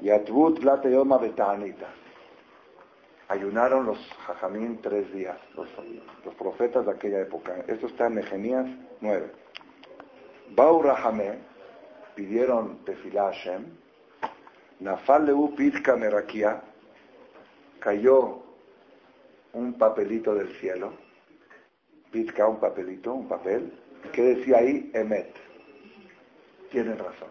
Y 0.00 0.10
Atbut 0.10 0.62
la 0.62 0.76
betanita. 0.76 1.86
Ayunaron 3.30 3.86
los 3.86 3.96
jajamín 4.26 4.80
tres 4.82 5.12
días, 5.12 5.38
los, 5.54 5.68
profetas 6.34 6.84
de 6.84 6.90
aquella 6.90 7.20
época. 7.20 7.64
Esto 7.68 7.86
está 7.86 8.08
en 8.08 8.16
Nehemías 8.16 8.66
9. 9.00 9.30
Bau 10.56 10.82
pidieron 12.16 12.84
tefilá 12.84 13.26
Hashem. 13.26 13.66
Nafal 14.80 15.26
leu 15.26 15.54
pitka 15.54 15.94
merakia. 15.94 16.60
Cayó 17.78 18.42
un 19.52 19.74
papelito 19.74 20.34
del 20.34 20.48
cielo. 20.56 20.92
Pitka, 22.10 22.48
un 22.48 22.58
papelito, 22.58 23.14
un 23.14 23.28
papel. 23.28 23.72
que 24.12 24.22
decía 24.22 24.56
ahí? 24.58 24.90
Emet. 24.92 25.36
Tienen 26.72 26.98
razón. 26.98 27.30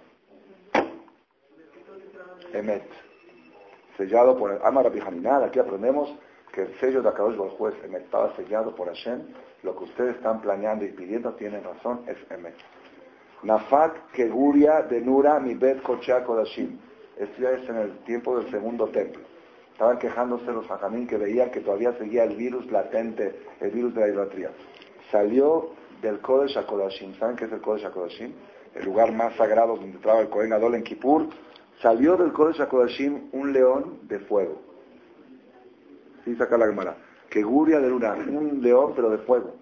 Emet 2.53 3.08
sellado 3.99 4.37
por 4.37 4.51
el 4.51 4.59
Amar 4.63 4.87
Aquí 4.87 5.59
aprendemos 5.59 6.09
que 6.53 6.61
el 6.61 6.79
sello 6.79 7.01
de 7.01 7.09
Akadosh 7.09 7.37
juez 7.57 7.75
Emet 7.83 8.03
estaba 8.05 8.35
sellado 8.35 8.73
por 8.73 8.87
Hashem. 8.87 9.21
Lo 9.61 9.75
que 9.77 9.83
ustedes 9.83 10.15
están 10.15 10.41
planeando 10.41 10.85
y 10.85 10.91
pidiendo 10.93 11.33
tienen 11.33 11.63
razón, 11.63 12.01
es 12.07 12.17
Emet. 12.31 12.55
Nafak 13.43 14.11
Keguria 14.13 14.81
de 14.83 15.01
Nura 15.01 15.39
Mibet 15.39 15.81
Kochea 15.83 16.23
Kodashim. 16.23 16.79
Esto 17.17 17.41
ya 17.41 17.51
es 17.51 17.69
en 17.69 17.75
el 17.75 17.97
tiempo 17.99 18.39
del 18.39 18.49
segundo 18.49 18.87
templo. 18.87 19.21
Estaban 19.73 19.99
quejándose 19.99 20.45
los 20.51 20.69
hajamín 20.71 21.05
que 21.05 21.17
veían 21.17 21.51
que 21.51 21.59
todavía 21.59 21.93
seguía 21.97 22.23
el 22.23 22.35
virus 22.35 22.69
latente, 22.71 23.43
el 23.59 23.71
virus 23.71 23.93
de 23.93 24.01
la 24.01 24.07
idolatría. 24.07 24.51
Salió 25.11 25.71
del 26.01 26.19
Kodesh 26.19 26.57
HaKodashim. 26.57 27.17
¿Saben 27.19 27.35
qué 27.35 27.45
es 27.45 27.51
el 27.51 27.61
Kodesh 27.61 27.85
HaKodashim? 27.85 28.33
El 28.75 28.85
lugar 28.85 29.11
más 29.11 29.35
sagrado 29.35 29.75
donde 29.75 29.97
entraba 29.97 30.21
el 30.21 30.29
Kohen 30.29 30.53
Adol 30.53 30.75
en 30.75 30.83
Kippur 30.83 31.27
salió 31.81 32.17
del 32.17 32.31
Kodesh 32.33 32.61
HaKodashim 32.61 33.29
un 33.31 33.53
león 33.53 33.99
de 34.03 34.19
fuego. 34.19 34.61
Sí, 36.25 36.35
saca 36.35 36.57
la 36.57 36.67
cámara. 36.67 36.95
Que 37.29 37.43
guria 37.43 37.79
de 37.79 37.89
luna, 37.89 38.13
un 38.13 38.61
león 38.61 38.93
pero 38.95 39.09
de 39.09 39.19
fuego. 39.19 39.55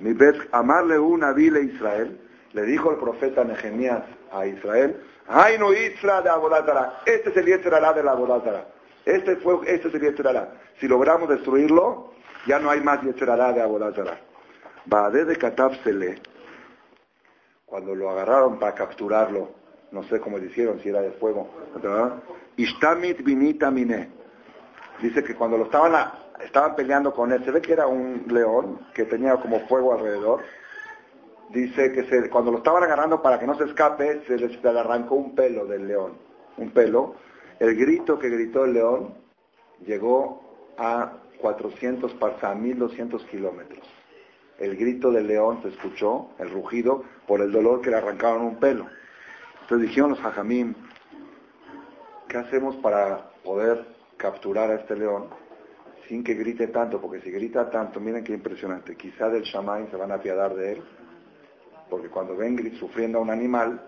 Mi 0.00 0.12
bet 0.12 0.36
amarle 0.52 0.98
una 0.98 1.32
vile 1.32 1.62
Israel, 1.62 2.20
le 2.52 2.62
dijo 2.62 2.90
el 2.90 2.98
profeta 2.98 3.44
Nehemías 3.44 4.04
a 4.32 4.46
Israel, 4.46 5.00
ay 5.26 5.58
no 5.58 5.72
Isra 5.72 6.22
de 6.22 6.30
Abodatara, 6.30 7.00
este 7.04 7.30
es 7.30 7.36
el 7.36 7.46
Yetzerará 7.46 7.92
de 7.92 8.02
la 8.02 8.12
Abodatara. 8.12 8.68
Este, 9.04 9.36
fue, 9.36 9.58
este 9.66 9.88
es 9.88 9.94
el 9.94 10.00
Yetzerará. 10.00 10.52
Si 10.78 10.86
logramos 10.86 11.28
destruirlo, 11.28 12.12
ya 12.46 12.58
no 12.58 12.70
hay 12.70 12.80
más 12.80 13.02
Yetzerará 13.02 13.52
de 13.52 13.62
Abodatara. 13.62 14.20
Baade 14.86 15.24
de 15.24 15.36
Katafsele, 15.36 16.20
cuando 17.66 17.94
lo 17.94 18.10
agarraron 18.10 18.58
para 18.58 18.74
capturarlo, 18.74 19.57
no 19.90 20.02
sé 20.04 20.20
cómo 20.20 20.38
le 20.38 20.46
hicieron, 20.46 20.80
si 20.80 20.88
era 20.88 21.00
de 21.00 21.12
fuego. 21.12 21.48
Ishtamit 22.56 23.22
vinita 23.22 23.70
mine. 23.70 24.10
Dice 25.00 25.22
que 25.22 25.34
cuando 25.34 25.56
lo 25.56 25.64
estaban, 25.64 25.94
estaban 26.44 26.74
peleando 26.74 27.14
con 27.14 27.32
él, 27.32 27.44
se 27.44 27.50
ve 27.50 27.60
que 27.60 27.72
era 27.72 27.86
un 27.86 28.24
león 28.28 28.80
que 28.92 29.04
tenía 29.04 29.36
como 29.36 29.60
fuego 29.68 29.94
alrededor. 29.94 30.40
Dice 31.50 31.92
que 31.92 32.28
cuando 32.28 32.50
lo 32.50 32.58
estaban 32.58 32.82
agarrando 32.82 33.22
para 33.22 33.38
que 33.38 33.46
no 33.46 33.56
se 33.56 33.64
escape, 33.64 34.22
se 34.26 34.36
le, 34.36 34.78
arrancó 34.78 35.14
un 35.14 35.34
pelo 35.34 35.66
del 35.66 35.86
león. 35.86 36.12
Un 36.58 36.70
pelo. 36.70 37.14
El 37.58 37.74
grito 37.76 38.18
que 38.18 38.28
gritó 38.28 38.64
el 38.64 38.74
león 38.74 39.14
llegó 39.86 40.42
a 40.76 41.12
400 41.40 42.16
a 42.42 42.54
1200 42.54 43.24
kilómetros. 43.24 43.86
El 44.58 44.76
grito 44.76 45.10
del 45.12 45.28
león 45.28 45.60
se 45.62 45.68
escuchó, 45.68 46.30
el 46.38 46.50
rugido, 46.50 47.04
por 47.26 47.40
el 47.40 47.52
dolor 47.52 47.80
que 47.80 47.90
le 47.90 47.96
arrancaron 47.96 48.42
un 48.42 48.56
pelo. 48.56 48.86
Entonces 49.68 49.90
dijeron 49.90 50.12
los 50.12 50.24
hajamim, 50.24 50.74
¿qué 52.26 52.38
hacemos 52.38 52.74
para 52.76 53.32
poder 53.44 53.84
capturar 54.16 54.70
a 54.70 54.76
este 54.76 54.96
león 54.96 55.26
sin 56.08 56.24
que 56.24 56.32
grite 56.32 56.68
tanto, 56.68 56.98
porque 57.02 57.20
si 57.20 57.30
grita 57.30 57.68
tanto, 57.68 58.00
miren 58.00 58.24
qué 58.24 58.32
impresionante, 58.32 58.96
quizá 58.96 59.28
del 59.28 59.42
chamán 59.42 59.90
se 59.90 59.96
van 59.98 60.10
a 60.10 60.14
apiadar 60.14 60.54
de 60.54 60.72
él, 60.72 60.82
porque 61.90 62.08
cuando 62.08 62.34
ven 62.34 62.56
sufriendo 62.78 63.18
a 63.18 63.20
un 63.20 63.28
animal, 63.28 63.78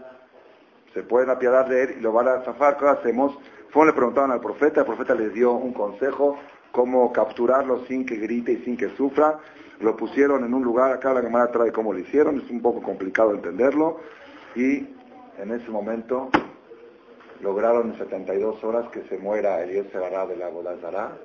se 0.92 1.02
pueden 1.02 1.30
apiadar 1.30 1.66
de 1.70 1.84
él 1.84 1.94
y 1.98 2.00
lo 2.02 2.12
van 2.12 2.28
a 2.28 2.42
zafar, 2.42 2.76
¿qué 2.76 2.84
hacemos? 2.84 3.38
Fueron 3.70 3.86
le 3.86 3.94
preguntaron 3.94 4.32
al 4.32 4.40
profeta, 4.40 4.80
el 4.80 4.86
profeta 4.86 5.14
les 5.14 5.32
dio 5.32 5.52
un 5.52 5.72
consejo, 5.72 6.38
cómo 6.72 7.10
capturarlo 7.10 7.86
sin 7.86 8.04
que 8.04 8.16
grite 8.16 8.52
y 8.52 8.64
sin 8.64 8.76
que 8.76 8.94
sufra, 8.96 9.38
lo 9.80 9.96
pusieron 9.96 10.44
en 10.44 10.52
un 10.52 10.62
lugar, 10.62 10.92
acá 10.92 11.14
la 11.14 11.22
cámara 11.22 11.50
trae 11.50 11.72
cómo 11.72 11.94
lo 11.94 12.00
hicieron, 12.00 12.38
es 12.38 12.50
un 12.50 12.60
poco 12.60 12.82
complicado 12.82 13.32
entenderlo, 13.32 13.98
y 14.54 14.99
en 15.40 15.52
ese 15.52 15.70
momento 15.70 16.28
lograron 17.40 17.92
en 17.92 17.98
72 17.98 18.62
horas 18.62 18.88
que 18.90 19.02
se 19.04 19.16
muera 19.16 19.62
el 19.62 19.70
Yetzerará 19.70 20.26
de 20.26 20.36
la 20.36 20.48
Bodazara, 20.48 21.16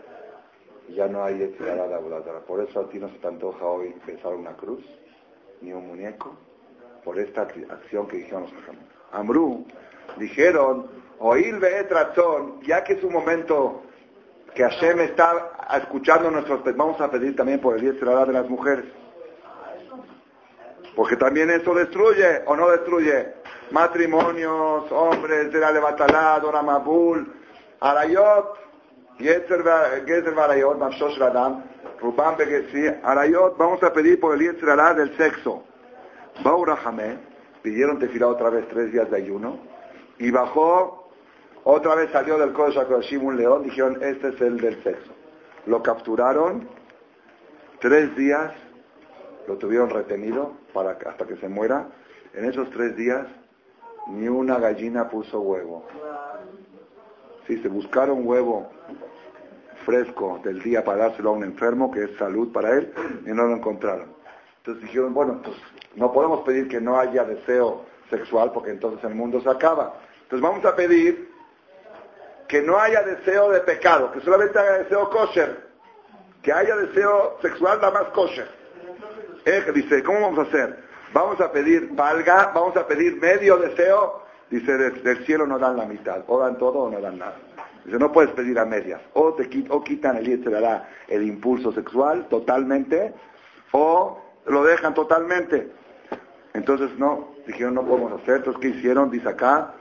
y 0.88 0.93
ya 0.93 1.07
no 1.07 1.24
hay 1.24 1.38
Yetzerará 1.38 1.84
de 1.84 1.89
la 1.89 1.99
Bodazara. 1.99 2.39
Por 2.39 2.61
eso 2.61 2.80
a 2.80 2.89
ti 2.89 2.97
no 2.97 3.09
se 3.09 3.18
te 3.18 3.28
antoja 3.28 3.66
hoy 3.66 3.93
besar 4.07 4.34
una 4.34 4.53
cruz, 4.53 4.84
ni 5.61 5.74
un 5.74 5.88
muñeco, 5.88 6.34
por 7.03 7.20
esta 7.20 7.41
acción 7.41 8.07
que 8.07 8.18
dijeron 8.18 8.43
los 8.43 8.53
Amru, 9.11 9.66
dijeron, 10.18 10.88
oír 11.20 11.59
Beetrazón, 11.59 12.61
ya 12.61 12.84
que 12.84 12.93
es 12.93 13.03
un 13.03 13.13
momento 13.13 13.82
que 14.53 14.63
Hashem 14.63 15.01
está 15.01 15.51
escuchando 15.78 16.32
nuestros 16.32 16.63
vamos 16.78 17.01
a 17.01 17.11
pedir 17.11 17.36
también 17.36 17.59
por 17.59 17.76
el 17.76 17.82
Yetzerará 17.82 18.26
de 18.26 18.34
las 18.34 18.49
mujeres. 18.49 18.86
Porque 20.95 21.17
también 21.17 21.49
eso 21.49 21.73
destruye 21.73 22.41
o 22.45 22.55
no 22.55 22.69
destruye 22.69 23.33
matrimonios, 23.71 24.91
hombres 24.91 25.51
de 25.51 25.59
la 25.59 25.71
Levatalá, 25.71 26.39
Dora 26.39 26.61
Mabul, 26.61 27.33
Arayot, 27.81 28.57
Gezer 29.17 30.33
Barayot, 30.33 30.77
Mamshosh 30.77 31.17
Radam, 31.17 31.63
Rubam 31.99 32.37
Begesi, 32.37 32.87
Arayot, 33.03 33.57
vamos 33.57 33.81
a 33.83 33.91
pedir 33.91 34.19
por 34.19 34.35
el 34.35 34.41
Yetzerará 34.41 34.93
del 34.93 35.15
sexo. 35.17 35.63
Baurahame, 36.43 37.17
pidieron 37.61 37.99
tefilá 37.99 38.27
otra 38.27 38.49
vez 38.49 38.67
tres 38.69 38.91
días 38.91 39.09
de 39.09 39.17
ayuno, 39.17 39.59
y 40.19 40.31
bajó, 40.31 41.09
otra 41.63 41.95
vez 41.95 42.11
salió 42.11 42.37
del 42.37 42.53
Kodesh 42.53 42.77
HaKodashim 42.77 43.23
un 43.23 43.37
león, 43.37 43.63
dijeron, 43.63 43.97
este 44.01 44.29
es 44.29 44.41
el 44.41 44.57
del 44.59 44.81
sexo. 44.83 45.11
Lo 45.65 45.81
capturaron, 45.81 46.69
tres 47.79 48.15
días, 48.15 48.51
lo 49.47 49.57
tuvieron 49.57 49.89
retenido 49.89 50.53
para, 50.73 50.91
hasta 50.91 51.25
que 51.25 51.37
se 51.37 51.47
muera. 51.47 51.87
En 52.33 52.45
esos 52.45 52.69
tres 52.71 52.95
días, 52.95 53.27
ni 54.07 54.27
una 54.27 54.59
gallina 54.59 55.09
puso 55.09 55.39
huevo. 55.41 55.85
Sí, 57.47 57.61
se 57.61 57.67
buscaron 57.67 58.27
huevo 58.27 58.69
fresco 59.85 60.39
del 60.43 60.61
día 60.61 60.83
para 60.83 61.09
dárselo 61.09 61.29
a 61.29 61.33
un 61.33 61.43
enfermo, 61.43 61.91
que 61.91 62.03
es 62.03 62.17
salud 62.17 62.51
para 62.51 62.71
él, 62.71 62.91
y 63.25 63.29
no 63.29 63.45
lo 63.45 63.55
encontraron. 63.55 64.13
Entonces 64.57 64.83
dijeron, 64.83 65.13
bueno, 65.13 65.41
pues 65.43 65.55
no 65.95 66.11
podemos 66.11 66.41
pedir 66.41 66.67
que 66.67 66.81
no 66.81 66.99
haya 66.99 67.23
deseo 67.23 67.85
sexual, 68.09 68.51
porque 68.51 68.71
entonces 68.71 69.03
el 69.03 69.15
mundo 69.15 69.39
se 69.41 69.49
acaba. 69.49 69.93
Entonces 70.23 70.41
vamos 70.41 70.65
a 70.65 70.75
pedir 70.75 71.29
que 72.47 72.61
no 72.61 72.79
haya 72.79 73.03
deseo 73.03 73.51
de 73.51 73.59
pecado, 73.61 74.11
que 74.11 74.21
solamente 74.21 74.57
haya 74.57 74.83
deseo 74.83 75.09
kosher, 75.09 75.67
que 76.41 76.51
haya 76.51 76.75
deseo 76.77 77.37
sexual 77.41 77.79
nada 77.79 77.91
más 77.91 78.09
kosher. 78.11 78.64
Eh, 79.45 79.63
dice, 79.75 80.01
¿cómo 80.01 80.21
vamos 80.21 80.39
a 80.39 80.41
hacer? 80.49 80.83
Vamos 81.13 81.39
a 81.39 81.51
pedir 81.51 81.89
valga, 81.93 82.51
vamos 82.53 82.75
a 82.75 82.87
pedir 82.87 83.21
medio 83.21 83.57
deseo. 83.57 84.23
Dice, 84.49 84.75
del, 84.75 85.25
cielo 85.25 85.45
no 85.45 85.59
dan 85.59 85.77
la 85.77 85.85
mitad, 85.85 86.23
o 86.27 86.39
dan 86.39 86.57
todo 86.57 86.79
o 86.79 86.89
no 86.89 86.99
dan 86.99 87.19
nada. 87.19 87.37
Dice, 87.83 87.99
no 87.99 88.11
puedes 88.11 88.31
pedir 88.31 88.57
a 88.57 88.65
medias. 88.65 89.01
O, 89.13 89.33
te, 89.33 89.47
o 89.69 89.83
quitan 89.83 90.17
el, 90.17 90.83
el 91.07 91.23
impulso 91.23 91.71
sexual 91.71 92.27
totalmente, 92.27 93.13
o 93.71 94.19
lo 94.47 94.63
dejan 94.63 94.95
totalmente. 94.95 95.71
Entonces, 96.55 96.97
no, 96.97 97.35
dijeron, 97.45 97.75
no 97.75 97.85
podemos 97.85 98.13
hacer. 98.13 98.37
Entonces, 98.37 98.61
¿qué 98.61 98.69
hicieron? 98.69 99.11
Dice 99.11 99.29
acá, 99.29 99.75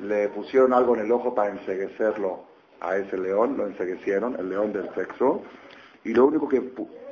le 0.00 0.28
pusieron 0.28 0.72
algo 0.72 0.96
en 0.96 1.02
el 1.02 1.12
ojo 1.12 1.34
para 1.34 1.50
enseguecerlo 1.50 2.40
a 2.80 2.96
ese 2.96 3.16
león, 3.16 3.56
lo 3.56 3.68
enseguecieron, 3.68 4.34
el 4.40 4.48
león 4.48 4.72
del 4.72 4.92
sexo, 4.96 5.42
y 6.02 6.12
lo 6.12 6.26
único 6.26 6.48
que 6.48 6.60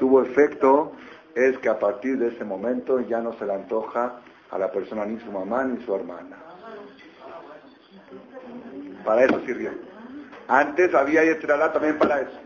tuvo 0.00 0.22
efecto 0.22 0.92
es 1.34 1.58
que 1.58 1.68
a 1.68 1.78
partir 1.78 2.18
de 2.18 2.28
ese 2.28 2.44
momento 2.44 3.00
ya 3.00 3.20
no 3.20 3.32
se 3.34 3.46
le 3.46 3.54
antoja 3.54 4.20
a 4.50 4.58
la 4.58 4.70
persona 4.70 5.04
ni 5.04 5.18
su 5.20 5.30
mamá 5.30 5.64
ni 5.64 5.84
su 5.84 5.94
hermana. 5.94 6.36
Para 9.04 9.24
eso 9.24 9.40
sirvió. 9.46 9.70
Antes 10.48 10.94
había 10.94 11.24
Yetzirará 11.24 11.72
también 11.72 11.98
para 11.98 12.22
eso. 12.22 12.38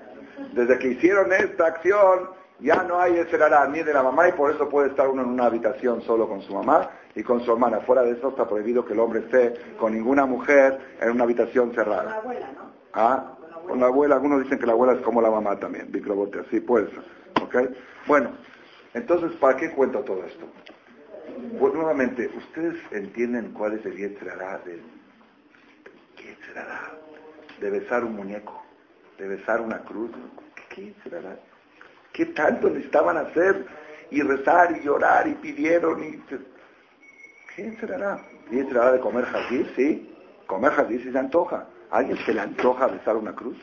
Desde 0.52 0.78
que 0.78 0.88
hicieron 0.88 1.32
esta 1.32 1.66
acción, 1.66 2.30
ya 2.60 2.82
no 2.82 3.00
hay 3.00 3.14
Yetzirará 3.14 3.66
ni 3.68 3.82
de 3.82 3.94
la 3.94 4.02
mamá 4.02 4.28
y 4.28 4.32
por 4.32 4.50
eso 4.50 4.68
puede 4.68 4.88
estar 4.88 5.08
uno 5.08 5.22
en 5.22 5.28
una 5.28 5.46
habitación 5.46 6.02
solo 6.02 6.28
con 6.28 6.42
su 6.42 6.54
mamá 6.54 6.90
y 7.14 7.22
con 7.22 7.40
su 7.44 7.52
hermana. 7.52 7.80
Fuera 7.80 8.02
de 8.02 8.12
eso 8.12 8.28
está 8.28 8.46
prohibido 8.46 8.84
que 8.84 8.92
el 8.92 9.00
hombre 9.00 9.20
esté 9.20 9.54
con 9.78 9.94
ninguna 9.94 10.26
mujer 10.26 10.78
en 11.00 11.10
una 11.10 11.24
habitación 11.24 11.72
cerrada. 11.74 12.02
Con 12.02 12.10
la 12.10 12.16
abuela, 12.16 12.52
¿no? 12.52 12.70
Ah, 12.92 13.34
con 13.66 13.80
la 13.80 13.86
abuela. 13.86 14.14
Algunos 14.16 14.42
dicen 14.42 14.58
que 14.58 14.66
la 14.66 14.72
abuela 14.72 14.92
es 14.92 15.00
como 15.00 15.22
la 15.22 15.30
mamá 15.30 15.58
también, 15.58 15.90
microbote, 15.90 16.40
así 16.40 16.60
pues. 16.60 16.86
¿Ok? 17.42 17.56
Bueno, 18.06 18.30
entonces, 18.94 19.32
¿para 19.38 19.56
qué 19.56 19.70
cuento 19.72 20.00
todo 20.00 20.24
esto? 20.24 20.46
Pues, 21.58 21.74
nuevamente, 21.74 22.30
¿ustedes 22.36 22.76
entienden 22.92 23.52
cuál 23.52 23.74
es 23.74 23.84
el 23.84 23.96
yetzerará 23.96 24.58
de, 24.64 24.80
de 27.60 27.70
besar 27.70 28.04
un 28.04 28.16
muñeco, 28.16 28.62
de 29.18 29.28
besar 29.28 29.60
una 29.60 29.80
cruz? 29.80 30.10
¿Qué 30.70 30.86
yetzerará? 30.86 31.38
¿Qué 32.12 32.26
tanto 32.26 32.70
necesitaban 32.70 33.16
hacer 33.16 33.66
y 34.10 34.22
rezar 34.22 34.76
y 34.76 34.84
llorar 34.84 35.26
y 35.26 35.34
pidieron 35.34 36.04
y 36.04 36.18
¿Qué? 37.56 37.76
¿Qué 37.76 38.64
será 38.64 38.92
de 38.92 39.00
comer 39.00 39.24
jardín? 39.24 39.68
Sí. 39.76 40.10
Comer 40.46 40.72
jardín 40.72 41.02
si 41.02 41.10
se 41.10 41.18
antoja. 41.18 41.66
¿A 41.90 41.98
alguien 41.98 42.18
se 42.18 42.34
le 42.34 42.40
antoja 42.40 42.86
besar 42.88 43.16
una 43.16 43.34
cruz? 43.34 43.56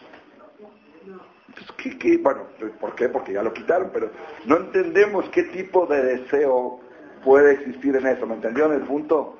Entonces, 1.52 1.76
¿qué, 1.76 1.98
qué? 1.98 2.18
Bueno, 2.18 2.44
¿por 2.80 2.96
qué? 2.96 3.10
Porque 3.10 3.34
ya 3.34 3.44
lo 3.44 3.52
quitaron, 3.52 3.90
pero 3.92 4.10
no 4.46 4.56
entendemos 4.56 5.28
qué 5.30 5.44
tipo 5.44 5.86
de 5.86 6.02
deseo 6.02 6.80
puede 7.26 7.54
existir 7.54 7.94
en 7.98 8.08
eso. 8.08 8.26
¿Me 8.26 8.36
entendieron 8.36 8.74
el 8.74 8.84
punto? 8.84 9.38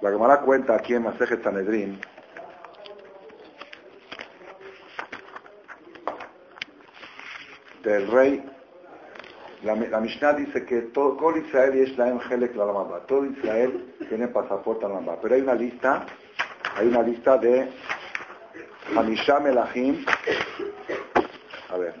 La 0.00 0.10
Gemara 0.10 0.40
cuenta 0.42 0.76
aquí 0.76 0.94
en 0.94 1.02
Maseje 1.02 1.42
Sanedrín 1.42 1.98
del 7.82 8.10
rey 8.12 8.44
la, 9.64 9.74
la 9.74 10.00
Mishnah 10.00 10.34
dice 10.34 10.64
que 10.64 10.82
todo, 10.82 11.36
Israel 11.36 11.74
y 11.74 11.90
Islam 11.90 12.20
Helek 12.30 12.54
la 12.54 13.00
Todo 13.08 13.24
Israel 13.24 13.92
tiene 14.08 14.28
pasaporte 14.28 14.86
a 14.86 14.88
la 14.88 15.20
Pero 15.20 15.34
hay 15.34 15.40
una 15.40 15.54
lista, 15.54 16.06
hay 16.76 16.86
una 16.86 17.02
lista 17.02 17.38
de 17.38 17.68
Hamisham 18.96 19.44
Melahim, 19.44 20.04
a 21.70 21.76
ver, 21.76 21.94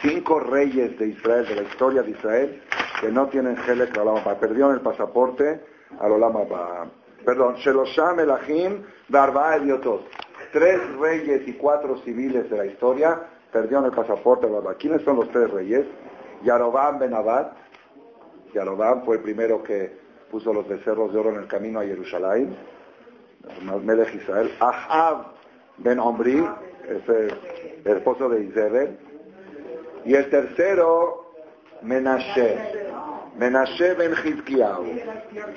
cinco 0.00 0.40
reyes 0.40 0.98
de 0.98 1.08
Israel, 1.08 1.46
de 1.46 1.56
la 1.56 1.62
historia 1.62 2.02
de 2.02 2.10
Israel, 2.10 2.62
que 3.00 3.10
no 3.10 3.28
tienen 3.28 3.56
Helek 3.56 3.96
la 3.96 4.38
Perdieron 4.38 4.74
el 4.74 4.80
pasaporte 4.80 5.60
a 5.98 6.08
la 6.08 6.90
Perdón, 7.24 7.56
Shelosham 7.56 8.20
Elahim 8.20 8.82
Darba 9.08 9.56
Eliotot. 9.56 10.06
Tres 10.52 10.80
reyes 10.96 11.46
y 11.46 11.52
cuatro 11.54 11.98
civiles 11.98 12.50
de 12.50 12.56
la 12.56 12.66
historia 12.66 13.20
perdieron 13.52 13.84
el 13.84 13.92
pasaporte 13.92 14.46
a 14.46 14.50
la 14.50 14.74
¿Quiénes 14.74 15.02
son 15.02 15.16
los 15.16 15.30
tres 15.30 15.50
reyes? 15.50 15.86
Yarobam 16.42 16.98
Ben 16.98 17.14
Abad, 17.14 17.52
Yarobam 18.54 19.04
fue 19.04 19.16
el 19.16 19.22
primero 19.22 19.62
que 19.62 20.00
puso 20.30 20.52
los 20.52 20.66
becerros 20.66 21.12
de 21.12 21.18
oro 21.18 21.30
en 21.30 21.36
el 21.36 21.46
camino 21.46 21.80
a 21.80 21.84
Jerusalén, 21.84 22.56
Melech 23.84 24.14
Israel, 24.14 24.50
Ahab 24.60 25.39
Ben 25.80 25.98
Omri, 25.98 26.46
el 26.88 27.96
esposo 27.96 28.28
de 28.28 28.44
Isabel, 28.44 28.98
y 30.04 30.14
el 30.14 30.30
tercero, 30.30 31.32
Menashe, 31.82 32.58
Menashe 33.36 33.94
Ben 33.94 34.12
Hizkiyahu. 34.12 34.84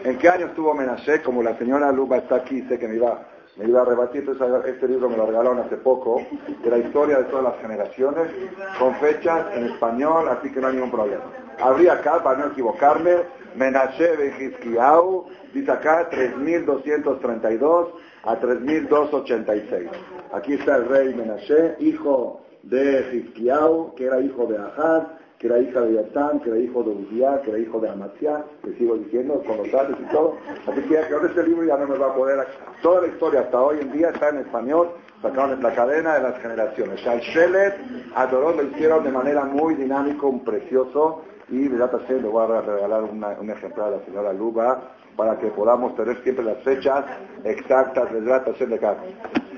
¿En 0.04 0.18
qué 0.18 0.30
año 0.30 0.48
estuvo 0.48 0.74
Menashe? 0.74 1.22
Como 1.22 1.44
la 1.44 1.58
señora 1.58 1.92
Luba 1.92 2.18
está 2.18 2.36
aquí, 2.36 2.62
sé 2.64 2.80
que 2.80 2.88
me 2.88 2.96
iba 2.96 3.28
me 3.56 3.66
iba 3.66 3.82
a 3.82 3.86
rebatir, 3.86 4.28
este 4.66 4.88
libro 4.88 5.10
me 5.10 5.18
lo 5.18 5.28
regalaron 5.28 5.60
hace 5.60 5.78
poco, 5.78 6.26
de 6.64 6.70
la 6.70 6.80
historia 6.80 7.20
de 7.20 7.26
todas 7.26 7.44
las 7.44 7.62
generaciones, 7.62 8.32
con 8.80 8.96
fechas 8.96 9.46
en 9.54 9.66
español, 9.66 10.28
así 10.30 10.52
que 10.52 10.60
no 10.60 10.68
hay 10.68 10.74
ningún 10.74 10.90
problema. 10.90 11.26
Habría 11.60 11.94
acá, 11.94 12.24
para 12.24 12.40
no 12.40 12.48
equivocarme, 12.48 13.12
Menashe 13.56 14.16
Bejizkiau, 14.16 15.28
dice 15.54 15.72
acá 15.72 16.10
3232 16.10 17.90
a 18.24 18.40
3286. 18.40 19.90
Aquí 20.34 20.54
está 20.54 20.78
el 20.78 20.88
rey 20.88 21.14
Menashe, 21.14 21.76
hijo 21.80 22.42
de 22.64 23.10
Hizkiau, 23.14 23.94
que 23.96 24.06
era 24.06 24.22
hijo 24.22 24.46
de 24.48 24.58
Ahaz, 24.58 25.08
que 25.44 25.48
era 25.48 25.60
hija 25.60 25.82
de 25.82 25.96
Yatán, 25.96 26.40
que 26.40 26.50
era 26.50 26.58
hijo 26.58 26.84
de 26.84 26.92
Uzziah, 26.92 27.42
que 27.42 27.50
era 27.50 27.60
hijo 27.60 27.80
de 27.82 27.90
Amaziah, 27.90 28.46
que 28.64 28.74
sigo 28.76 28.96
diciendo, 28.96 29.44
con 29.46 29.58
los 29.58 29.70
datos 29.70 29.98
y 30.00 30.10
todo. 30.10 30.38
Así 30.66 30.82
que 30.84 30.98
ahora 30.98 31.28
este 31.28 31.44
libro 31.44 31.66
ya 31.66 31.76
no 31.76 31.86
me 31.86 31.98
va 31.98 32.08
a 32.08 32.16
poder... 32.16 32.48
Toda 32.82 33.02
la 33.02 33.08
historia 33.08 33.42
hasta 33.42 33.62
hoy 33.62 33.80
en 33.82 33.92
día 33.92 34.10
está 34.12 34.30
en 34.30 34.38
español, 34.38 34.92
sacaron 35.22 35.62
la 35.62 35.76
cadena 35.76 36.16
de 36.16 36.22
las 36.22 36.40
generaciones. 36.42 37.02
Shelet 37.02 37.76
adoró, 38.16 38.54
lo 38.54 38.64
hicieron 38.64 39.04
de 39.04 39.12
manera 39.12 39.44
muy 39.44 39.76
dinámica, 39.76 40.26
un 40.26 40.46
precioso, 40.46 41.24
y 41.54 41.68
de 41.68 41.78
data 41.78 42.00
le 42.10 42.28
voy 42.28 42.44
a 42.44 42.62
regalar 42.62 43.04
un 43.04 43.50
ejemplar 43.50 43.90
a 43.90 43.98
la 43.98 44.06
señora 44.06 44.34
Luba 44.34 44.82
para 45.16 45.38
que 45.38 45.48
podamos 45.50 45.96
tener 45.96 46.22
siempre 46.24 46.44
las 46.44 46.58
fechas 46.64 47.06
exactas 47.44 48.12
de 48.12 48.22
data 48.22 48.52
de 48.52 48.76
acá. 48.76 48.98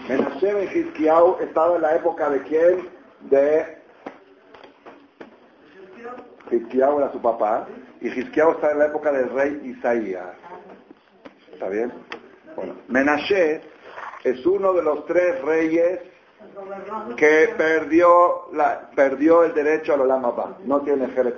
Menashe 0.09 0.77
Hizkiyahu 0.77 1.37
estaba 1.39 1.77
en 1.77 1.81
la 1.81 1.95
época 1.95 2.29
de 2.29 2.41
quién? 2.43 2.89
De 3.29 3.77
Hizkiyahu 6.51 6.97
era 6.99 7.13
su 7.13 7.21
papá, 7.21 7.65
y 8.01 8.09
Hizkiyahu 8.09 8.51
está 8.51 8.71
en 8.71 8.79
la 8.79 8.85
época 8.87 9.13
del 9.13 9.29
rey 9.29 9.61
Isaías. 9.63 10.35
¿Está 11.53 11.69
bien? 11.69 11.93
Bueno, 12.57 12.75
Menashe 12.89 13.61
es 14.25 14.45
uno 14.45 14.73
de 14.73 14.83
los 14.83 15.05
tres 15.05 15.41
reyes 15.43 16.01
que 17.15 17.53
perdió, 17.57 18.47
la, 18.53 18.89
perdió 18.95 19.43
el 19.43 19.53
derecho 19.53 19.93
al 19.93 20.01
Olam 20.01 20.23
No 20.65 20.81
tiene 20.81 21.07
Jerez 21.09 21.35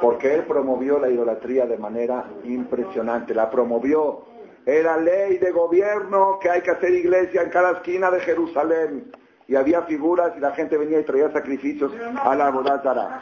Porque 0.00 0.34
él 0.34 0.44
promovió 0.44 0.98
la 0.98 1.08
idolatría 1.08 1.66
de 1.66 1.78
manera 1.78 2.24
impresionante. 2.44 3.34
La 3.34 3.50
promovió. 3.50 4.24
Era 4.64 4.96
ley 4.96 5.38
de 5.38 5.50
gobierno 5.50 6.38
que 6.40 6.50
hay 6.50 6.60
que 6.60 6.70
hacer 6.70 6.92
iglesia 6.92 7.42
en 7.42 7.50
cada 7.50 7.72
esquina 7.72 8.10
de 8.10 8.20
Jerusalén 8.20 9.12
y 9.48 9.56
había 9.56 9.82
figuras 9.82 10.32
y 10.36 10.40
la 10.40 10.52
gente 10.52 10.78
venía 10.78 11.00
y 11.00 11.04
traía 11.04 11.30
sacrificios 11.32 11.92
a 12.22 12.34
la 12.34 12.50
Bodátara. 12.50 13.20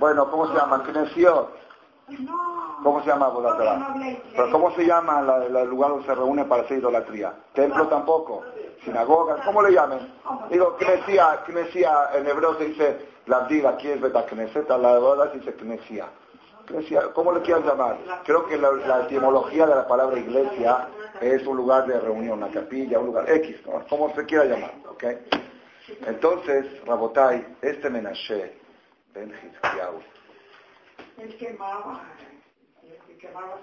Bueno, 0.00 0.30
¿cómo 0.30 0.48
se 0.48 0.54
llama? 0.54 0.82
¿Knesiot? 2.06 2.56
¿Cómo 2.82 3.00
se 3.02 3.08
llama 3.08 3.28
Bodátara? 3.28 3.94
¿Pero 4.32 4.50
cómo 4.52 4.70
se 4.72 4.86
llama 4.86 5.24
el 5.46 5.68
lugar 5.68 5.90
donde 5.90 6.06
se 6.06 6.14
reúne 6.14 6.44
para 6.44 6.62
hacer 6.62 6.78
idolatría? 6.78 7.34
¿Templo 7.52 7.88
tampoco? 7.88 8.44
¿Sinagoga? 8.84 9.42
¿Cómo 9.44 9.62
le 9.62 9.72
llaman? 9.72 10.14
Digo, 10.50 10.76
Knesia, 10.76 11.42
Knesia 11.46 12.10
en 12.14 12.26
hebreo 12.26 12.56
se 12.58 12.66
dice, 12.66 12.98
la 13.26 13.40
diga, 13.48 13.70
aquí 13.70 13.88
es 13.88 14.00
Beta 14.00 14.24
Kneset, 14.26 14.70
a 14.70 14.78
la 14.78 14.98
boda 14.98 15.30
se 15.32 15.38
dice 15.38 15.54
Knesia. 15.54 16.06
¿Cómo 17.14 17.32
le 17.32 17.40
quieran 17.42 17.64
llamar? 17.64 17.96
Creo 18.24 18.46
que 18.46 18.56
la, 18.58 19.02
etimología 19.02 19.66
de 19.66 19.74
la 19.74 19.86
palabra 19.86 20.18
iglesia 20.18 20.88
es 21.20 21.46
un 21.46 21.56
lugar 21.56 21.86
de 21.86 21.98
reunión, 21.98 22.38
una 22.38 22.50
capilla, 22.50 22.98
un 22.98 23.06
lugar 23.06 23.30
X, 23.30 23.56
¿no? 23.66 23.84
como 23.88 24.12
se 24.14 24.24
quiera 24.26 24.44
llamar. 24.44 24.72
¿ok? 24.90 25.04
Entonces, 26.06 26.66
Rabotai, 26.84 27.56
este 27.62 27.88
Menashe, 27.88 28.58
Ben 29.14 29.30
Hizkiyahu, 29.30 30.00
él 31.18 31.36
quemaba, 31.38 32.02
quemaba 33.18 33.58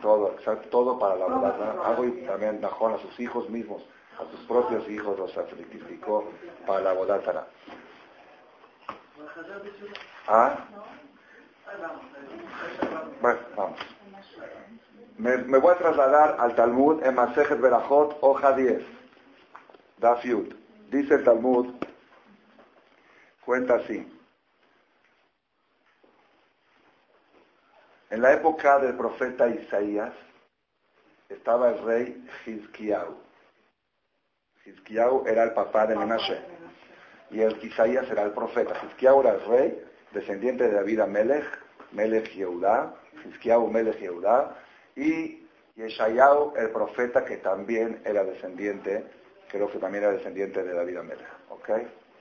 todo, 0.00 0.36
todo 0.70 0.98
para 0.98 1.16
la 1.16 1.26
verdad. 1.26 1.84
Hago 1.84 2.04
y 2.04 2.12
también 2.26 2.60
Najón 2.60 2.94
a 2.94 2.98
sus 2.98 3.18
hijos 3.20 3.48
mismos, 3.48 3.82
a 4.18 4.30
sus 4.30 4.40
propios 4.46 4.88
hijos 4.88 5.18
los 5.18 5.32
sacrificó 5.32 6.24
para 6.66 6.80
la 6.80 6.92
bodátara. 6.92 7.46
¿Ah? 10.28 10.56
Bueno, 13.20 13.40
vamos. 13.56 13.78
Me, 15.16 15.36
voy 15.58 15.72
a 15.72 15.78
trasladar 15.78 16.36
al 16.40 16.54
Talmud 16.54 17.02
en 17.04 17.14
Masejet 17.14 17.60
Berajot, 17.60 18.18
hoja 18.20 18.52
10, 18.52 18.84
Dafiut. 19.98 20.54
Dice 20.90 21.14
el 21.14 21.24
Talmud, 21.24 21.74
cuenta 23.44 23.76
así. 23.76 24.13
En 28.14 28.22
la 28.22 28.32
época 28.32 28.78
del 28.78 28.94
profeta 28.94 29.48
Isaías 29.48 30.12
estaba 31.28 31.70
el 31.70 31.84
rey 31.84 32.24
Hizkiyahu. 32.46 33.16
Hizkiyahu 34.64 35.26
era 35.26 35.42
el 35.42 35.52
papá 35.52 35.88
de 35.88 35.96
Menashe 35.96 36.38
y 37.32 37.40
el 37.40 37.58
Isaías 37.60 38.08
era 38.08 38.22
el 38.22 38.30
profeta. 38.30 38.74
Hizkiyahu 38.86 39.20
era 39.22 39.32
el 39.32 39.44
rey, 39.46 39.84
descendiente 40.12 40.68
de 40.68 40.74
David 40.74 41.00
Amelech, 41.00 41.44
Melech 41.90 42.30
Yehudá, 42.36 42.94
Hizkiyahu 43.24 43.68
Melech 43.68 43.98
Yehudá, 43.98 44.58
y 44.94 45.48
Yeshayahu, 45.74 46.52
el 46.54 46.70
profeta 46.70 47.24
que 47.24 47.38
también 47.38 48.00
era 48.04 48.22
descendiente, 48.22 49.04
creo 49.48 49.68
que 49.72 49.78
también 49.80 50.04
era 50.04 50.12
descendiente 50.12 50.62
de 50.62 50.72
David 50.72 50.98
Amelech. 50.98 51.28
¿Ok? 51.48 51.68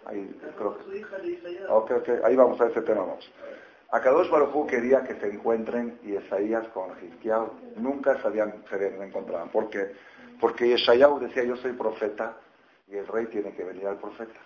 Ahí, 0.05 0.39
creo 0.57 0.75
que... 0.75 1.65
okay, 1.69 1.97
okay. 1.97 2.15
Ahí 2.23 2.35
vamos 2.35 2.59
a 2.59 2.65
ese 2.65 2.81
tema. 2.81 3.01
Vamos. 3.01 3.31
Akadosh 3.93 4.27
Baruj 4.31 4.65
quería 4.65 5.03
que 5.03 5.13
se 5.19 5.27
encuentren 5.27 5.99
Isaías 6.03 6.67
con 6.69 6.89
Hizkiyahu. 6.99 7.75
Nunca 7.75 8.19
se 8.19 8.27
habían 8.27 8.63
se 8.67 8.87
encontraban. 8.87 9.49
¿Por 9.49 9.69
qué? 9.69 9.91
Porque 10.41 10.67
Yeshayahu 10.67 11.19
decía, 11.19 11.43
yo 11.43 11.55
soy 11.57 11.73
profeta, 11.73 12.35
y 12.87 12.95
el 12.95 13.05
rey 13.05 13.27
tiene 13.27 13.53
que 13.53 13.63
venir 13.63 13.85
al 13.85 13.97
profeta. 13.97 14.39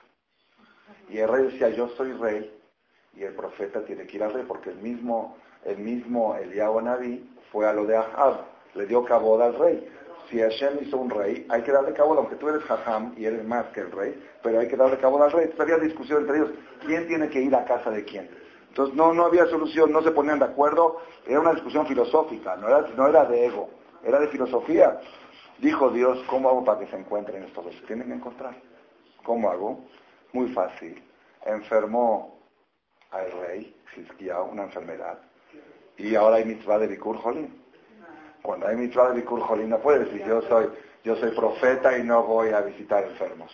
Y 1.08 1.20
el 1.20 1.30
rey 1.30 1.46
decía, 1.46 1.70
yo 1.70 1.88
soy 1.96 2.12
rey, 2.12 2.60
y 3.14 3.24
el 3.24 3.36
profeta 3.36 3.86
tiene 3.86 4.06
que 4.06 4.18
ir 4.18 4.24
al 4.24 4.34
rey, 4.34 4.44
porque 4.46 4.72
el 4.72 4.80
mismo, 4.80 5.38
el 5.64 5.78
mismo 5.78 6.36
Eliyahu 6.36 6.82
Naví 6.82 7.34
fue 7.50 7.66
a 7.70 7.72
lo 7.72 7.86
de 7.86 7.96
Ahab, 7.96 8.42
le 8.76 8.86
dio 8.86 9.06
caboda 9.06 9.46
al 9.46 9.58
rey. 9.58 9.90
Si 10.30 10.42
Hashem 10.42 10.80
hizo 10.82 10.98
un 10.98 11.10
rey, 11.10 11.48
hay 11.48 11.62
que 11.62 11.72
darle 11.72 11.94
caboda, 11.94 12.20
aunque 12.20 12.36
tú 12.36 12.50
eres 12.50 12.64
Jajam 12.64 13.14
y 13.16 13.24
eres 13.24 13.46
más 13.46 13.68
que 13.68 13.80
el 13.80 13.94
rey, 13.94 14.22
pero 14.44 14.60
hay 14.60 14.68
que 14.68 14.76
darle 14.76 14.98
caboda 14.98 15.28
al 15.28 15.32
rey. 15.32 15.46
Entonces 15.46 15.74
había 15.74 15.88
discusión 15.88 16.24
entre 16.24 16.36
ellos, 16.36 16.50
¿quién 16.86 17.08
tiene 17.08 17.30
que 17.30 17.42
ir 17.42 17.56
a 17.56 17.64
casa 17.64 17.90
de 17.92 18.04
quién? 18.04 18.30
Entonces 18.78 18.96
no, 18.96 19.12
no 19.12 19.26
había 19.26 19.48
solución, 19.48 19.92
no 19.92 20.04
se 20.04 20.12
ponían 20.12 20.38
de 20.38 20.46
acuerdo, 20.46 21.02
era 21.26 21.40
una 21.40 21.54
discusión 21.54 21.88
filosófica, 21.88 22.56
no 22.58 22.68
era, 22.68 22.82
no 22.96 23.08
era 23.08 23.26
de 23.26 23.48
ego, 23.48 23.72
era 24.04 24.20
de 24.20 24.28
filosofía. 24.28 25.02
Dijo 25.58 25.90
Dios, 25.90 26.24
¿cómo 26.30 26.48
hago 26.48 26.64
para 26.64 26.82
que 26.82 26.86
se 26.86 26.96
encuentren 26.96 27.42
estos 27.42 27.66
dos? 27.66 27.74
Tienen 27.88 28.08
que 28.08 28.14
encontrar. 28.14 28.54
¿Cómo 29.24 29.50
hago? 29.50 29.84
Muy 30.32 30.50
fácil. 30.50 31.04
Enfermó 31.44 32.40
al 33.10 33.32
rey, 33.48 33.76
Hizkiah, 33.96 34.44
una 34.44 34.66
enfermedad. 34.66 35.18
Y 35.98 36.14
ahora 36.14 36.36
hay 36.36 36.46
mitzvah 36.46 36.78
de 36.78 36.86
Bikur 36.86 37.18
Jolín. 37.18 37.60
Cuando 38.44 38.68
hay 38.68 38.76
mitzvah 38.76 39.10
de 39.10 39.22
Bikur 39.22 39.42
Jolín 39.42 39.70
no 39.70 39.80
puede 39.80 40.06
decir 40.06 40.24
yo 40.24 40.40
soy, 40.44 40.70
yo 41.04 41.16
soy 41.16 41.32
profeta 41.32 41.98
y 41.98 42.04
no 42.04 42.22
voy 42.22 42.50
a 42.50 42.62
visitar 42.62 43.06
enfermos. 43.06 43.52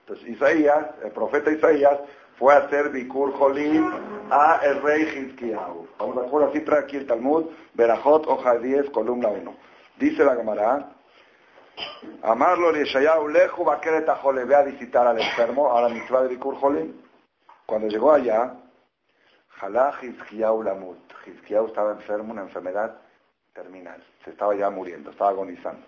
Entonces 0.00 0.26
Isaías, 0.26 0.88
el 1.04 1.12
profeta 1.12 1.52
Isaías, 1.52 2.00
fue 2.38 2.54
a 2.54 2.58
hacer 2.58 2.90
Bikur 2.90 3.32
Jolín 3.32 3.90
a 4.30 4.60
el 4.62 4.82
rey 4.82 5.02
Hizkiyahu. 5.02 5.88
Vamos 5.98 6.18
a 6.18 6.30
poner 6.30 6.48
así, 6.48 6.60
trae 6.60 6.80
aquí 6.80 6.96
el 6.96 7.06
Talmud, 7.06 7.46
Berajot, 7.74 8.26
hoja 8.26 8.58
10, 8.58 8.90
columna 8.90 9.28
1. 9.28 9.54
Dice 9.98 10.24
la 10.24 10.36
Gemara, 10.36 10.92
Amarlo 12.22 12.72
Yeshayahu 12.72 13.28
leju 13.28 13.64
jole, 14.22 14.44
ve 14.44 14.54
a 14.54 14.62
visitar 14.62 15.06
al 15.06 15.20
enfermo, 15.20 15.76
a 15.76 15.82
la 15.82 15.88
mitzvah 15.88 16.22
de 16.22 16.28
Bikur 16.28 16.56
Jolín. 16.56 17.02
Cuando 17.64 17.88
llegó 17.88 18.12
allá, 18.12 18.54
Jalá 19.48 19.94
Hizkiyahu 20.00 20.62
Lamut. 20.62 20.98
Hizkiyahu 21.26 21.68
estaba 21.68 21.92
enfermo, 21.92 22.32
una 22.32 22.42
enfermedad 22.42 22.96
terminal. 23.54 24.02
Se 24.24 24.30
estaba 24.30 24.54
ya 24.54 24.70
muriendo, 24.70 25.10
estaba 25.10 25.30
agonizando. 25.30 25.86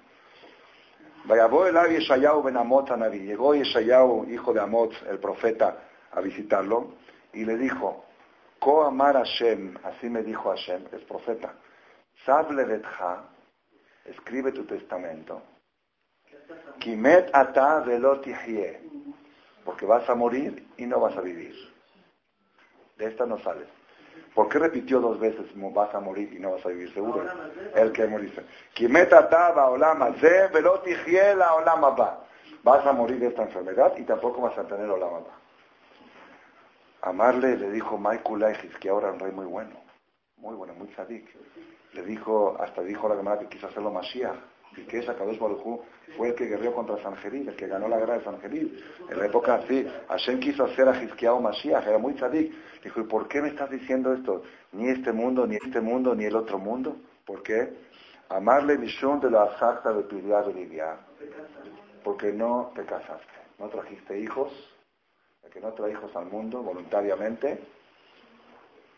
Vayabó 1.25 1.67
el 1.67 1.75
Yeshayahu 1.75 2.43
ben 2.43 2.57
Amot 2.57 2.91
Naví. 2.91 3.21
Llegó 3.21 3.55
Yeshayahu, 3.55 4.27
hijo 4.31 4.53
de 4.53 4.61
Amot, 4.61 4.93
el 5.09 5.19
profeta, 5.19 5.88
a 6.13 6.21
visitarlo 6.21 6.95
y 7.33 7.45
le 7.45 7.57
dijo, 7.57 8.05
Ko 8.59 8.85
Amar 8.85 9.17
Hashem, 9.17 9.77
así 9.85 10.09
me 10.09 10.23
dijo 10.23 10.51
Hashem, 10.51 10.87
es 10.93 11.03
profeta, 11.05 11.55
Sable 12.25 12.65
Betja, 12.65 13.25
escribe 14.05 14.53
tu 14.53 14.65
testamento, 14.65 15.43
Kimet 16.79 17.31
ata 17.33 17.81
velotihye, 17.81 18.81
porque 19.65 19.87
vas 19.87 20.09
a 20.09 20.15
morir 20.15 20.67
y 20.77 20.87
no 20.87 21.01
vas 21.01 21.17
a 21.17 21.21
vivir. 21.21 21.55
De 22.97 23.07
esta 23.07 23.27
no 23.27 23.39
sales. 23.39 23.69
¿Por 24.35 24.49
qué 24.49 24.59
repitió 24.59 25.01
dos 25.01 25.19
veces 25.19 25.47
vas 25.55 25.95
a 25.95 26.01
morir 26.01 26.33
y 26.33 26.39
no 26.39 26.53
vas 26.53 26.65
a 26.65 26.69
vivir 26.69 26.93
seguro? 26.95 27.25
El 27.75 27.93
que 27.93 28.07
dice, 28.07 28.45
Kimet 28.75 29.13
ata 29.13 29.69
olama 29.69 30.15
ze 30.21 30.49
velotihye 30.49 31.35
la 31.35 31.55
olama. 31.55 31.95
Vas 32.63 32.87
a 32.87 32.93
morir 32.93 33.19
de 33.19 33.29
esta 33.29 33.43
enfermedad 33.43 33.97
y 33.97 34.03
tampoco 34.03 34.41
vas 34.41 34.57
a 34.59 34.67
tener 34.67 34.89
olama 34.89 35.21
ba. 35.21 35.38
Amarle 37.03 37.57
le 37.57 37.71
dijo 37.71 37.97
Michael 37.97 38.45
que 38.81 38.89
ahora 38.89 39.09
es 39.09 39.15
un 39.15 39.21
rey 39.21 39.33
muy 39.33 39.47
bueno, 39.47 39.77
muy 40.37 40.55
bueno, 40.57 40.75
muy 40.75 40.89
sadik. 40.95 41.27
Le 41.93 42.03
dijo, 42.03 42.57
hasta 42.61 42.83
dijo 42.83 43.09
la 43.09 43.17
Gemara 43.17 43.39
que 43.41 43.47
quiso 43.47 43.69
hacerlo 43.69 43.91
Mashiach, 43.91 44.37
y 44.77 44.83
que 44.83 44.99
esa 44.99 45.15
Kadosh 45.15 45.39
Baruj 45.39 45.81
fue 46.17 46.29
el 46.29 46.35
que 46.35 46.47
guerreó 46.47 46.75
contra 46.75 47.03
Sanjeril, 47.03 47.49
el 47.49 47.57
que 47.57 47.67
ganó 47.67 47.89
la 47.89 47.99
guerra 47.99 48.19
de 48.19 48.25
Sanjeril. 48.25 48.85
En 49.09 49.19
la 49.19 49.27
época 49.27 49.55
así, 49.55 49.87
Hashem 50.09 50.41
quiso 50.41 50.65
hacer 50.65 50.89
a 50.89 51.03
Hizkiyahu 51.03 51.41
Mashiach, 51.41 51.87
era 51.87 51.99
muy 51.99 52.17
sadik. 52.19 52.53
Dijo, 52.83 53.01
¿y 53.01 53.05
por 53.05 53.29
qué 53.29 53.41
me 53.41 53.49
estás 53.49 53.71
diciendo 53.71 54.13
esto? 54.13 54.43
Ni 54.73 54.91
este 54.91 55.13
mundo, 55.13 55.47
ni 55.47 55.57
este 55.57 55.81
mundo, 55.81 56.15
ni 56.15 56.25
el 56.25 56.37
otro 56.37 56.59
mundo. 56.59 56.97
¿Por 57.25 57.43
qué? 57.43 57.75
Amarle 58.29 58.77
Mishun 58.77 59.21
de 59.21 59.31
la 59.31 59.45
Azakta 59.45 59.93
de 59.93 60.03
Piria 60.03 60.43
de. 60.43 60.97
Porque 62.05 62.33
no 62.33 62.73
te 62.75 62.85
casaste, 62.85 63.33
no 63.59 63.69
trajiste 63.69 64.19
hijos, 64.21 64.53
El 65.49 65.55
que 65.55 65.61
no 65.61 65.73
trae 65.73 65.93
hijos 65.93 66.15
al 66.15 66.27
mundo 66.27 66.63
voluntariamente, 66.63 67.59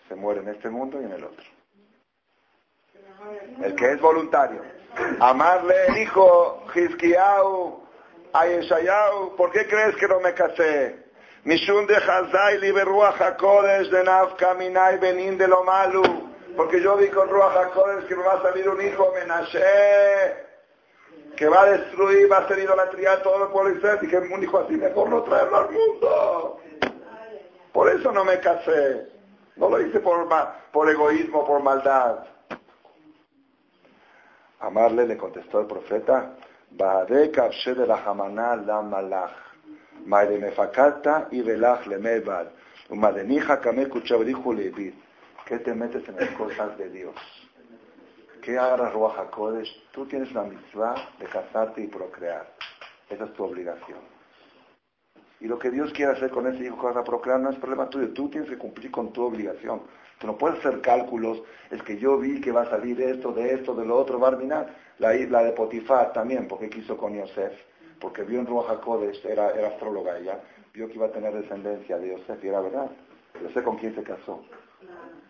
se 0.08 0.16
muere 0.16 0.40
en 0.40 0.48
este 0.48 0.68
mundo 0.68 1.00
y 1.00 1.04
en 1.04 1.12
el 1.12 1.22
otro. 1.22 1.44
El 3.62 3.76
que 3.76 3.92
es 3.92 4.00
voluntario. 4.00 4.60
Amarle 5.20 5.76
dijo 5.94 6.64
Hizkiyahu 6.74 7.84
a 8.32 8.46
Yeshayahu, 8.46 9.36
¿por 9.36 9.52
qué 9.52 9.68
crees 9.68 9.94
que 9.94 10.08
no 10.08 10.18
me 10.18 10.34
casé? 10.34 11.04
Mishun 11.44 11.86
de 11.86 11.94
Hazai 11.94 12.58
liberuach 12.58 13.20
HaKodesh 13.20 13.88
de 13.88 14.02
Nafka 14.02 14.54
Minai 14.54 14.98
Benin 14.98 15.38
de 15.38 15.46
lo 15.46 15.62
malu. 15.62 16.02
Porque 16.56 16.82
yo 16.82 16.96
vi 16.96 17.08
con 17.10 17.28
Ruach 17.28 17.56
HaKodesh 17.56 18.08
que 18.08 18.16
me 18.16 18.24
va 18.24 18.32
a 18.32 18.42
salir 18.42 18.68
un 18.68 18.80
hijo 18.84 19.12
Menashe 19.14 20.49
que 21.36 21.48
va 21.48 21.62
a 21.62 21.70
destruir, 21.70 22.30
va 22.30 22.38
a 22.38 22.40
hacer 22.40 22.58
idolatría 22.58 23.12
a 23.12 23.22
todo 23.22 23.44
el 23.44 23.50
pueblo 23.50 23.76
Israel. 23.76 23.98
Dije, 24.00 24.18
un 24.18 24.42
hijo 24.42 24.58
así 24.58 24.74
mejor 24.74 25.08
no 25.08 25.22
traerlo 25.22 25.56
al 25.56 25.70
mundo. 25.70 26.60
Por 27.72 27.88
eso 27.88 28.12
no 28.12 28.24
me 28.24 28.38
casé. 28.40 29.08
No 29.56 29.68
lo 29.68 29.80
hice 29.80 30.00
por, 30.00 30.28
por 30.72 30.90
egoísmo, 30.90 31.46
por 31.46 31.62
maldad. 31.62 32.24
Amarle 34.60 35.06
le 35.06 35.16
contestó 35.16 35.60
el 35.60 35.66
profeta, 35.66 36.34
de 36.70 37.86
la 37.86 37.96
Hamaná 38.04 38.56
la 38.56 38.82
malach, 38.82 39.32
mefakata 40.04 41.28
y 41.30 41.40
velach 41.40 41.86
le 41.86 41.98
mevad, 41.98 42.48
umadenija 42.90 43.60
kame 43.60 43.88
kuchavrihu. 43.88 44.54
¿Qué 45.46 45.58
te 45.58 45.74
metes 45.74 46.06
en 46.08 46.16
las 46.16 46.30
cosas 46.30 46.76
de 46.78 46.90
Dios? 46.90 47.39
¿Qué 48.42 48.56
agarras 48.58 48.92
Ruach 48.94 49.18
HaKodesh? 49.18 49.90
Tú 49.92 50.06
tienes 50.06 50.32
la 50.32 50.44
mitzvah 50.44 50.94
de 51.18 51.26
casarte 51.26 51.82
y 51.82 51.86
procrear. 51.88 52.50
Esa 53.08 53.24
es 53.24 53.32
tu 53.34 53.44
obligación. 53.44 53.98
Y 55.40 55.46
lo 55.46 55.58
que 55.58 55.70
Dios 55.70 55.92
quiere 55.92 56.12
hacer 56.12 56.30
con 56.30 56.46
ese 56.46 56.64
hijo 56.64 56.78
que 56.78 56.86
vas 56.86 56.96
a 56.96 57.04
procrear 57.04 57.38
no 57.38 57.50
es 57.50 57.56
problema 57.56 57.90
tuyo. 57.90 58.08
Tú 58.14 58.30
tienes 58.30 58.48
que 58.48 58.56
cumplir 58.56 58.90
con 58.90 59.12
tu 59.12 59.24
obligación. 59.24 59.82
Tú 60.18 60.26
no 60.26 60.38
puedes 60.38 60.58
hacer 60.58 60.80
cálculos. 60.80 61.42
Es 61.70 61.82
que 61.82 61.98
yo 61.98 62.18
vi 62.18 62.40
que 62.40 62.52
va 62.52 62.62
a 62.62 62.70
salir 62.70 63.00
esto, 63.02 63.32
de 63.32 63.54
esto, 63.54 63.74
de 63.74 63.84
lo 63.84 63.98
otro, 63.98 64.18
va 64.18 64.28
a 64.28 64.30
terminar. 64.30 64.74
La, 64.98 65.12
la 65.12 65.42
de 65.42 65.52
Potifar 65.52 66.12
también, 66.12 66.48
porque 66.48 66.70
quiso 66.70 66.96
con 66.96 67.14
Yosef. 67.14 67.52
Porque 68.00 68.22
vio 68.22 68.40
en 68.40 68.46
Ruach 68.46 68.70
HaKodesh, 68.70 69.26
era, 69.26 69.50
era 69.50 69.68
astróloga 69.68 70.16
ella, 70.16 70.40
vio 70.72 70.88
que 70.88 70.94
iba 70.94 71.06
a 71.06 71.12
tener 71.12 71.34
descendencia 71.34 71.98
de 71.98 72.12
Yosef 72.12 72.42
y 72.42 72.48
era 72.48 72.60
verdad. 72.60 72.90
Yo 73.42 73.50
sé 73.50 73.62
con 73.62 73.76
quién 73.76 73.94
se 73.94 74.02
casó 74.02 74.42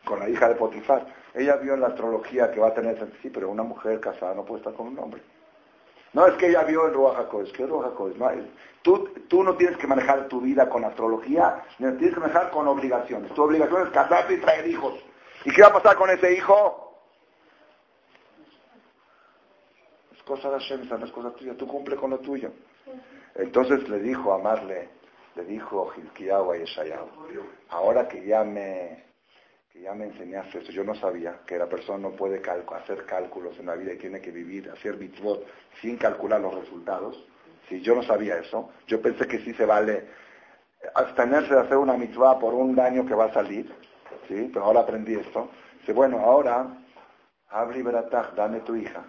con 0.04 0.18
la 0.20 0.28
hija 0.28 0.48
de 0.48 0.54
Potifar. 0.54 1.06
Ella 1.34 1.56
vio 1.56 1.74
en 1.74 1.80
la 1.80 1.88
astrología 1.88 2.50
que 2.50 2.60
va 2.60 2.68
a 2.68 2.74
tener, 2.74 2.98
sí, 3.22 3.30
pero 3.30 3.48
una 3.48 3.62
mujer 3.62 4.00
casada 4.00 4.34
no 4.34 4.44
puede 4.44 4.60
estar 4.60 4.74
con 4.74 4.88
un 4.88 4.98
hombre. 4.98 5.22
No 6.12 6.26
es 6.26 6.34
que 6.34 6.48
ella 6.48 6.64
vio 6.64 6.88
en 6.88 6.94
Ruach 6.94 7.32
es 7.44 7.52
que 7.52 7.66
Ruach 7.66 7.94
no, 8.16 8.30
tú, 8.82 9.08
tú 9.28 9.44
no 9.44 9.56
tienes 9.56 9.76
que 9.76 9.86
manejar 9.86 10.26
tu 10.26 10.40
vida 10.40 10.68
con 10.68 10.84
astrología, 10.84 11.62
tienes 11.78 12.14
que 12.14 12.20
manejar 12.20 12.50
con 12.50 12.66
obligaciones. 12.66 13.32
Tu 13.32 13.42
obligación 13.42 13.86
es 13.86 13.90
casarte 13.90 14.34
y 14.34 14.40
traer 14.40 14.66
hijos. 14.66 14.94
¿Y 15.44 15.52
qué 15.52 15.62
va 15.62 15.68
a 15.68 15.72
pasar 15.74 15.96
con 15.96 16.10
ese 16.10 16.34
hijo? 16.34 16.98
Es 20.12 20.22
cosa 20.24 20.50
de 20.50 20.58
Hashem, 20.58 20.88
no 20.88 21.04
es 21.04 21.12
cosa 21.12 21.30
tuya, 21.30 21.56
tú 21.56 21.66
cumple 21.68 21.94
con 21.94 22.10
lo 22.10 22.18
tuyo. 22.18 22.50
Entonces 23.36 23.88
le 23.88 24.00
dijo 24.00 24.32
a 24.32 24.38
Marle, 24.38 24.88
le 25.36 25.44
dijo 25.44 25.90
Gilkiyahu 25.90 26.52
a 26.52 26.56
Yeshayahu, 26.56 27.08
ahora 27.68 28.08
que 28.08 28.24
ya 28.26 28.42
me 28.42 29.09
ya 29.82 29.94
me 29.94 30.06
enseñaste 30.06 30.58
eso. 30.58 30.72
Yo 30.72 30.84
no 30.84 30.94
sabía 30.94 31.40
que 31.46 31.58
la 31.58 31.66
persona 31.66 31.98
no 31.98 32.10
puede 32.10 32.40
hacer 32.40 33.04
cálculos 33.06 33.58
en 33.58 33.66
la 33.66 33.74
vida 33.74 33.92
y 33.92 33.98
tiene 33.98 34.20
que 34.20 34.30
vivir, 34.30 34.70
hacer 34.70 34.96
mitzvot 34.96 35.46
sin 35.80 35.96
calcular 35.96 36.40
los 36.40 36.54
resultados. 36.54 37.24
Si 37.68 37.80
yo 37.80 37.94
no 37.94 38.02
sabía 38.02 38.36
eso, 38.38 38.70
yo 38.86 39.00
pensé 39.00 39.26
que 39.26 39.38
sí 39.40 39.54
se 39.54 39.64
vale 39.64 40.06
abstenerse 40.94 41.54
de 41.54 41.60
hacer 41.60 41.76
una 41.76 41.96
mitzvah 41.96 42.38
por 42.38 42.54
un 42.54 42.74
daño 42.74 43.06
que 43.06 43.14
va 43.14 43.26
a 43.26 43.32
salir. 43.32 43.72
¿sí? 44.28 44.50
Pero 44.52 44.64
ahora 44.64 44.80
aprendí 44.80 45.14
esto. 45.14 45.48
Dice, 45.80 45.92
bueno, 45.92 46.18
ahora, 46.18 46.66
Abri 47.48 47.82
Beratach, 47.82 48.34
dame 48.34 48.60
tu 48.60 48.76
hija. 48.76 49.04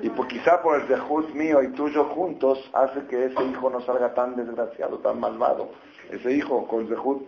Y 0.00 0.10
por, 0.10 0.26
quizá 0.26 0.60
por 0.62 0.80
el 0.80 0.88
dejud 0.88 1.28
mío 1.34 1.62
y 1.62 1.68
tuyo 1.68 2.04
juntos 2.06 2.58
hace 2.72 3.06
que 3.06 3.26
ese 3.26 3.44
hijo 3.44 3.70
no 3.70 3.80
salga 3.82 4.12
tan 4.14 4.34
desgraciado, 4.34 4.98
tan 4.98 5.20
malvado. 5.20 5.70
Ese 6.10 6.32
hijo 6.32 6.66
con 6.66 6.80
el 6.80 6.88
dejud 6.88 7.22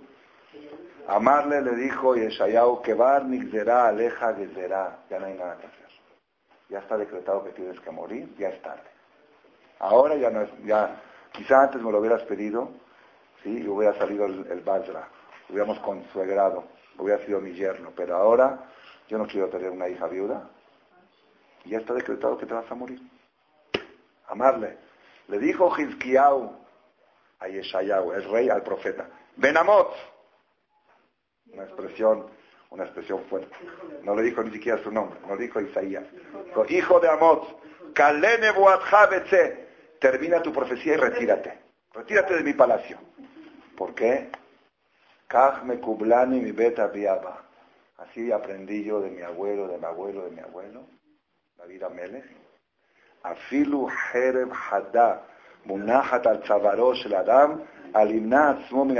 Amarle 1.06 1.60
le 1.60 1.76
dijo 1.76 2.14
Yeshayahu 2.16 2.82
que 2.82 2.94
bar 2.94 3.24
nigzera 3.24 3.88
aleja 3.88 4.34
gezerá. 4.34 4.98
Ya 5.10 5.18
no 5.18 5.26
hay 5.26 5.34
nada 5.34 5.56
que 5.58 5.66
hacer. 5.66 5.88
Ya 6.70 6.78
está 6.78 6.96
decretado 6.96 7.44
que 7.44 7.50
tienes 7.50 7.78
que 7.80 7.90
morir, 7.90 8.34
ya 8.38 8.48
es 8.48 8.62
tarde. 8.62 8.88
Ahora 9.78 10.16
ya 10.16 10.30
no 10.30 10.42
es, 10.42 10.50
ya, 10.64 11.00
quizá 11.32 11.64
antes 11.64 11.82
me 11.82 11.92
lo 11.92 11.98
hubieras 11.98 12.22
pedido, 12.22 12.70
¿sí? 13.42 13.62
Y 13.62 13.68
hubiera 13.68 13.94
salido 13.98 14.24
el, 14.24 14.46
el 14.50 14.60
Basra, 14.60 15.08
hubiéramos 15.50 15.78
consuegrado, 15.80 16.64
hubiera 16.98 17.24
sido 17.26 17.40
mi 17.40 17.52
yerno, 17.52 17.92
pero 17.94 18.16
ahora 18.16 18.60
yo 19.08 19.18
no 19.18 19.26
quiero 19.26 19.48
tener 19.48 19.70
una 19.70 19.88
hija 19.88 20.06
viuda. 20.06 20.48
Ya 21.66 21.78
está 21.78 21.92
decretado 21.92 22.38
que 22.38 22.46
te 22.46 22.54
vas 22.54 22.70
a 22.70 22.74
morir. 22.74 23.00
Amarle. 24.28 24.78
Le 25.28 25.38
dijo 25.38 25.70
Hizkiyahu 25.76 26.50
a 27.40 27.48
Yeshayahu, 27.48 28.12
el 28.12 28.30
rey, 28.30 28.48
al 28.48 28.62
profeta, 28.62 29.06
Benamot, 29.36 29.92
una 31.52 31.64
expresión, 31.64 32.26
una 32.70 32.84
expresión 32.84 33.20
fuerte. 33.30 33.54
No 34.02 34.14
le 34.14 34.22
dijo 34.22 34.42
ni 34.42 34.50
siquiera 34.50 34.82
su 34.82 34.90
nombre, 34.90 35.18
no 35.28 35.36
dijo 35.36 35.60
Isaías. 35.60 36.04
Dijo, 36.46 36.66
hijo 36.68 37.00
de 37.00 37.08
Amot, 37.08 37.62
Kalene 37.94 38.52
termina 40.00 40.42
tu 40.42 40.52
profecía 40.52 40.94
y 40.94 40.96
retírate. 40.96 41.58
Retírate 41.92 42.34
de 42.34 42.42
mi 42.42 42.52
palacio. 42.52 42.98
¿Por 43.76 43.94
qué? 43.94 44.30
me 45.64 45.80
kublani 45.80 46.40
mi 46.40 46.52
beta 46.52 46.86
viaba. 46.88 47.42
Así 47.98 48.30
aprendí 48.30 48.84
yo 48.84 49.00
de 49.00 49.10
mi 49.10 49.22
abuelo, 49.22 49.68
de 49.68 49.78
mi 49.78 49.84
abuelo, 49.84 50.24
de 50.24 50.30
mi 50.30 50.40
abuelo, 50.40 50.82
David 51.56 51.82
Amelech. 51.84 52.24
Afilu 53.22 53.88
hereb 53.88 54.50
hada, 54.52 55.22
munahat 55.64 56.26
al 56.26 56.42
tzavarosh 56.42 57.06
el 57.06 57.14
adam, 57.14 57.62
alimna 57.94 58.50
atzmo 58.50 58.84
min 58.84 58.98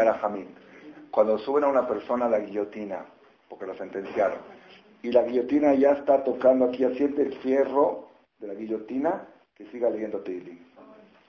cuando 1.14 1.38
suben 1.38 1.62
a 1.62 1.68
una 1.68 1.86
persona 1.86 2.26
a 2.26 2.28
la 2.28 2.40
guillotina, 2.40 3.06
porque 3.48 3.66
lo 3.66 3.76
sentenciaron, 3.76 4.38
y 5.00 5.12
la 5.12 5.22
guillotina 5.22 5.72
ya 5.74 5.92
está 5.92 6.24
tocando 6.24 6.64
aquí, 6.64 6.82
asiente 6.82 7.22
el 7.22 7.38
fierro 7.38 8.08
de 8.40 8.48
la 8.48 8.54
guillotina, 8.54 9.24
que 9.54 9.64
siga 9.66 9.90
leyendo 9.90 10.22
Teilim, 10.22 10.58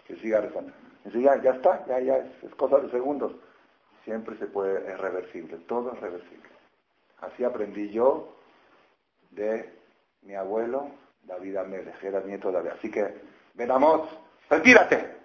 que 0.07 0.15
siga 0.15 0.41
rezando. 0.41 0.73
Ya, 1.13 1.39
ya 1.39 1.51
está, 1.51 1.85
ya, 1.85 1.99
ya, 1.99 2.17
es, 2.17 2.55
cosa 2.55 2.79
de 2.79 2.89
segundos. 2.89 3.33
Siempre 4.05 4.35
se 4.39 4.47
puede, 4.47 4.91
es 4.91 4.99
reversible, 4.99 5.57
todo 5.67 5.93
es 5.93 5.99
reversible. 5.99 6.49
Así 7.21 7.43
aprendí 7.43 7.91
yo 7.91 8.33
de 9.29 9.71
mi 10.23 10.33
abuelo, 10.33 10.89
David 11.25 11.57
Amélez, 11.57 12.03
era 12.03 12.21
nieto 12.21 12.47
de 12.47 12.55
David. 12.55 12.71
Así 12.71 12.89
que, 12.89 13.21
venamos, 13.53 14.09
retírate. 14.49 15.15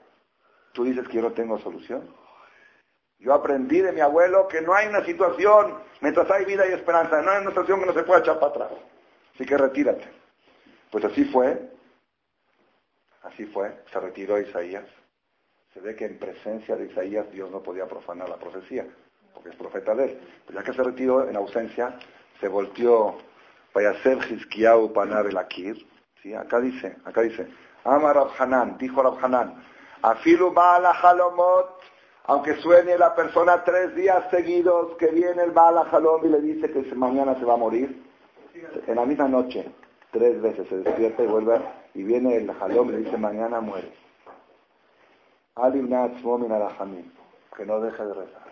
Tú 0.74 0.84
dices 0.84 1.08
que 1.08 1.14
yo 1.14 1.22
no 1.22 1.32
tengo 1.32 1.58
solución. 1.60 2.19
Yo 3.20 3.34
aprendí 3.34 3.80
de 3.80 3.92
mi 3.92 4.00
abuelo 4.00 4.48
que 4.48 4.62
no 4.62 4.74
hay 4.74 4.88
una 4.88 5.04
situación, 5.04 5.78
mientras 6.00 6.30
hay 6.30 6.46
vida 6.46 6.66
y 6.66 6.72
esperanza, 6.72 7.20
no 7.20 7.30
hay 7.30 7.42
una 7.42 7.50
situación 7.50 7.80
que 7.80 7.86
no 7.86 7.92
se 7.92 8.02
pueda 8.02 8.20
echar 8.20 8.40
para 8.40 8.50
atrás. 8.50 8.70
Así 9.34 9.44
que 9.44 9.58
retírate. 9.58 10.08
Pues 10.90 11.04
así 11.04 11.24
fue, 11.26 11.70
así 13.22 13.44
fue, 13.46 13.82
se 13.92 14.00
retiró 14.00 14.40
Isaías. 14.40 14.86
Se 15.74 15.80
ve 15.80 15.94
que 15.94 16.06
en 16.06 16.18
presencia 16.18 16.76
de 16.76 16.86
Isaías 16.86 17.30
Dios 17.30 17.50
no 17.50 17.62
podía 17.62 17.86
profanar 17.86 18.28
la 18.28 18.36
profecía, 18.36 18.86
porque 19.34 19.50
es 19.50 19.56
profeta 19.56 19.94
de 19.94 20.04
él. 20.04 20.20
Pues 20.46 20.58
ya 20.58 20.64
que 20.64 20.72
se 20.72 20.82
retiró 20.82 21.28
en 21.28 21.36
ausencia, 21.36 21.98
se 22.40 22.48
volteó 22.48 23.18
para 23.72 23.90
hacer 23.90 24.18
Hizkiyahu 24.30 24.92
Panar 24.94 25.26
el 25.26 25.36
Akir. 25.36 25.86
Acá 26.38 26.58
dice, 26.58 26.96
acá 27.04 27.20
dice, 27.20 27.48
Amar 27.84 28.18
Hanan, 28.38 28.76
dijo 28.78 29.00
Hanan, 29.22 29.62
Afilu 30.02 30.52
Baala 30.52 30.90
Halomot 30.90 31.80
aunque 32.30 32.54
suene 32.58 32.96
la 32.96 33.12
persona 33.16 33.64
tres 33.64 33.92
días 33.96 34.30
seguidos 34.30 34.96
que 34.98 35.08
viene 35.08 35.42
el 35.42 35.50
Baal 35.50 35.84
Jalom 35.90 36.24
y 36.24 36.28
le 36.28 36.40
dice 36.40 36.70
que 36.70 36.94
mañana 36.94 37.34
se 37.34 37.44
va 37.44 37.54
a 37.54 37.56
morir, 37.56 38.04
en 38.86 38.94
la 38.94 39.04
misma 39.04 39.26
noche, 39.26 39.68
tres 40.12 40.40
veces 40.40 40.68
se 40.68 40.76
despierta 40.76 41.24
y 41.24 41.26
vuelve, 41.26 41.60
y 41.92 42.04
viene 42.04 42.36
el 42.36 42.52
Jalom 42.52 42.88
y 42.88 42.92
le 42.92 42.98
dice 42.98 43.18
mañana 43.18 43.60
muere. 43.60 43.92
que 47.56 47.66
no 47.66 47.80
deje 47.80 48.04
de 48.04 48.14
rezar. 48.14 48.46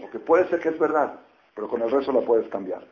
Porque 0.00 0.18
puede 0.20 0.48
ser 0.48 0.60
que 0.60 0.70
es 0.70 0.78
verdad, 0.78 1.20
pero 1.54 1.68
con 1.68 1.82
el 1.82 1.90
rezo 1.90 2.10
la 2.10 2.22
puedes 2.22 2.48
cambiar. 2.48 2.86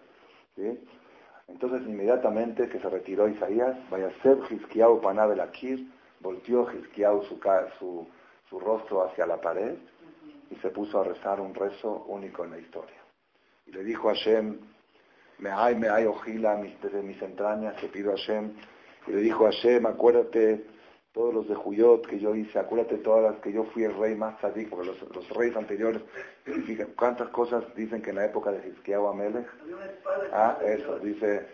Entonces 1.48 1.80
inmediatamente 1.88 2.68
que 2.68 2.78
se 2.80 2.90
retiró 2.90 3.28
Isaías, 3.28 3.78
vaya 3.88 4.12
ser 4.22 4.36
Hizkiyahu 4.50 5.00
Paná 5.00 5.22
Akir, 5.22 5.88
volteó 6.20 6.70
Hizkiyahu 6.70 7.22
su, 7.22 7.40
su 7.78 8.06
su 8.52 8.60
rostro 8.60 9.02
hacia 9.02 9.26
la 9.26 9.40
pared 9.40 9.74
y 10.50 10.56
se 10.56 10.68
puso 10.68 11.00
a 11.00 11.04
rezar 11.04 11.40
un 11.40 11.54
rezo 11.54 12.04
único 12.08 12.44
en 12.44 12.50
la 12.50 12.58
historia. 12.58 13.00
Y 13.66 13.72
le 13.72 13.82
dijo 13.82 14.10
a 14.10 14.14
Hashem, 14.14 14.58
me 15.38 15.50
hay, 15.50 15.74
me 15.74 15.88
hay 15.88 16.04
ojila 16.04 16.62
desde 16.82 17.02
mis 17.02 17.20
entrañas, 17.22 17.76
te 17.80 17.88
pido 17.88 18.12
a 18.12 18.16
Hashem. 18.16 18.52
Y 19.06 19.12
le 19.12 19.20
dijo 19.22 19.46
a 19.46 19.52
Hashem, 19.52 19.86
acuérdate 19.86 20.66
todos 21.12 21.32
los 21.32 21.48
de 21.48 21.54
Juyot 21.54 22.06
que 22.06 22.18
yo 22.18 22.34
hice, 22.34 22.58
acuérdate 22.58 22.98
todas 22.98 23.32
las 23.32 23.40
que 23.40 23.52
yo 23.52 23.64
fui 23.64 23.84
el 23.84 23.96
rey 23.96 24.14
más 24.14 24.38
sadik, 24.40 24.68
porque 24.68 24.86
los, 24.86 25.28
reyes 25.30 25.56
anteriores, 25.56 26.02
¿cuántas 26.96 27.30
cosas 27.30 27.64
dicen 27.74 28.02
que 28.02 28.10
en 28.10 28.16
la 28.16 28.26
época 28.26 28.52
de 28.52 28.68
Hizkiyahu 28.68 29.08
Amelech? 29.08 29.46
Ah, 30.32 30.58
eso, 30.62 30.98
dice, 30.98 31.46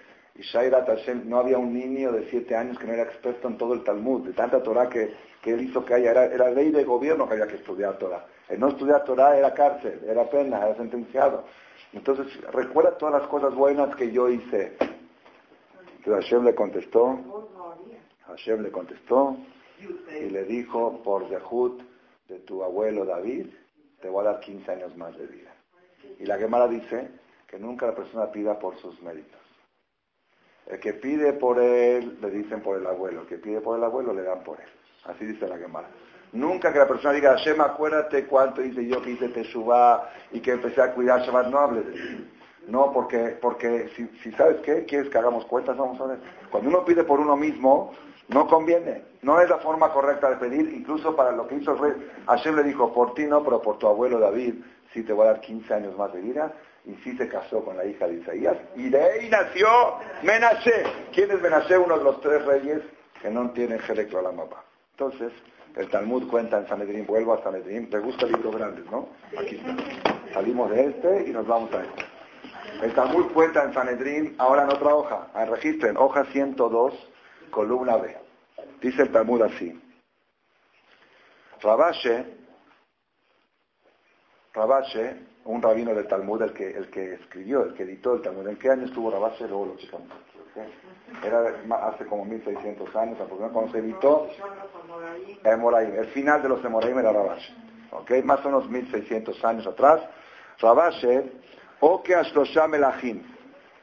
no 1.24 1.38
había 1.38 1.58
un 1.58 1.72
niño 1.72 2.12
de 2.12 2.28
siete 2.30 2.54
años 2.54 2.78
que 2.78 2.86
no 2.86 2.92
era 2.92 3.02
experto 3.02 3.48
en 3.48 3.58
todo 3.58 3.74
el 3.74 3.82
Talmud, 3.82 4.26
de 4.26 4.32
tanta 4.32 4.62
Torah 4.62 4.88
que, 4.88 5.12
que 5.42 5.52
él 5.52 5.62
hizo 5.62 5.84
que 5.84 5.94
haya, 5.94 6.10
era, 6.10 6.26
era 6.26 6.50
ley 6.50 6.70
de 6.70 6.84
gobierno 6.84 7.26
que 7.26 7.34
había 7.34 7.48
que 7.48 7.56
estudiar 7.56 7.98
Torah. 7.98 8.24
El 8.48 8.60
no 8.60 8.68
estudiar 8.68 9.04
Torah 9.04 9.36
era 9.36 9.52
cárcel, 9.52 10.00
era 10.06 10.28
pena, 10.30 10.58
era 10.58 10.76
sentenciado. 10.76 11.44
Entonces, 11.92 12.26
recuerda 12.52 12.96
todas 12.96 13.20
las 13.20 13.28
cosas 13.28 13.54
buenas 13.54 13.94
que 13.96 14.12
yo 14.12 14.28
hice. 14.28 14.76
Entonces 15.98 16.24
Hashem 16.24 16.44
le 16.44 16.54
contestó, 16.54 17.18
Hashem 18.26 18.62
le 18.62 18.70
contestó 18.70 19.36
y 20.20 20.30
le 20.30 20.44
dijo, 20.44 21.02
por 21.02 21.28
dejud 21.28 21.82
de 22.28 22.38
tu 22.40 22.62
abuelo 22.62 23.04
David, 23.04 23.46
te 24.00 24.08
voy 24.08 24.24
a 24.24 24.32
dar 24.32 24.40
15 24.40 24.70
años 24.70 24.96
más 24.96 25.16
de 25.16 25.26
vida. 25.26 25.52
Y 26.18 26.26
la 26.26 26.38
Gemara 26.38 26.68
dice 26.68 27.10
que 27.46 27.58
nunca 27.58 27.86
la 27.86 27.94
persona 27.94 28.30
pida 28.30 28.58
por 28.58 28.76
sus 28.78 29.00
méritos. 29.02 29.37
El 30.68 30.80
que 30.80 30.92
pide 30.92 31.32
por 31.32 31.58
él, 31.58 32.18
le 32.20 32.30
dicen 32.30 32.60
por 32.60 32.78
el 32.78 32.86
abuelo. 32.86 33.22
El 33.22 33.26
que 33.26 33.38
pide 33.38 33.60
por 33.60 33.78
el 33.78 33.84
abuelo, 33.84 34.12
le 34.12 34.22
dan 34.22 34.42
por 34.44 34.60
él. 34.60 34.68
Así 35.04 35.24
dice 35.24 35.48
la 35.48 35.56
Gemara. 35.56 35.88
Nunca 36.32 36.72
que 36.72 36.78
la 36.78 36.86
persona 36.86 37.14
diga, 37.14 37.30
Hashem, 37.30 37.60
acuérdate 37.60 38.26
cuánto 38.26 38.62
hice 38.62 38.86
yo 38.86 39.00
que 39.00 39.12
hice 39.12 39.30
Teshuvah 39.30 40.10
y 40.30 40.40
que 40.40 40.52
empecé 40.52 40.82
a 40.82 40.92
cuidar 40.92 41.22
Shabbat, 41.22 41.46
no 41.48 41.58
hables 41.58 41.86
de 41.86 41.94
eso. 41.94 42.22
No, 42.66 42.92
porque, 42.92 43.38
porque 43.40 43.88
si, 43.96 44.06
si, 44.22 44.30
sabes 44.32 44.58
qué, 44.60 44.84
quieres 44.84 45.08
que 45.08 45.16
hagamos 45.16 45.46
cuentas, 45.46 45.74
vamos 45.74 45.98
a 46.02 46.06
ver. 46.06 46.18
Cuando 46.50 46.68
uno 46.68 46.84
pide 46.84 47.02
por 47.02 47.18
uno 47.18 47.34
mismo, 47.34 47.94
no 48.28 48.46
conviene. 48.46 49.02
No 49.22 49.40
es 49.40 49.48
la 49.48 49.58
forma 49.58 49.92
correcta 49.92 50.30
de 50.30 50.36
pedir, 50.36 50.72
incluso 50.72 51.16
para 51.16 51.32
lo 51.32 51.46
que 51.48 51.56
hizo 51.56 51.72
el 51.72 51.78
rey. 51.78 52.10
Hashem 52.26 52.56
le 52.56 52.62
dijo, 52.62 52.92
por 52.92 53.14
ti 53.14 53.24
no, 53.26 53.42
pero 53.42 53.60
por 53.60 53.78
tu 53.78 53.88
abuelo 53.88 54.18
David, 54.18 54.54
sí 54.92 55.02
te 55.02 55.12
voy 55.12 55.26
a 55.26 55.32
dar 55.32 55.40
15 55.40 55.74
años 55.74 55.96
más 55.96 56.12
de 56.12 56.20
vida. 56.20 56.52
Y 56.84 56.94
sí 57.02 57.16
se 57.18 57.28
casó 57.28 57.64
con 57.64 57.76
la 57.76 57.84
hija 57.84 58.06
de 58.06 58.14
Isaías. 58.14 58.56
Y 58.74 58.88
de 58.88 59.02
ahí 59.02 59.28
nació 59.28 59.68
Menashe. 60.22 60.84
¿Quién 61.12 61.30
es 61.30 61.42
Menashe? 61.42 61.76
Uno 61.76 61.98
de 61.98 62.04
los 62.04 62.20
tres 62.20 62.44
reyes 62.46 62.80
que 63.20 63.28
no 63.28 63.50
tienen 63.50 63.78
Jereclo 63.80 64.20
a 64.20 64.22
la 64.22 64.32
mapa. 64.32 64.64
Entonces, 64.92 65.32
el 65.76 65.88
Talmud 65.90 66.28
cuenta 66.28 66.58
en 66.58 66.66
Sanedrín, 66.66 67.06
vuelvo 67.06 67.34
a 67.34 67.42
Sanedrín, 67.42 67.90
te 67.90 67.98
gusta 67.98 68.26
libros 68.26 68.56
grandes, 68.56 68.84
¿no? 68.90 69.08
Aquí 69.38 69.56
está. 69.56 69.76
Salimos 70.32 70.70
de 70.70 70.86
este 70.86 71.28
y 71.28 71.32
nos 71.32 71.46
vamos 71.46 71.72
a 71.74 71.82
este. 71.82 72.04
El 72.82 72.94
Talmud 72.94 73.32
cuenta 73.32 73.64
en 73.64 73.74
Sanedrín, 73.74 74.34
ahora 74.38 74.64
en 74.64 74.70
otra 74.70 74.94
hoja, 74.94 75.28
registren, 75.46 75.96
hoja 75.96 76.24
102, 76.26 76.94
columna 77.50 77.96
B. 77.96 78.16
Dice 78.80 79.02
el 79.02 79.12
Talmud 79.12 79.42
así. 79.42 79.80
Rabashe, 81.60 82.24
Rabashe, 84.54 85.16
un 85.44 85.62
rabino 85.62 85.94
del 85.94 86.06
Talmud, 86.06 86.42
el 86.42 86.52
que, 86.52 86.70
el 86.70 86.90
que 86.90 87.14
escribió, 87.14 87.64
el 87.64 87.74
que 87.74 87.82
editó 87.82 88.14
el 88.14 88.22
Talmud. 88.22 88.46
¿En 88.46 88.56
qué 88.56 88.70
año 88.70 88.84
estuvo 88.84 89.10
Rabashe? 89.10 89.48
Luego 89.48 89.66
lo 89.66 89.76
checamos. 89.76 90.08
Era 91.24 91.54
hace 91.88 92.06
como 92.06 92.24
1600 92.24 92.96
años, 92.96 93.18
cuando 93.52 93.72
se 93.72 93.78
editó 93.78 94.28
Emoraim. 95.44 95.94
El 95.94 96.06
final 96.08 96.42
de 96.42 96.48
los 96.48 96.64
Emoraim 96.64 96.98
era 96.98 97.12
Rabashe. 97.12 97.54
¿Okay? 97.90 98.22
Más 98.22 98.44
o 98.44 98.50
menos 98.50 98.68
1600 98.68 99.44
años 99.44 99.66
atrás. 99.66 100.02
Rabashe, 100.60 101.32
o 101.80 102.02
que 102.02 102.14
Ashlosha 102.14 102.66
Melahim 102.66 103.22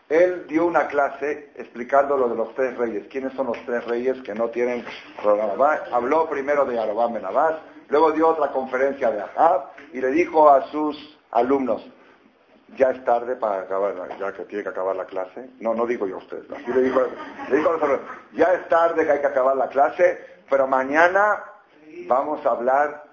él 0.09 0.45
dio 0.47 0.65
una 0.65 0.87
clase 0.87 1.51
explicando 1.55 2.15
lo 2.17 2.29
de 2.29 2.35
los 2.35 2.53
tres 2.53 2.77
reyes. 2.77 3.07
¿Quiénes 3.07 3.33
son 3.33 3.47
los 3.47 3.57
tres 3.65 3.83
reyes 3.85 4.21
que 4.21 4.35
no 4.35 4.49
tienen 4.49 4.85
programa? 5.21 5.79
Habló 5.91 6.29
primero 6.29 6.65
de 6.65 6.79
Arabán 6.79 7.13
Benabás, 7.13 7.55
luego 7.89 8.11
dio 8.11 8.27
otra 8.27 8.51
conferencia 8.51 9.09
de 9.09 9.21
Ahab 9.21 9.71
y 9.93 10.01
le 10.01 10.09
dijo 10.11 10.49
a 10.49 10.69
sus 10.69 11.17
alumnos, 11.31 11.85
ya 12.77 12.89
es 12.91 13.03
tarde 13.03 13.35
para 13.35 13.61
acabar, 13.61 13.95
ya 14.19 14.33
que 14.33 14.45
tiene 14.45 14.63
que 14.63 14.69
acabar 14.69 14.95
la 14.95 15.05
clase. 15.05 15.49
No, 15.59 15.73
no 15.73 15.85
digo 15.85 16.07
yo 16.07 16.15
a 16.15 16.19
ustedes. 16.19 16.45
Le 16.67 16.81
digo, 16.81 17.07
le 17.49 17.57
digo 17.57 17.69
a 17.69 17.73
los 17.73 17.81
alumnos, 17.81 18.05
ya 18.33 18.53
es 18.53 18.67
tarde 18.69 19.05
que 19.05 19.11
hay 19.11 19.19
que 19.21 19.27
acabar 19.27 19.55
la 19.55 19.69
clase, 19.69 20.19
pero 20.49 20.67
mañana 20.67 21.43
vamos 22.07 22.45
a 22.45 22.49
hablar 22.51 23.05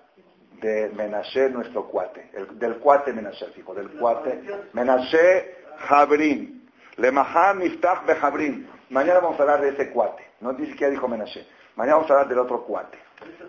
de 0.61 0.91
Menashe, 0.95 1.49
nuestro 1.49 1.87
cuate, 1.89 2.31
del 2.53 2.77
cuate 2.77 3.13
Menashe, 3.13 3.47
hijo, 3.57 3.75
del 3.75 3.91
cuate 3.93 4.43
Menashe 4.75 5.57
Jabrin. 5.89 6.62
Le 6.97 7.11
Miftach 7.11 8.05
Bejabrin. 8.07 8.69
Mañana 8.91 9.21
vamos 9.21 9.39
a 9.39 9.43
hablar 9.43 9.61
de 9.63 9.71
ese 9.71 9.91
cuate. 9.91 10.25
No 10.41 10.53
dice 10.53 10.73
que 10.73 10.81
ya 10.81 10.91
dijo 10.91 11.09
Menashe. 11.09 11.47
Mañana 11.77 11.97
vamos 11.97 12.11
a 12.11 12.15
hablar 12.15 12.29
del 12.29 12.39
otro 12.39 12.65
cuate. 12.65 12.99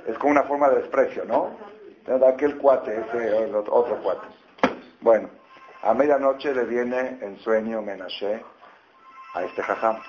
Es 0.08 0.18
como 0.18 0.32
una 0.32 0.44
forma 0.44 0.70
de 0.70 0.78
desprecio, 0.78 1.26
¿no? 1.26 1.58
De 2.06 2.28
aquel 2.28 2.58
cuate, 2.58 3.02
ese 3.02 3.54
otro 3.54 4.02
cuate. 4.02 4.28
Bueno, 5.02 5.30
a 5.82 5.94
medianoche 5.94 6.54
le 6.54 6.64
viene 6.64 7.18
en 7.22 7.38
sueño 7.40 7.82
Menashe 7.82 8.42
a 9.34 9.44
este 9.44 9.62
jajam. 9.62 10.00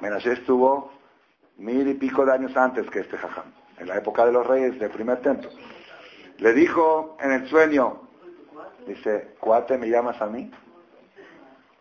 Menashe 0.00 0.32
estuvo 0.32 0.92
mil 1.58 1.86
y 1.88 1.94
pico 1.94 2.24
de 2.24 2.32
años 2.32 2.56
antes 2.56 2.88
que 2.90 3.00
este 3.00 3.18
jajam, 3.18 3.52
en 3.78 3.88
la 3.88 3.96
época 3.98 4.24
de 4.24 4.32
los 4.32 4.46
reyes 4.46 4.78
del 4.78 4.90
primer 4.90 5.20
templo. 5.20 5.50
Le 6.38 6.52
dijo 6.52 7.16
en 7.20 7.32
el 7.32 7.48
sueño, 7.48 8.08
dice, 8.86 9.34
cuate, 9.38 9.76
¿me 9.78 9.88
llamas 9.88 10.20
a 10.20 10.26
mí? 10.26 10.50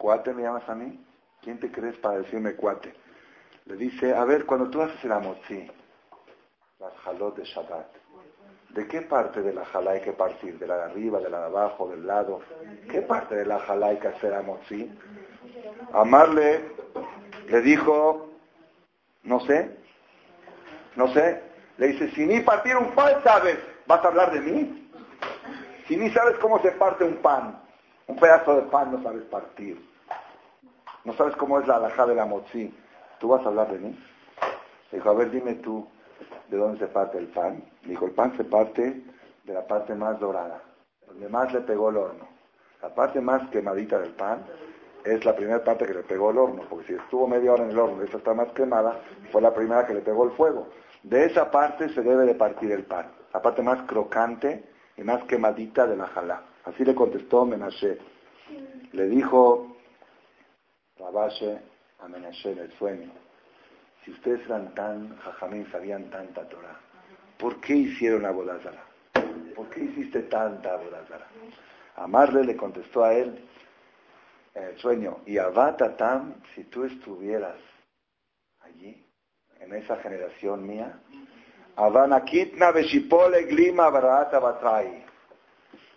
¿Cuate 0.03 0.33
me 0.33 0.43
llamas 0.43 0.67
a 0.67 0.75
mí? 0.75 0.99
¿Quién 1.41 1.61
te 1.61 1.71
crees 1.71 1.95
para 1.99 2.17
decirme 2.17 2.55
cuate? 2.55 2.93
Le 3.67 3.77
dice, 3.77 4.13
a 4.13 4.25
ver, 4.25 4.45
cuando 4.45 4.69
tú 4.69 4.81
haces 4.81 5.01
el 5.05 5.13
amotzi, 5.13 5.65
las 6.77 6.93
jalot 7.05 7.37
de 7.37 7.45
Shabbat, 7.45 7.87
¿de 8.71 8.85
qué 8.89 9.03
parte 9.03 9.41
de 9.41 9.53
la 9.53 9.63
jalá 9.63 9.91
hay 9.91 10.01
que 10.01 10.11
partir? 10.11 10.59
¿De 10.59 10.67
la 10.67 10.75
de 10.75 10.83
arriba, 10.91 11.21
de 11.21 11.29
la 11.29 11.39
de 11.39 11.45
abajo, 11.45 11.87
del 11.87 12.05
lado? 12.05 12.41
¿Qué 12.91 13.01
parte 13.01 13.33
de 13.33 13.45
la 13.45 13.59
jalá 13.59 13.87
hay 13.87 13.97
que 13.99 14.09
hacer 14.09 14.33
amotzi? 14.33 14.91
Amarle 15.93 16.65
le 17.47 17.61
dijo, 17.61 18.29
no 19.23 19.39
sé, 19.39 19.77
no 20.97 21.13
sé. 21.13 21.43
Le 21.77 21.87
dice, 21.87 22.11
si 22.11 22.25
ni 22.25 22.41
partir 22.41 22.75
un 22.75 22.91
pan 22.91 23.23
sabes, 23.23 23.57
¿vas 23.87 24.03
a 24.03 24.09
hablar 24.09 24.33
de 24.33 24.41
mí? 24.41 24.91
Si 25.87 25.95
ni 25.95 26.09
sabes 26.09 26.37
cómo 26.39 26.61
se 26.61 26.71
parte 26.71 27.05
un 27.05 27.21
pan, 27.21 27.57
un 28.07 28.17
pedazo 28.17 28.55
de 28.55 28.63
pan 28.63 28.91
no 28.91 29.01
sabes 29.01 29.23
partir. 29.23 29.92
No 31.05 31.13
sabes 31.13 31.35
cómo 31.35 31.59
es 31.59 31.67
la 31.67 31.77
alhaja 31.77 32.05
de 32.05 32.15
la 32.15 32.25
motzi. 32.25 32.73
¿Tú 33.19 33.29
vas 33.29 33.43
a 33.45 33.49
hablar 33.49 33.71
de 33.71 33.79
mí? 33.79 33.99
Dijo, 34.91 35.09
a 35.09 35.13
ver, 35.13 35.31
dime 35.31 35.55
tú, 35.55 35.87
¿de 36.49 36.57
dónde 36.57 36.79
se 36.79 36.87
parte 36.87 37.17
el 37.17 37.27
pan? 37.27 37.63
Dijo, 37.83 38.05
el 38.05 38.11
pan 38.11 38.35
se 38.37 38.43
parte 38.43 39.03
de 39.43 39.53
la 39.53 39.65
parte 39.65 39.95
más 39.95 40.19
dorada, 40.19 40.61
donde 41.07 41.27
más 41.29 41.51
le 41.51 41.61
pegó 41.61 41.89
el 41.89 41.97
horno. 41.97 42.27
La 42.81 42.93
parte 42.93 43.19
más 43.19 43.49
quemadita 43.49 43.99
del 43.99 44.11
pan 44.11 44.45
es 45.03 45.25
la 45.25 45.35
primera 45.35 45.63
parte 45.63 45.85
que 45.85 45.93
le 45.93 46.03
pegó 46.03 46.31
el 46.31 46.37
horno, 46.37 46.63
porque 46.69 46.87
si 46.87 46.93
estuvo 46.93 47.27
media 47.27 47.53
hora 47.53 47.63
en 47.63 47.71
el 47.71 47.79
horno 47.79 48.03
y 48.03 48.07
esa 48.07 48.17
está 48.17 48.33
más 48.33 48.49
quemada, 48.51 48.99
fue 49.31 49.41
la 49.41 49.53
primera 49.53 49.85
que 49.85 49.93
le 49.93 50.01
pegó 50.01 50.25
el 50.25 50.31
fuego. 50.31 50.67
De 51.01 51.25
esa 51.25 51.51
parte 51.51 51.89
se 51.89 52.01
debe 52.01 52.25
de 52.25 52.35
partir 52.35 52.71
el 52.71 52.85
pan, 52.85 53.07
la 53.33 53.41
parte 53.41 53.61
más 53.61 53.81
crocante 53.87 54.63
y 54.95 55.01
más 55.01 55.23
quemadita 55.25 55.85
de 55.87 55.97
la 55.97 56.07
jalá. 56.07 56.43
Así 56.65 56.85
le 56.85 56.95
contestó 56.95 57.45
Menashe. 57.45 57.97
Le 58.93 59.07
dijo, 59.07 59.72
Rabashe 61.03 61.59
a 61.99 62.07
Menashe 62.07 62.51
en 62.51 62.59
el 62.59 62.71
sueño. 62.77 63.11
Si 64.03 64.11
ustedes 64.11 64.45
eran 64.45 64.73
tan, 64.73 65.17
Jajamín, 65.17 65.69
sabían 65.69 66.09
tanta 66.09 66.47
Torah, 66.47 66.79
¿por 67.37 67.59
qué 67.59 67.75
hicieron 67.75 68.25
Abodazara? 68.25 68.83
¿Por 69.55 69.69
qué 69.69 69.81
hiciste 69.81 70.23
tanta 70.23 70.73
Abodazara? 70.73 71.27
Amarle 71.97 72.43
le 72.45 72.55
contestó 72.55 73.03
a 73.03 73.13
él 73.13 73.47
en 74.55 74.63
el 74.63 74.77
sueño, 74.77 75.19
y 75.25 75.37
Abatatam, 75.37 76.35
si 76.55 76.63
tú 76.65 76.85
estuvieras 76.85 77.57
allí, 78.61 79.05
en 79.59 79.73
esa 79.73 79.97
generación 79.97 80.65
mía, 80.65 80.99
Avanakitna 81.75 82.71
Beshipole 82.71 83.43
Glima 83.43 83.89
Barata 83.89 84.39
Batrai, 84.39 85.03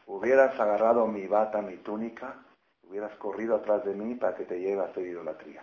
hubieras 0.07 0.59
agarrado 0.59 1.07
mi 1.07 1.27
bata, 1.27 1.61
mi 1.63 1.77
túnica, 1.79 2.46
hubieras 2.89 3.15
corrido 3.17 3.57
atrás 3.57 3.85
de 3.85 3.95
mí 3.95 4.15
para 4.15 4.35
que 4.35 4.45
te 4.45 4.59
lleve 4.59 4.83
a 4.83 4.87
hacer 4.87 5.07
idolatría. 5.07 5.63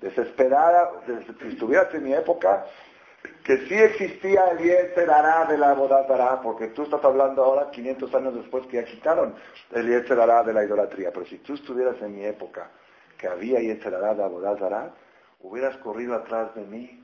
Desesperada, 0.00 0.90
si 1.06 1.48
estuvieras 1.48 1.94
en 1.94 2.04
mi 2.04 2.12
época, 2.12 2.66
que 3.44 3.56
sí 3.68 3.74
existía 3.74 4.50
el 4.50 4.58
Yetzerará 4.58 5.46
de 5.46 5.58
la 5.58 5.74
Bodazara, 5.74 6.40
porque 6.42 6.68
tú 6.68 6.82
estás 6.82 7.04
hablando 7.04 7.44
ahora 7.44 7.70
500 7.70 8.14
años 8.14 8.34
después 8.34 8.66
que 8.66 8.78
ya 8.78 8.84
quitaron 8.84 9.34
el 9.70 9.86
Yetzerará 9.86 10.42
de 10.42 10.52
la 10.52 10.64
idolatría, 10.64 11.12
pero 11.12 11.26
si 11.26 11.38
tú 11.38 11.54
estuvieras 11.54 12.00
en 12.02 12.16
mi 12.16 12.24
época, 12.24 12.70
que 13.16 13.28
había 13.28 13.60
Yetzerará 13.60 14.14
de 14.14 14.22
la 14.22 14.28
Bodazara, 14.28 14.94
hubieras 15.40 15.76
corrido 15.78 16.14
atrás 16.14 16.54
de 16.56 16.64
mí, 16.64 16.98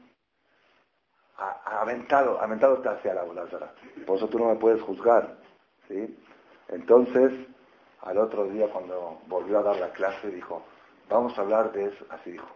aventado, 1.36 2.41
aventado 2.41 2.82
hacia 2.91 3.14
la 3.14 3.22
Bodazara. 3.22 3.72
Por 4.05 4.16
eso 4.16 4.28
tú 4.28 4.41
no 4.41 4.47
me 4.47 4.57
puedes 4.57 4.82
juzgar, 4.82 5.36
¿sí? 5.86 6.18
Entonces, 6.68 7.32
al 8.03 8.19
otro 8.19 8.45
día 8.47 8.69
cuando 8.69 9.19
volvió 9.27 9.59
a 9.59 9.63
dar 9.63 9.77
la 9.77 9.91
clase 9.91 10.29
dijo, 10.31 10.63
vamos 11.09 11.37
a 11.39 11.43
hablar 11.43 11.73
de 11.73 11.87
eso, 11.87 12.05
así 12.11 12.33
dijo, 12.33 12.49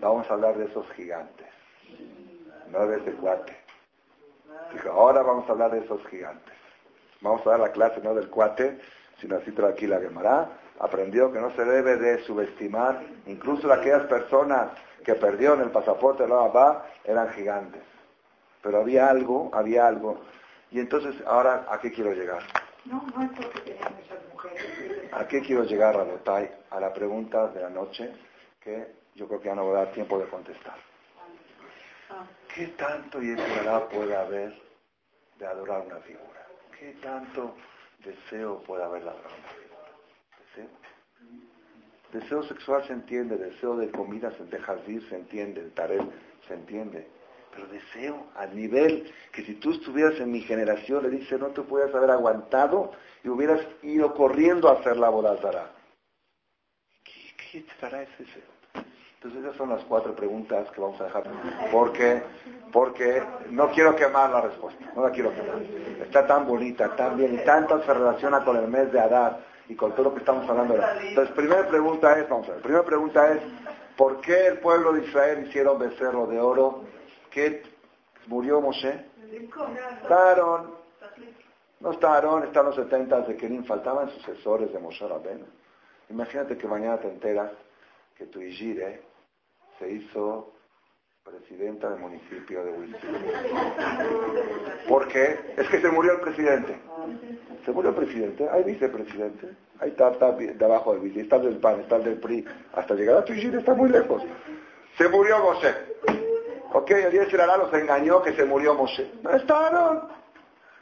vamos 0.00 0.28
a 0.30 0.34
hablar 0.34 0.56
de 0.56 0.64
esos 0.64 0.90
gigantes. 0.92 1.46
no 2.70 2.86
de 2.86 2.98
ese 2.98 3.12
cuate. 3.12 3.56
Dijo, 4.72 4.90
ahora 4.90 5.22
vamos 5.22 5.48
a 5.48 5.52
hablar 5.52 5.72
de 5.72 5.80
esos 5.80 6.04
gigantes. 6.06 6.54
Vamos 7.20 7.46
a 7.46 7.50
dar 7.50 7.60
la 7.60 7.72
clase 7.72 8.00
no 8.00 8.14
del 8.14 8.28
cuate, 8.28 8.78
sino 9.20 9.36
así 9.36 9.54
aquí 9.68 9.86
la 9.86 10.00
Gemara. 10.00 10.48
Aprendió 10.78 11.30
que 11.30 11.40
no 11.40 11.50
se 11.54 11.64
debe 11.64 11.96
de 11.96 12.22
subestimar, 12.24 13.02
incluso 13.26 13.70
aquellas 13.70 14.04
personas 14.04 14.70
que 15.04 15.14
perdieron 15.14 15.60
el 15.60 15.70
pasaporte 15.70 16.22
de 16.22 16.28
la 16.28 16.84
eran 17.04 17.30
gigantes. 17.32 17.82
Pero 18.62 18.80
había 18.80 19.08
algo, 19.08 19.50
había 19.52 19.86
algo. 19.86 20.20
Y 20.70 20.80
entonces, 20.80 21.14
ahora, 21.26 21.66
¿a 21.68 21.78
qué 21.80 21.92
quiero 21.92 22.12
llegar? 22.12 22.42
No, 22.84 23.02
no 23.14 23.22
es 23.22 23.30
porque 23.36 23.60
tenían 23.60 23.94
esas 24.04 24.18
mujeres. 24.32 25.12
¿A 25.12 25.26
qué 25.26 25.40
quiero 25.40 25.64
llegar, 25.64 25.96
Rabotay? 25.96 26.50
A 26.70 26.80
la 26.80 26.92
pregunta 26.92 27.48
de 27.48 27.60
la 27.60 27.70
noche 27.70 28.12
que 28.60 28.94
yo 29.14 29.26
creo 29.28 29.40
que 29.40 29.48
ya 29.48 29.54
no 29.54 29.64
voy 29.64 29.76
a 29.76 29.84
dar 29.84 29.92
tiempo 29.92 30.18
de 30.18 30.26
contestar. 30.26 30.76
¿Qué 32.54 32.66
tanto 32.68 33.22
y 33.22 33.36
puede 33.92 34.16
haber 34.16 34.60
de 35.38 35.46
adorar 35.46 35.82
una 35.86 35.96
figura? 35.98 36.46
¿Qué 36.78 36.92
tanto 37.02 37.54
deseo 38.04 38.62
puede 38.62 38.82
haber 38.82 39.04
de 39.04 39.10
adorar 39.10 39.30
una 39.30 39.48
figura? 39.48 39.70
¿Deseo? 40.38 40.68
Deseo 42.12 42.42
sexual 42.42 42.84
se 42.86 42.92
entiende, 42.92 43.36
deseo 43.36 43.76
de 43.76 43.90
comida, 43.90 44.30
de 44.30 44.58
jazir 44.58 45.08
se 45.08 45.16
entiende, 45.16 45.62
de 45.62 45.70
tarel 45.70 46.10
se 46.48 46.54
entiende. 46.54 47.06
Pero 47.52 47.66
deseo 47.66 48.26
a 48.36 48.46
nivel 48.46 49.12
que 49.32 49.42
si 49.44 49.54
tú 49.54 49.72
estuvieras 49.72 50.18
en 50.20 50.30
mi 50.30 50.40
generación, 50.40 51.02
le 51.02 51.10
dice, 51.10 51.38
no 51.38 51.48
te 51.48 51.62
puedas 51.62 51.94
haber 51.94 52.10
aguantado 52.10 52.92
y 53.24 53.28
hubieras 53.28 53.60
ido 53.82 54.14
corriendo 54.14 54.68
a 54.68 54.74
hacer 54.74 54.96
la 54.96 55.08
bodazara. 55.08 55.72
¿Qué, 57.02 57.34
qué 57.50 57.58
estará 57.58 58.02
ese 58.02 58.24
deseo? 58.24 58.60
Entonces 59.22 59.44
esas 59.44 59.56
son 59.58 59.68
las 59.68 59.84
cuatro 59.84 60.16
preguntas 60.16 60.70
que 60.70 60.80
vamos 60.80 60.98
a 60.98 61.04
dejar. 61.04 61.24
Porque, 61.70 62.22
porque 62.72 63.22
no 63.50 63.68
quiero 63.70 63.94
quemar 63.94 64.30
la 64.30 64.40
respuesta, 64.40 64.82
no 64.96 65.02
la 65.02 65.10
quiero 65.10 65.30
quemar. 65.34 65.60
Está 66.00 66.26
tan 66.26 66.46
bonita, 66.46 66.96
tan 66.96 67.18
bien, 67.18 67.34
y 67.34 67.44
tanto 67.44 67.82
se 67.84 67.92
relaciona 67.92 68.42
con 68.42 68.56
el 68.56 68.66
mes 68.66 68.90
de 68.90 68.98
Adar 68.98 69.40
y 69.68 69.74
con 69.74 69.92
todo 69.92 70.04
lo 70.04 70.14
que 70.14 70.20
estamos 70.20 70.48
hablando. 70.48 70.74
Entonces, 71.02 71.34
primera 71.34 71.68
pregunta 71.68 72.18
es, 72.18 72.26
vamos 72.30 72.48
a 72.48 72.52
ver, 72.52 72.62
primera 72.62 72.82
pregunta 72.82 73.30
es, 73.30 73.42
¿por 73.94 74.22
qué 74.22 74.46
el 74.46 74.58
pueblo 74.60 74.94
de 74.94 75.04
Israel 75.04 75.46
hicieron 75.46 75.78
becerro 75.78 76.26
de 76.26 76.40
oro? 76.40 76.84
¿Qué 77.30 77.62
murió 78.26 78.60
Moshe? 78.60 79.06
Estaron, 80.02 80.74
no 81.80 81.92
estaron, 81.92 82.44
están 82.44 82.66
los 82.66 82.74
70 82.74 83.20
de 83.22 83.36
Kerim, 83.36 83.64
faltaban 83.64 84.10
sucesores 84.10 84.72
de 84.72 84.78
Moshe 84.78 85.06
Rabbeinu. 85.06 85.46
Imagínate 86.10 86.58
que 86.58 86.66
mañana 86.66 86.98
te 86.98 87.08
enteras 87.08 87.52
que 88.16 88.26
tu 88.26 88.40
Igire 88.40 89.02
se 89.78 89.90
hizo 89.90 90.52
presidenta 91.24 91.90
del 91.90 92.00
municipio 92.00 92.64
de 92.64 92.72
Huitzil. 92.72 93.16
¿Por 94.88 95.06
qué? 95.08 95.54
Es 95.56 95.68
que 95.68 95.80
se 95.80 95.88
murió 95.90 96.14
el 96.14 96.20
presidente. 96.20 96.76
Se 97.64 97.70
murió 97.70 97.90
el 97.90 97.96
presidente, 97.96 98.48
hay 98.48 98.64
vicepresidente, 98.64 99.48
ahí 99.78 99.90
está, 99.90 100.10
está 100.10 100.32
de 100.32 100.64
abajo 100.64 100.94
del 100.94 101.02
vice, 101.02 101.20
está 101.20 101.38
del 101.38 101.58
PAN, 101.58 101.80
está 101.80 101.98
del 101.98 102.18
PRI, 102.18 102.44
hasta 102.72 102.94
llegar 102.94 103.18
a 103.18 103.24
Tuigir 103.24 103.54
está 103.54 103.74
muy 103.74 103.90
lejos. 103.90 104.22
Se 104.96 105.08
murió 105.08 105.38
Moshe. 105.38 106.29
Ok, 106.72 106.90
el 106.90 107.10
de 107.10 107.30
Serará 107.30 107.56
los 107.56 107.72
engañó 107.72 108.22
que 108.22 108.32
se 108.34 108.44
murió 108.44 108.74
Moshe. 108.74 109.10
No 109.22 109.30
estaron. 109.30 110.08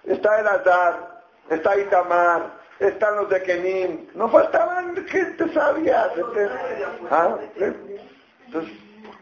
Está 0.04 0.40
el 0.40 0.46
Azar, 0.46 1.22
está 1.50 1.78
Itamar, 1.78 2.52
están 2.78 3.16
los 3.16 3.28
de 3.28 3.42
Kenim. 3.42 4.06
No 4.14 4.28
faltaban 4.28 4.94
gente 5.06 5.52
sabia. 5.52 6.10
¿Ah? 7.10 7.36
Entonces, 8.46 8.72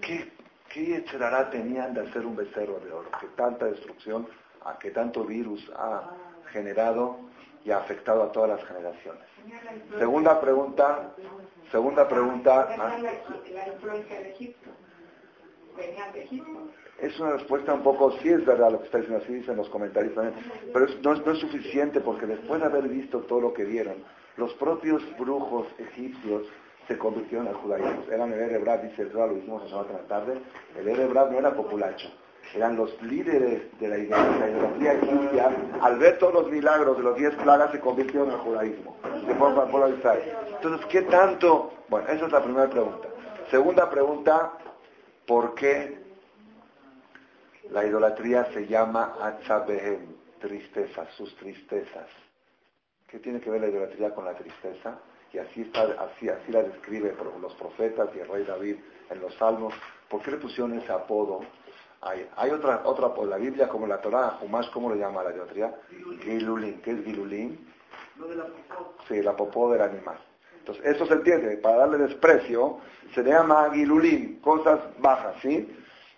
¿qué, 0.01 0.33
qué 0.69 1.05
tenían 1.51 1.95
de 1.95 2.03
hacer 2.03 2.27
un 2.27 2.37
becerro 2.37 2.79
de 2.81 2.93
oro? 2.93 3.09
Que 3.21 3.27
tanta 3.29 3.67
destrucción, 3.67 4.29
a 4.65 4.79
que 4.79 4.91
tanto 4.91 5.25
virus 5.25 5.71
ha 5.77 6.11
generado 6.53 7.19
y 7.65 7.71
ha 7.71 7.79
afectado 7.79 8.23
a 8.23 8.33
todas 8.33 8.51
las 8.51 8.65
generaciones. 8.69 9.23
Segunda 9.99 10.41
pregunta, 10.41 11.11
segunda 11.73 12.09
pregunta. 12.09 12.69
¿ah? 12.79 12.97
Es 16.99 17.21
una 17.21 17.33
respuesta 17.33 17.75
un 17.75 17.83
poco, 17.83 18.13
sí 18.23 18.31
es 18.31 18.45
verdad 18.45 18.73
lo 18.73 18.79
que 18.81 18.87
está 18.87 18.99
diciendo, 18.99 19.23
así 19.23 19.35
dicen 19.35 19.57
los 19.57 19.69
comentarios 19.69 20.15
también, 20.15 20.35
pero 20.73 20.87
no, 21.03 21.15
no, 21.15 21.33
es 21.33 21.39
suficiente 21.39 22.01
porque 22.01 22.27
después 22.27 22.61
de 22.61 22.67
haber 22.67 22.89
visto 22.89 23.21
todo 23.21 23.41
lo 23.41 23.53
que 23.53 23.65
vieron, 23.65 23.97
los 24.37 24.55
propios 24.55 25.03
brujos 25.19 25.67
egipcios 25.79 26.47
se 26.89 26.97
convirtieron 26.97 27.49
al 27.49 27.55
judaísmo. 27.55 28.05
Eran 28.11 28.33
el 28.33 28.41
Erebrad, 28.41 28.81
dice 28.81 29.03
el 29.03 29.13
lo 29.13 29.37
hicimos 29.37 29.71
la 29.71 30.07
tarde, 30.09 30.41
el 30.79 30.89
Erebrad 30.89 31.31
no 31.31 31.39
era 31.39 31.55
populacho, 31.55 32.09
eran 32.55 32.77
los 32.77 33.01
líderes 33.03 33.79
de 33.79 33.89
la 33.89 33.99
idolatría 33.99 34.93
egipcia, 34.95 35.51
al 35.83 35.99
ver 35.99 36.19
todos 36.19 36.33
los 36.33 36.51
milagros 36.51 36.97
de 36.97 37.03
los 37.03 37.17
diez 37.17 37.35
plagas 37.37 37.73
se 37.73 37.81
convirtieron 37.81 38.31
al 38.31 38.39
judaísmo, 38.39 38.97
se 39.27 39.35
fueron. 39.35 40.01
Entonces, 40.55 40.87
¿qué 40.87 41.03
tanto? 41.03 41.73
Bueno, 41.89 42.09
esa 42.09 42.27
es 42.27 42.33
la 42.33 42.43
primera 42.43 42.71
pregunta. 42.71 43.09
Segunda 43.51 43.91
pregunta, 43.91 44.53
¿por 45.27 45.55
qué 45.55 45.99
la 47.71 47.85
idolatría 47.85 48.45
se 48.53 48.67
llama 48.67 49.17
Atzabehem, 49.21 50.15
tristezas, 50.41 51.09
sus 51.15 51.35
tristezas? 51.37 52.09
¿Qué 53.09 53.19
tiene 53.19 53.41
que 53.41 53.51
ver 53.51 53.61
la 53.61 53.69
idolatría 53.69 54.15
con 54.15 54.25
la 54.25 54.35
tristeza? 54.35 54.99
y 55.37 55.39
así, 55.39 55.61
está, 55.61 55.83
así, 55.83 56.31
así 56.31 56.51
la 56.51 56.63
describe 56.63 57.15
los 57.43 57.55
profetas 57.57 58.09
y 58.15 58.21
el 58.21 58.29
rey 58.29 58.45
David 58.45 58.77
en 59.11 59.21
los 59.21 59.35
salmos. 59.35 59.75
¿Por 60.09 60.23
qué 60.23 60.31
le 60.31 60.39
pusieron 60.39 60.73
ese 60.79 60.91
apodo? 60.91 61.41
Hay, 62.01 62.27
hay 62.37 62.51
otra, 62.51 62.81
otra 62.85 63.13
por 63.13 63.29
la 63.29 63.37
Biblia, 63.37 63.69
como 63.69 63.87
la 63.87 64.01
Torah, 64.01 64.39
más 64.49 64.67
¿cómo 64.71 64.91
le 64.91 64.99
llama 64.99 65.23
la 65.23 65.33
idolatría? 65.33 65.75
Gilulín. 66.23 66.81
¿Qué 66.81 66.93
es 66.93 67.05
Gilulín? 67.05 67.69
Sí, 69.09 69.21
la 69.23 69.37
popó 69.37 69.71
del 69.71 69.83
animal. 69.83 70.19
Entonces, 70.67 70.97
eso 70.97 71.07
se 71.07 71.15
entiende. 71.15 71.57
Para 71.59 71.77
darle 71.77 71.99
desprecio, 71.99 72.79
se 73.15 73.23
le 73.23 73.31
llama 73.31 73.71
Gilulín, 73.73 74.41
cosas 74.41 74.81
bajas, 74.99 75.37
¿sí? 75.41 75.69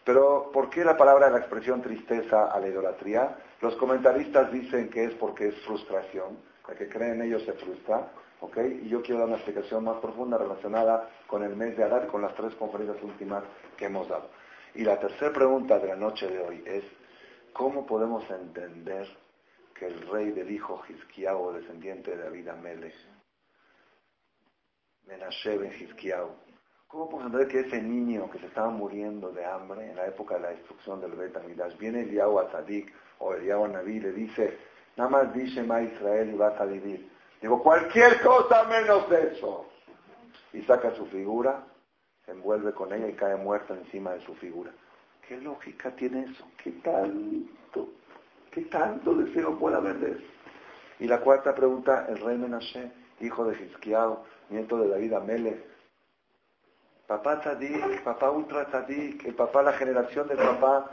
Pero, 0.05 0.51
¿por 0.55 0.71
qué 0.71 0.87
la 0.87 0.97
palabra, 0.97 1.29
la 1.29 1.39
expresión 1.39 1.83
tristeza 1.83 2.47
a 2.47 2.59
la 2.59 2.69
idolatría? 2.69 3.37
Los 3.61 3.77
comentaristas 3.77 4.51
dicen 4.51 4.89
que 4.89 5.05
es 5.05 5.13
porque 5.17 5.49
es 5.49 5.55
frustración. 5.67 6.39
El 6.67 6.77
que 6.79 6.89
cree 6.89 7.13
en 7.13 7.23
ellos 7.23 7.43
se 7.45 7.53
frustra. 7.53 8.09
Y 8.81 8.89
yo 8.89 9.03
quiero 9.03 9.19
dar 9.19 9.29
una 9.29 9.37
explicación 9.37 9.85
más 9.85 9.99
profunda 9.99 10.39
relacionada 10.39 11.11
con 11.27 11.43
el 11.43 11.55
mes 11.55 11.77
de 11.77 11.85
Adar, 11.85 12.07
con 12.07 12.23
las 12.23 12.35
tres 12.35 12.55
conferencias 12.55 13.03
últimas 13.03 13.45
que 13.77 13.85
hemos 13.85 14.09
dado. 14.09 14.31
Y 14.75 14.83
la 14.83 14.99
tercera 14.99 15.31
pregunta 15.31 15.79
de 15.79 15.89
la 15.89 15.97
noche 15.97 16.27
de 16.27 16.39
hoy 16.39 16.63
es, 16.65 16.85
¿cómo 17.53 17.85
podemos 17.85 18.25
entender 18.31 19.07
que 19.75 19.89
el 19.89 20.09
rey 20.09 20.31
del 20.31 20.51
hijo 20.51 20.81
Hizkiyahu, 20.89 21.53
descendiente 21.53 22.17
de 22.17 22.23
David 22.23 22.49
Amelech, 22.49 22.95
Menashe 25.09 25.57
ben 25.57 25.73
Hizkiyahu, 25.73 26.29
¿cómo 26.87 27.09
podemos 27.09 27.33
entender 27.33 27.49
que 27.49 27.67
ese 27.67 27.81
niño 27.81 28.31
que 28.31 28.39
se 28.41 28.47
estaba 28.47 28.69
muriendo 28.69 29.33
de 29.33 29.43
hambre 29.43 29.89
en 29.89 29.97
la 29.97 30.07
época 30.07 30.35
de 30.35 30.41
la 30.43 30.49
destrucción 30.51 31.01
del 31.01 31.13
Bet 31.13 31.35
Amidash, 31.35 31.79
viene 31.79 32.03
Eliyahu 32.03 32.39
a 32.39 32.53
Sadik 32.53 32.93
o 33.19 33.33
Eliyahu 33.33 33.65
a 33.65 33.69
Naví 33.69 34.01
le 34.01 34.13
dice, 34.13 34.59
nada 34.97 35.09
más 35.09 35.33
dice 35.33 35.63
Ma 35.63 35.81
Israel 35.81 36.29
y 36.29 36.37
vas 36.37 36.61
a 36.61 36.67
vivir. 36.67 37.11
Digo, 37.41 37.63
cualquier 37.63 38.21
cosa 38.21 38.65
menos 38.65 39.11
eso. 39.11 39.65
Y 40.53 40.61
saca 40.63 40.95
su 40.95 41.07
figura, 41.07 41.65
se 42.27 42.33
envuelve 42.33 42.75
con 42.75 42.93
ella 42.93 43.09
y 43.09 43.15
cae 43.15 43.37
muerto 43.37 43.75
encima 43.75 44.13
de 44.13 44.21
su 44.27 44.35
figura. 44.35 44.73
¿Qué 45.27 45.39
lógica 45.39 45.91
tiene 45.97 46.25
eso? 46.25 46.47
¿Qué 46.63 46.73
tanto? 46.83 47.89
¿Qué 48.51 48.63
tanto 48.63 49.15
deseo 49.15 49.59
puede 49.59 49.77
haber? 49.77 50.23
Y 51.01 51.07
la 51.07 51.21
cuarta 51.21 51.55
pregunta, 51.55 52.07
el 52.11 52.19
rey 52.19 52.37
Menashe, 52.37 52.91
hijo 53.21 53.45
de 53.45 53.57
Hizkiao, 53.57 54.25
nieto 54.51 54.79
de 54.79 54.89
David 54.89 55.13
Amele. 55.15 55.65
Papá 57.07 57.41
Tzadik, 57.41 58.03
papá 58.03 58.31
Ultra 58.31 58.67
Tzadik, 58.67 59.25
el 59.25 59.35
papá, 59.35 59.63
la 59.63 59.73
generación 59.73 60.29
del 60.29 60.39
papá 60.39 60.91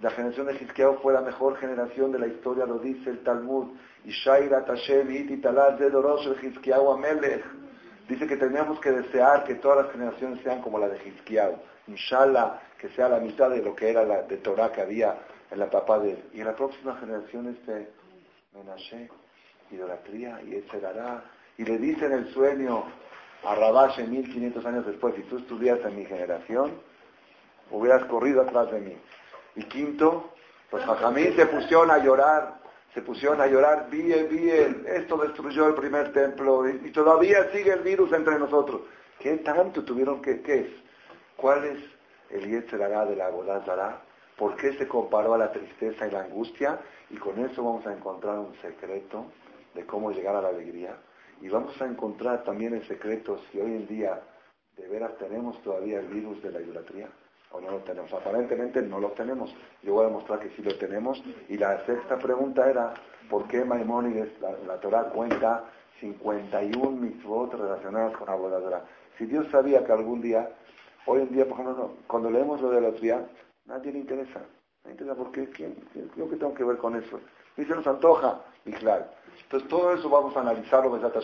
la 0.00 0.10
generación 0.10 0.46
de 0.46 0.54
Hizkiyahu 0.54 0.98
fue 0.98 1.12
la 1.12 1.22
mejor 1.22 1.56
generación 1.56 2.12
de 2.12 2.18
la 2.18 2.26
historia, 2.26 2.66
lo 2.66 2.78
dice 2.78 3.10
el 3.10 3.22
Talmud. 3.24 3.76
Dice 8.08 8.26
que 8.26 8.36
tenemos 8.36 8.80
que 8.80 8.92
desear 8.92 9.44
que 9.44 9.54
todas 9.56 9.84
las 9.84 9.92
generaciones 9.92 10.42
sean 10.42 10.62
como 10.62 10.78
la 10.78 10.88
de 10.88 10.98
Hizkiyahu. 11.02 11.56
Inshallah, 11.88 12.60
que 12.78 12.88
sea 12.90 13.08
la 13.08 13.20
mitad 13.20 13.50
de 13.50 13.62
lo 13.62 13.74
que 13.74 13.90
era 13.90 14.04
la 14.04 14.22
de 14.22 14.36
Torah 14.38 14.70
que 14.70 14.82
había 14.82 15.16
en 15.50 15.58
la 15.58 15.70
papá 15.70 15.98
de 15.98 16.12
él. 16.12 16.24
Y 16.34 16.40
en 16.40 16.46
la 16.46 16.54
próxima 16.54 16.96
generación 16.96 17.48
este 17.48 17.90
Menashe, 18.52 19.08
idolatría 19.70 20.40
y 20.42 20.56
etcétera. 20.56 21.24
Y 21.58 21.64
le 21.64 21.78
dice 21.78 22.06
en 22.06 22.12
el 22.12 22.32
sueño 22.32 22.84
a 23.44 23.54
Rabash 23.54 23.98
1500 23.98 24.64
años 24.66 24.86
después, 24.86 25.14
si 25.14 25.22
tú 25.22 25.38
estuvieras 25.38 25.84
en 25.84 25.96
mi 25.96 26.04
generación, 26.04 26.72
hubieras 27.70 28.04
corrido 28.06 28.42
atrás 28.42 28.70
de 28.70 28.80
mí. 28.80 28.96
Y 29.54 29.64
quinto, 29.64 30.32
los 30.72 30.82
hajamí 30.82 31.24
se 31.32 31.46
pusieron 31.46 31.90
a 31.90 31.98
llorar, 31.98 32.60
se 32.92 33.02
pusieron 33.02 33.40
a 33.40 33.46
llorar, 33.46 33.88
bien, 33.90 34.28
bien, 34.28 34.84
esto 34.86 35.16
destruyó 35.16 35.68
el 35.68 35.74
primer 35.74 36.12
templo 36.12 36.68
y, 36.68 36.90
todavía 36.90 37.50
sigue 37.52 37.72
el 37.72 37.80
virus 37.80 38.12
entre 38.12 38.38
nosotros. 38.38 38.82
¿Qué 39.18 39.36
tanto 39.38 39.84
tuvieron 39.84 40.20
que, 40.20 40.42
qué 40.42 40.54
es? 40.60 40.70
¿Cuál 41.36 41.64
es 41.64 41.78
el 42.30 42.48
Yetzerará 42.48 43.06
de 43.06 43.16
la 43.16 43.30
Dará? 43.66 44.02
por 44.36 44.56
qué 44.56 44.74
se 44.74 44.86
comparó 44.86 45.34
a 45.34 45.38
la 45.38 45.50
tristeza 45.50 46.06
y 46.06 46.10
la 46.10 46.20
angustia, 46.20 46.78
y 47.10 47.16
con 47.16 47.38
eso 47.38 47.64
vamos 47.64 47.86
a 47.86 47.92
encontrar 47.92 48.38
un 48.38 48.54
secreto 48.60 49.26
de 49.74 49.86
cómo 49.86 50.10
llegar 50.10 50.36
a 50.36 50.42
la 50.42 50.48
alegría. 50.48 50.96
Y 51.40 51.48
vamos 51.48 51.80
a 51.80 51.86
encontrar 51.86 52.44
también 52.44 52.74
el 52.74 52.86
secreto 52.86 53.38
si 53.50 53.60
hoy 53.60 53.72
en 53.72 53.86
día 53.86 54.20
de 54.76 54.88
veras 54.88 55.16
tenemos 55.18 55.60
todavía 55.62 56.00
el 56.00 56.06
virus 56.08 56.42
de 56.42 56.52
la 56.52 56.60
idolatría 56.60 57.08
o 57.52 57.60
no 57.60 57.70
lo 57.70 57.78
tenemos. 57.78 58.12
Aparentemente 58.12 58.82
no 58.82 59.00
lo 59.00 59.10
tenemos. 59.12 59.54
Yo 59.82 59.94
voy 59.94 60.04
a 60.04 60.08
demostrar 60.08 60.40
que 60.40 60.50
sí 60.50 60.62
lo 60.62 60.76
tenemos. 60.76 61.22
Y 61.48 61.56
la 61.56 61.84
sexta 61.86 62.18
pregunta 62.18 62.68
era, 62.68 62.94
¿por 63.30 63.46
qué 63.48 63.64
Maimónides, 63.64 64.40
la, 64.40 64.52
la 64.66 64.80
Torah 64.80 65.10
cuenta 65.10 65.64
51 66.00 66.90
mitzvot 66.90 67.54
relacionadas 67.54 68.16
con 68.16 68.28
la 68.28 68.34
voladora? 68.34 68.84
Si 69.18 69.26
Dios 69.26 69.46
sabía 69.50 69.84
que 69.84 69.92
algún 69.92 70.20
día, 70.20 70.50
hoy 71.06 71.22
en 71.22 71.32
día, 71.32 71.44
por 71.46 71.60
ejemplo, 71.60 71.94
cuando 72.06 72.30
leemos 72.30 72.60
lo 72.60 72.68
de 72.70 72.80
la 72.80 72.88
idolatría, 72.88 73.26
nadie 73.66 73.92
le 73.92 74.00
interesa. 74.00 74.40
No 74.84 74.90
interesa 74.90 75.14
porque 75.16 75.48
¿quién, 75.50 75.76
lo 76.16 76.28
que 76.28 76.36
tengo 76.36 76.54
que 76.54 76.64
ver 76.64 76.76
con 76.76 76.96
eso? 76.96 77.20
Y 77.56 77.64
se 77.64 77.74
nos 77.74 77.86
antoja, 77.86 78.42
y 78.64 78.72
claro. 78.72 79.06
Entonces 79.42 79.68
todo 79.68 79.92
eso 79.92 80.08
vamos 80.08 80.36
a 80.36 80.40
analizarlo, 80.40 80.90
Besat 80.90 81.16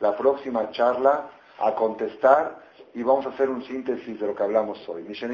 la 0.00 0.16
próxima 0.16 0.70
charla, 0.70 1.30
a 1.58 1.74
contestar 1.74 2.58
y 2.94 3.02
vamos 3.02 3.26
a 3.26 3.30
hacer 3.30 3.50
un 3.50 3.62
síntesis 3.64 4.20
de 4.20 4.26
lo 4.26 4.34
que 4.34 4.42
hablamos 4.42 4.88
hoy. 4.88 5.02
Desde 5.02 5.28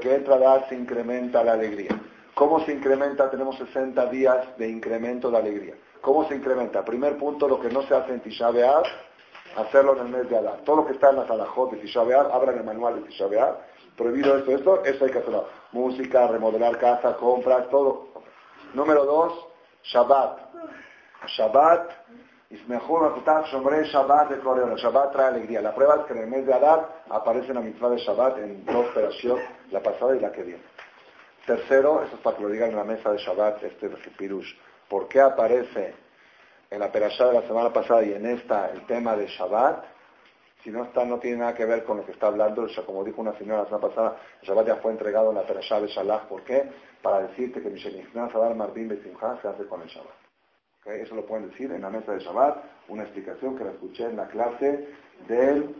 que 0.00 0.14
entra 0.14 0.34
Adar 0.34 0.68
se 0.68 0.74
incrementa 0.74 1.44
la 1.44 1.52
alegría. 1.52 1.90
¿Cómo 2.34 2.64
se 2.64 2.72
incrementa? 2.72 3.30
Tenemos 3.30 3.56
60 3.56 4.06
días 4.06 4.56
de 4.58 4.68
incremento 4.68 5.30
de 5.30 5.38
alegría. 5.38 5.74
¿Cómo 6.00 6.26
se 6.28 6.36
incrementa? 6.36 6.84
Primer 6.84 7.16
punto, 7.16 7.48
lo 7.48 7.60
que 7.60 7.68
no 7.68 7.82
se 7.82 7.94
hace 7.94 8.12
en 8.12 8.20
Tisha 8.20 8.50
hacerlo 9.56 9.94
en 9.94 10.06
el 10.06 10.08
mes 10.08 10.28
de 10.30 10.36
Adar. 10.36 10.60
Todo 10.64 10.76
lo 10.76 10.86
que 10.86 10.92
está 10.92 11.10
en 11.10 11.16
las 11.16 11.30
alajot 11.30 11.72
de 11.72 11.78
Tisha 11.78 12.02
abran 12.02 12.58
el 12.58 12.64
manual 12.64 12.96
de 12.96 13.02
Tisha 13.08 13.26
prohibido 13.96 14.38
esto, 14.38 14.52
esto, 14.52 14.84
eso 14.84 15.04
hay 15.04 15.10
que 15.10 15.18
hacerlo. 15.18 15.48
Música, 15.72 16.28
remodelar 16.28 16.78
casa, 16.78 17.16
compras, 17.16 17.68
todo. 17.68 18.06
Número 18.74 19.04
dos, 19.04 19.47
Shabbat. 19.92 20.38
Shabbat 21.26 21.90
y 22.50 22.56
mejor 22.66 23.22
sobre 23.50 23.84
Shabbat 23.84 24.30
de 24.30 24.38
Coreano. 24.38 24.76
Shabbat 24.76 25.12
trae 25.12 25.28
alegría. 25.28 25.60
La 25.60 25.74
prueba 25.74 25.96
es 25.96 26.06
que 26.06 26.12
en 26.12 26.20
el 26.20 26.26
mes 26.28 26.46
de 26.46 26.54
Adar 26.54 27.02
aparece 27.10 27.52
la 27.52 27.60
mitzvah 27.60 27.90
de 27.90 27.98
Shabbat 27.98 28.38
en 28.38 28.64
dos 28.64 28.88
operaciones, 28.88 29.44
la 29.70 29.82
pasada 29.82 30.16
y 30.16 30.20
la 30.20 30.32
que 30.32 30.42
viene. 30.42 30.62
Tercero, 31.46 32.02
eso 32.02 32.16
es 32.16 32.20
para 32.20 32.36
que 32.36 32.42
lo 32.42 32.48
digan 32.50 32.70
en 32.70 32.76
la 32.76 32.84
mesa 32.84 33.10
de 33.10 33.18
Shabbat, 33.18 33.62
este 33.62 33.88
Pirush. 34.16 34.54
¿Por 34.88 35.08
qué 35.08 35.20
aparece 35.20 35.94
en 36.70 36.80
la 36.80 36.92
perashá 36.92 37.26
de 37.26 37.40
la 37.40 37.42
semana 37.42 37.72
pasada 37.72 38.02
y 38.02 38.12
en 38.12 38.26
esta 38.26 38.70
el 38.70 38.86
tema 38.86 39.16
de 39.16 39.26
Shabbat? 39.26 39.97
Si 40.68 40.74
no 40.74 40.84
está, 40.84 41.02
no 41.02 41.18
tiene 41.18 41.38
nada 41.38 41.54
que 41.54 41.64
ver 41.64 41.82
con 41.82 41.96
lo 41.96 42.04
que 42.04 42.12
está 42.12 42.26
hablando, 42.26 42.66
como 42.84 43.02
dijo 43.02 43.22
una 43.22 43.32
señora 43.38 43.60
la 43.60 43.64
semana 43.64 43.88
pasada, 43.88 44.16
el 44.42 44.46
Shabbat 44.46 44.66
ya 44.66 44.76
fue 44.76 44.92
entregado 44.92 45.30
en 45.30 45.36
la 45.36 45.46
perashá 45.46 45.80
de 45.80 45.86
Shalach. 45.86 46.24
¿Por 46.24 46.42
qué? 46.42 46.68
Para 47.00 47.26
decirte 47.26 47.62
que 47.62 47.70
Mishenich 47.70 48.12
Sadar 48.12 48.54
Martín 48.54 48.86
Besimha 48.86 49.40
se 49.40 49.48
hace 49.48 49.64
con 49.64 49.80
el 49.80 49.88
Shabbat. 49.88 50.12
Eso 50.84 51.14
lo 51.14 51.24
pueden 51.24 51.48
decir 51.48 51.72
en 51.72 51.80
la 51.80 51.88
mesa 51.88 52.12
de 52.12 52.18
Shabbat, 52.18 52.58
una 52.88 53.04
explicación 53.04 53.56
que 53.56 53.64
la 53.64 53.70
escuché 53.70 54.04
en 54.04 54.16
la 54.16 54.26
clase 54.26 54.88
del... 55.26 55.74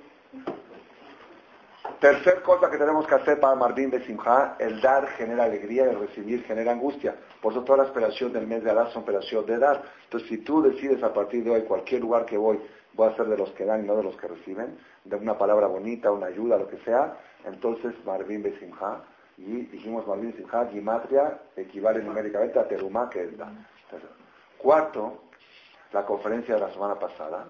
Tercer 2.00 2.40
cosa 2.42 2.70
que 2.70 2.78
tenemos 2.78 3.06
que 3.06 3.14
hacer 3.14 3.40
para 3.40 3.56
Martín 3.56 3.90
de 3.90 4.02
Simha, 4.06 4.56
el 4.58 4.80
dar 4.80 5.06
genera 5.18 5.44
alegría 5.44 5.84
y 5.84 5.88
el 5.90 6.00
recibir 6.00 6.44
genera 6.44 6.72
angustia. 6.72 7.14
Por 7.42 7.52
eso 7.52 7.62
toda 7.62 7.78
la 7.78 7.84
esperación 7.84 8.32
del 8.32 8.46
mes 8.46 8.64
de 8.64 8.70
Adar 8.70 8.90
son 8.90 9.02
operación 9.02 9.44
de 9.44 9.58
dar. 9.58 9.82
Entonces 10.04 10.30
si 10.30 10.38
tú 10.38 10.62
decides 10.62 11.02
a 11.02 11.12
partir 11.12 11.44
de 11.44 11.50
hoy, 11.50 11.62
cualquier 11.62 12.00
lugar 12.00 12.24
que 12.24 12.38
voy, 12.38 12.58
voy 12.98 13.12
a 13.12 13.16
ser 13.16 13.26
de 13.26 13.38
los 13.38 13.50
que 13.52 13.64
dan 13.64 13.84
y 13.84 13.86
no 13.86 13.94
de 13.94 14.02
los 14.02 14.16
que 14.16 14.26
reciben, 14.26 14.76
de 15.04 15.14
una 15.14 15.38
palabra 15.38 15.68
bonita, 15.68 16.10
una 16.10 16.26
ayuda, 16.26 16.58
lo 16.58 16.66
que 16.66 16.78
sea, 16.78 17.16
entonces 17.44 17.94
Marvin 18.04 18.42
Besimha, 18.42 19.04
y 19.36 19.66
dijimos 19.66 20.04
Marvin 20.04 20.32
Besimha, 20.32 20.66
Gimatria, 20.66 21.38
equivale 21.54 22.02
numéricamente 22.02 22.58
a 22.58 22.66
Terumá, 22.66 23.08
que 23.08 23.22
es. 23.22 23.30
Cuarto, 24.58 25.22
la 25.92 26.04
conferencia 26.04 26.56
de 26.56 26.60
la 26.60 26.72
semana 26.72 26.96
pasada, 26.96 27.48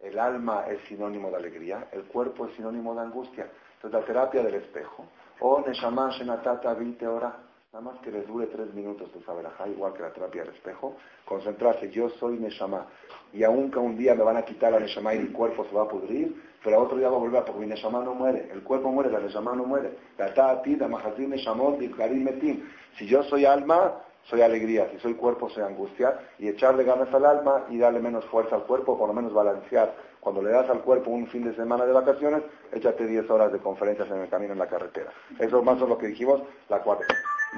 el 0.00 0.18
alma 0.18 0.66
es 0.68 0.78
sinónimo 0.86 1.30
de 1.30 1.36
alegría, 1.36 1.88
el 1.92 2.04
cuerpo 2.04 2.44
es 2.46 2.54
sinónimo 2.56 2.94
de 2.94 3.00
angustia. 3.00 3.50
Entonces 3.76 4.00
la 4.00 4.06
terapia 4.06 4.42
del 4.42 4.56
espejo, 4.56 5.06
o 5.40 5.62
Neshama 5.66 6.10
Shenatata 6.10 6.74
20 6.74 7.08
horas, 7.08 7.32
nada 7.72 7.92
más 7.92 8.00
que 8.00 8.10
les 8.10 8.26
dure 8.26 8.46
tres 8.48 8.74
minutos 8.74 9.12
de 9.14 9.22
saber 9.22 9.46
igual 9.72 9.92
que 9.92 10.02
la 10.02 10.12
terapia 10.12 10.42
del 10.42 10.54
espejo, 10.54 10.96
concentrarse, 11.24 11.88
yo 11.90 12.08
soy 12.18 12.36
Neshama, 12.36 12.86
y 13.32 13.44
aunque 13.44 13.78
un 13.78 13.96
día 13.96 14.12
me 14.16 14.24
van 14.24 14.36
a 14.36 14.44
quitar 14.44 14.72
la 14.72 14.80
Neshama 14.80 15.14
y 15.14 15.20
mi 15.20 15.28
cuerpo 15.28 15.64
se 15.64 15.74
va 15.76 15.82
a 15.82 15.88
pudrir, 15.88 16.34
pero 16.64 16.80
otro 16.80 16.98
día 16.98 17.08
va 17.08 17.16
a 17.16 17.20
volver, 17.20 17.44
porque 17.44 17.60
mi 17.60 17.66
Neshama 17.68 18.02
no 18.02 18.14
muere, 18.14 18.50
el 18.52 18.64
cuerpo 18.64 18.90
muere, 18.90 19.08
la 19.08 19.20
Neshama 19.20 19.54
no 19.54 19.64
muere, 19.64 19.92
la 20.18 20.34
Tati, 20.34 20.74
la 20.74 20.88
Neshamot, 20.88 21.78
Metim. 21.78 22.68
Si 22.98 23.06
yo 23.06 23.22
soy 23.22 23.44
alma, 23.44 24.02
soy 24.24 24.42
alegría, 24.42 24.90
si 24.90 24.98
soy 24.98 25.14
cuerpo 25.14 25.48
soy 25.48 25.62
angustia, 25.62 26.18
y 26.40 26.48
echarle 26.48 26.82
ganas 26.82 27.14
al 27.14 27.24
alma 27.24 27.66
y 27.70 27.78
darle 27.78 28.00
menos 28.00 28.24
fuerza 28.26 28.56
al 28.56 28.64
cuerpo, 28.64 28.98
por 28.98 29.06
lo 29.06 29.14
menos 29.14 29.32
balancear. 29.32 29.94
Cuando 30.18 30.42
le 30.42 30.50
das 30.50 30.68
al 30.68 30.82
cuerpo 30.82 31.12
un 31.12 31.28
fin 31.28 31.44
de 31.44 31.54
semana 31.54 31.86
de 31.86 31.92
vacaciones, 31.92 32.42
échate 32.72 33.06
10 33.06 33.30
horas 33.30 33.52
de 33.52 33.60
conferencias 33.60 34.10
en 34.10 34.22
el 34.22 34.28
camino 34.28 34.54
en 34.54 34.58
la 34.58 34.66
carretera. 34.66 35.12
Eso 35.38 35.62
más 35.62 35.80
o 35.80 35.86
lo 35.86 35.96
que 35.96 36.08
dijimos 36.08 36.42
la 36.68 36.82
cuarta. 36.82 37.06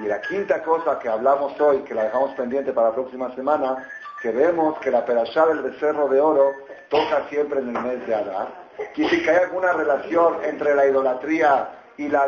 Y 0.01 0.07
la 0.07 0.21
quinta 0.21 0.63
cosa 0.63 0.97
que 0.99 1.09
hablamos 1.09 1.59
hoy, 1.59 1.79
que 1.79 1.93
la 1.93 2.05
dejamos 2.05 2.31
pendiente 2.35 2.73
para 2.73 2.89
la 2.89 2.95
próxima 2.95 3.33
semana, 3.35 3.87
que 4.21 4.31
vemos 4.31 4.79
que 4.79 4.89
la 4.89 5.05
perashá 5.05 5.45
del 5.47 5.61
becerro 5.61 6.07
de 6.07 6.19
oro 6.19 6.51
toca 6.89 7.27
siempre 7.29 7.59
en 7.59 7.75
el 7.75 7.83
mes 7.83 8.07
de 8.07 8.15
Adar. 8.15 8.47
Y 8.95 9.07
si 9.07 9.29
hay 9.29 9.35
alguna 9.35 9.73
relación 9.73 10.37
entre 10.43 10.73
la 10.73 10.87
idolatría 10.87 11.69
y 11.97 12.07
la, 12.07 12.23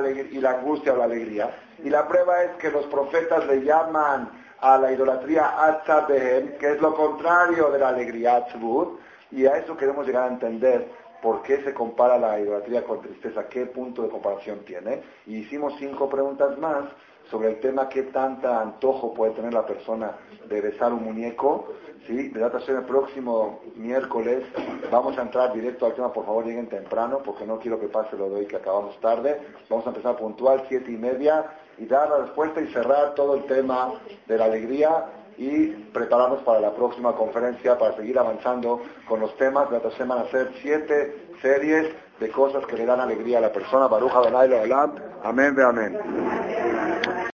angustia 0.50 0.94
o 0.94 0.98
la 0.98 1.06
alegría. 1.06 1.50
Y 1.84 1.90
la 1.90 2.08
prueba 2.08 2.44
es 2.44 2.52
que 2.58 2.70
los 2.70 2.86
profetas 2.86 3.46
le 3.48 3.64
llaman 3.64 4.30
a 4.60 4.78
la 4.78 4.92
idolatría 4.92 5.64
Atzabehem, 5.66 6.58
que 6.58 6.74
es 6.74 6.82
lo 6.82 6.94
contrario 6.94 7.72
de 7.72 7.80
la 7.80 7.90
alegría 7.90 8.38
Atzbut, 8.38 9.00
y 9.32 9.46
a 9.46 9.58
eso 9.58 9.76
queremos 9.76 10.06
llegar 10.06 10.24
a 10.24 10.34
entender 10.34 10.88
por 11.22 11.42
qué 11.42 11.64
se 11.64 11.74
compara 11.74 12.18
la 12.18 12.40
idolatría 12.40 12.84
con 12.84 13.02
tristeza, 13.02 13.48
qué 13.48 13.66
punto 13.66 14.04
de 14.04 14.10
comparación 14.10 14.60
tiene. 14.60 15.02
Y 15.26 15.38
hicimos 15.38 15.74
cinco 15.80 16.08
preguntas 16.08 16.58
más 16.60 16.86
sobre 17.30 17.50
el 17.50 17.60
tema 17.60 17.90
qué 17.90 18.04
tanta 18.04 18.62
antojo 18.62 19.14
puede 19.14 19.34
tener 19.34 19.54
la 19.54 19.66
persona 19.66 20.12
de 20.48 20.62
besar 20.62 20.94
un 20.94 21.04
muñeco. 21.04 21.74
¿sí? 22.06 22.30
De 22.30 22.40
data 22.40 22.60
el 22.68 22.84
próximo 22.84 23.62
miércoles 23.76 24.44
vamos 24.92 25.18
a 25.18 25.24
entrar 25.24 25.54
directo 25.54 25.86
al 25.86 25.94
tema, 25.94 26.14
por 26.14 26.26
favor 26.26 26.46
lleguen 26.46 26.68
temprano, 26.68 27.20
porque 27.24 27.46
no 27.46 27.60
quiero 27.60 27.80
que 27.80 27.88
pase 27.88 28.16
lo 28.16 28.30
de 28.30 28.36
hoy 28.36 28.46
que 28.46 28.58
acabamos 28.58 29.00
tarde. 29.00 29.40
Vamos 29.70 29.86
a 29.86 29.90
empezar 29.90 30.16
puntual, 30.18 30.64
siete 30.68 30.92
y 30.92 30.98
media, 30.98 31.46
y 31.78 31.86
dar 31.86 32.10
la 32.10 32.18
respuesta 32.20 32.62
y 32.62 32.68
cerrar 32.68 33.16
todo 33.16 33.36
el 33.36 33.46
tema 33.46 33.94
de 34.28 34.38
la 34.38 34.46
alegría 34.46 35.06
y 35.38 35.68
prepararnos 35.68 36.42
para 36.44 36.62
la 36.62 36.74
próxima 36.74 37.14
conferencia 37.14 37.78
para 37.78 37.96
seguir 37.96 38.18
avanzando 38.18 38.82
con 39.08 39.20
los 39.20 39.36
temas. 39.38 39.70
De 39.70 39.78
esta 39.78 39.92
semana 39.92 40.22
hacer 40.22 40.52
siete 40.62 41.28
series 41.42 41.94
de 42.20 42.30
cosas 42.30 42.66
que 42.66 42.78
le 42.78 42.86
dan 42.86 43.02
alegría 43.02 43.40
a 43.40 43.42
la 43.42 43.52
persona. 43.52 43.88
Baruja 43.88 44.20
Adonai 44.20 44.50
Amén 44.54 45.15
Amém, 45.26 45.48
amém. 45.60 45.92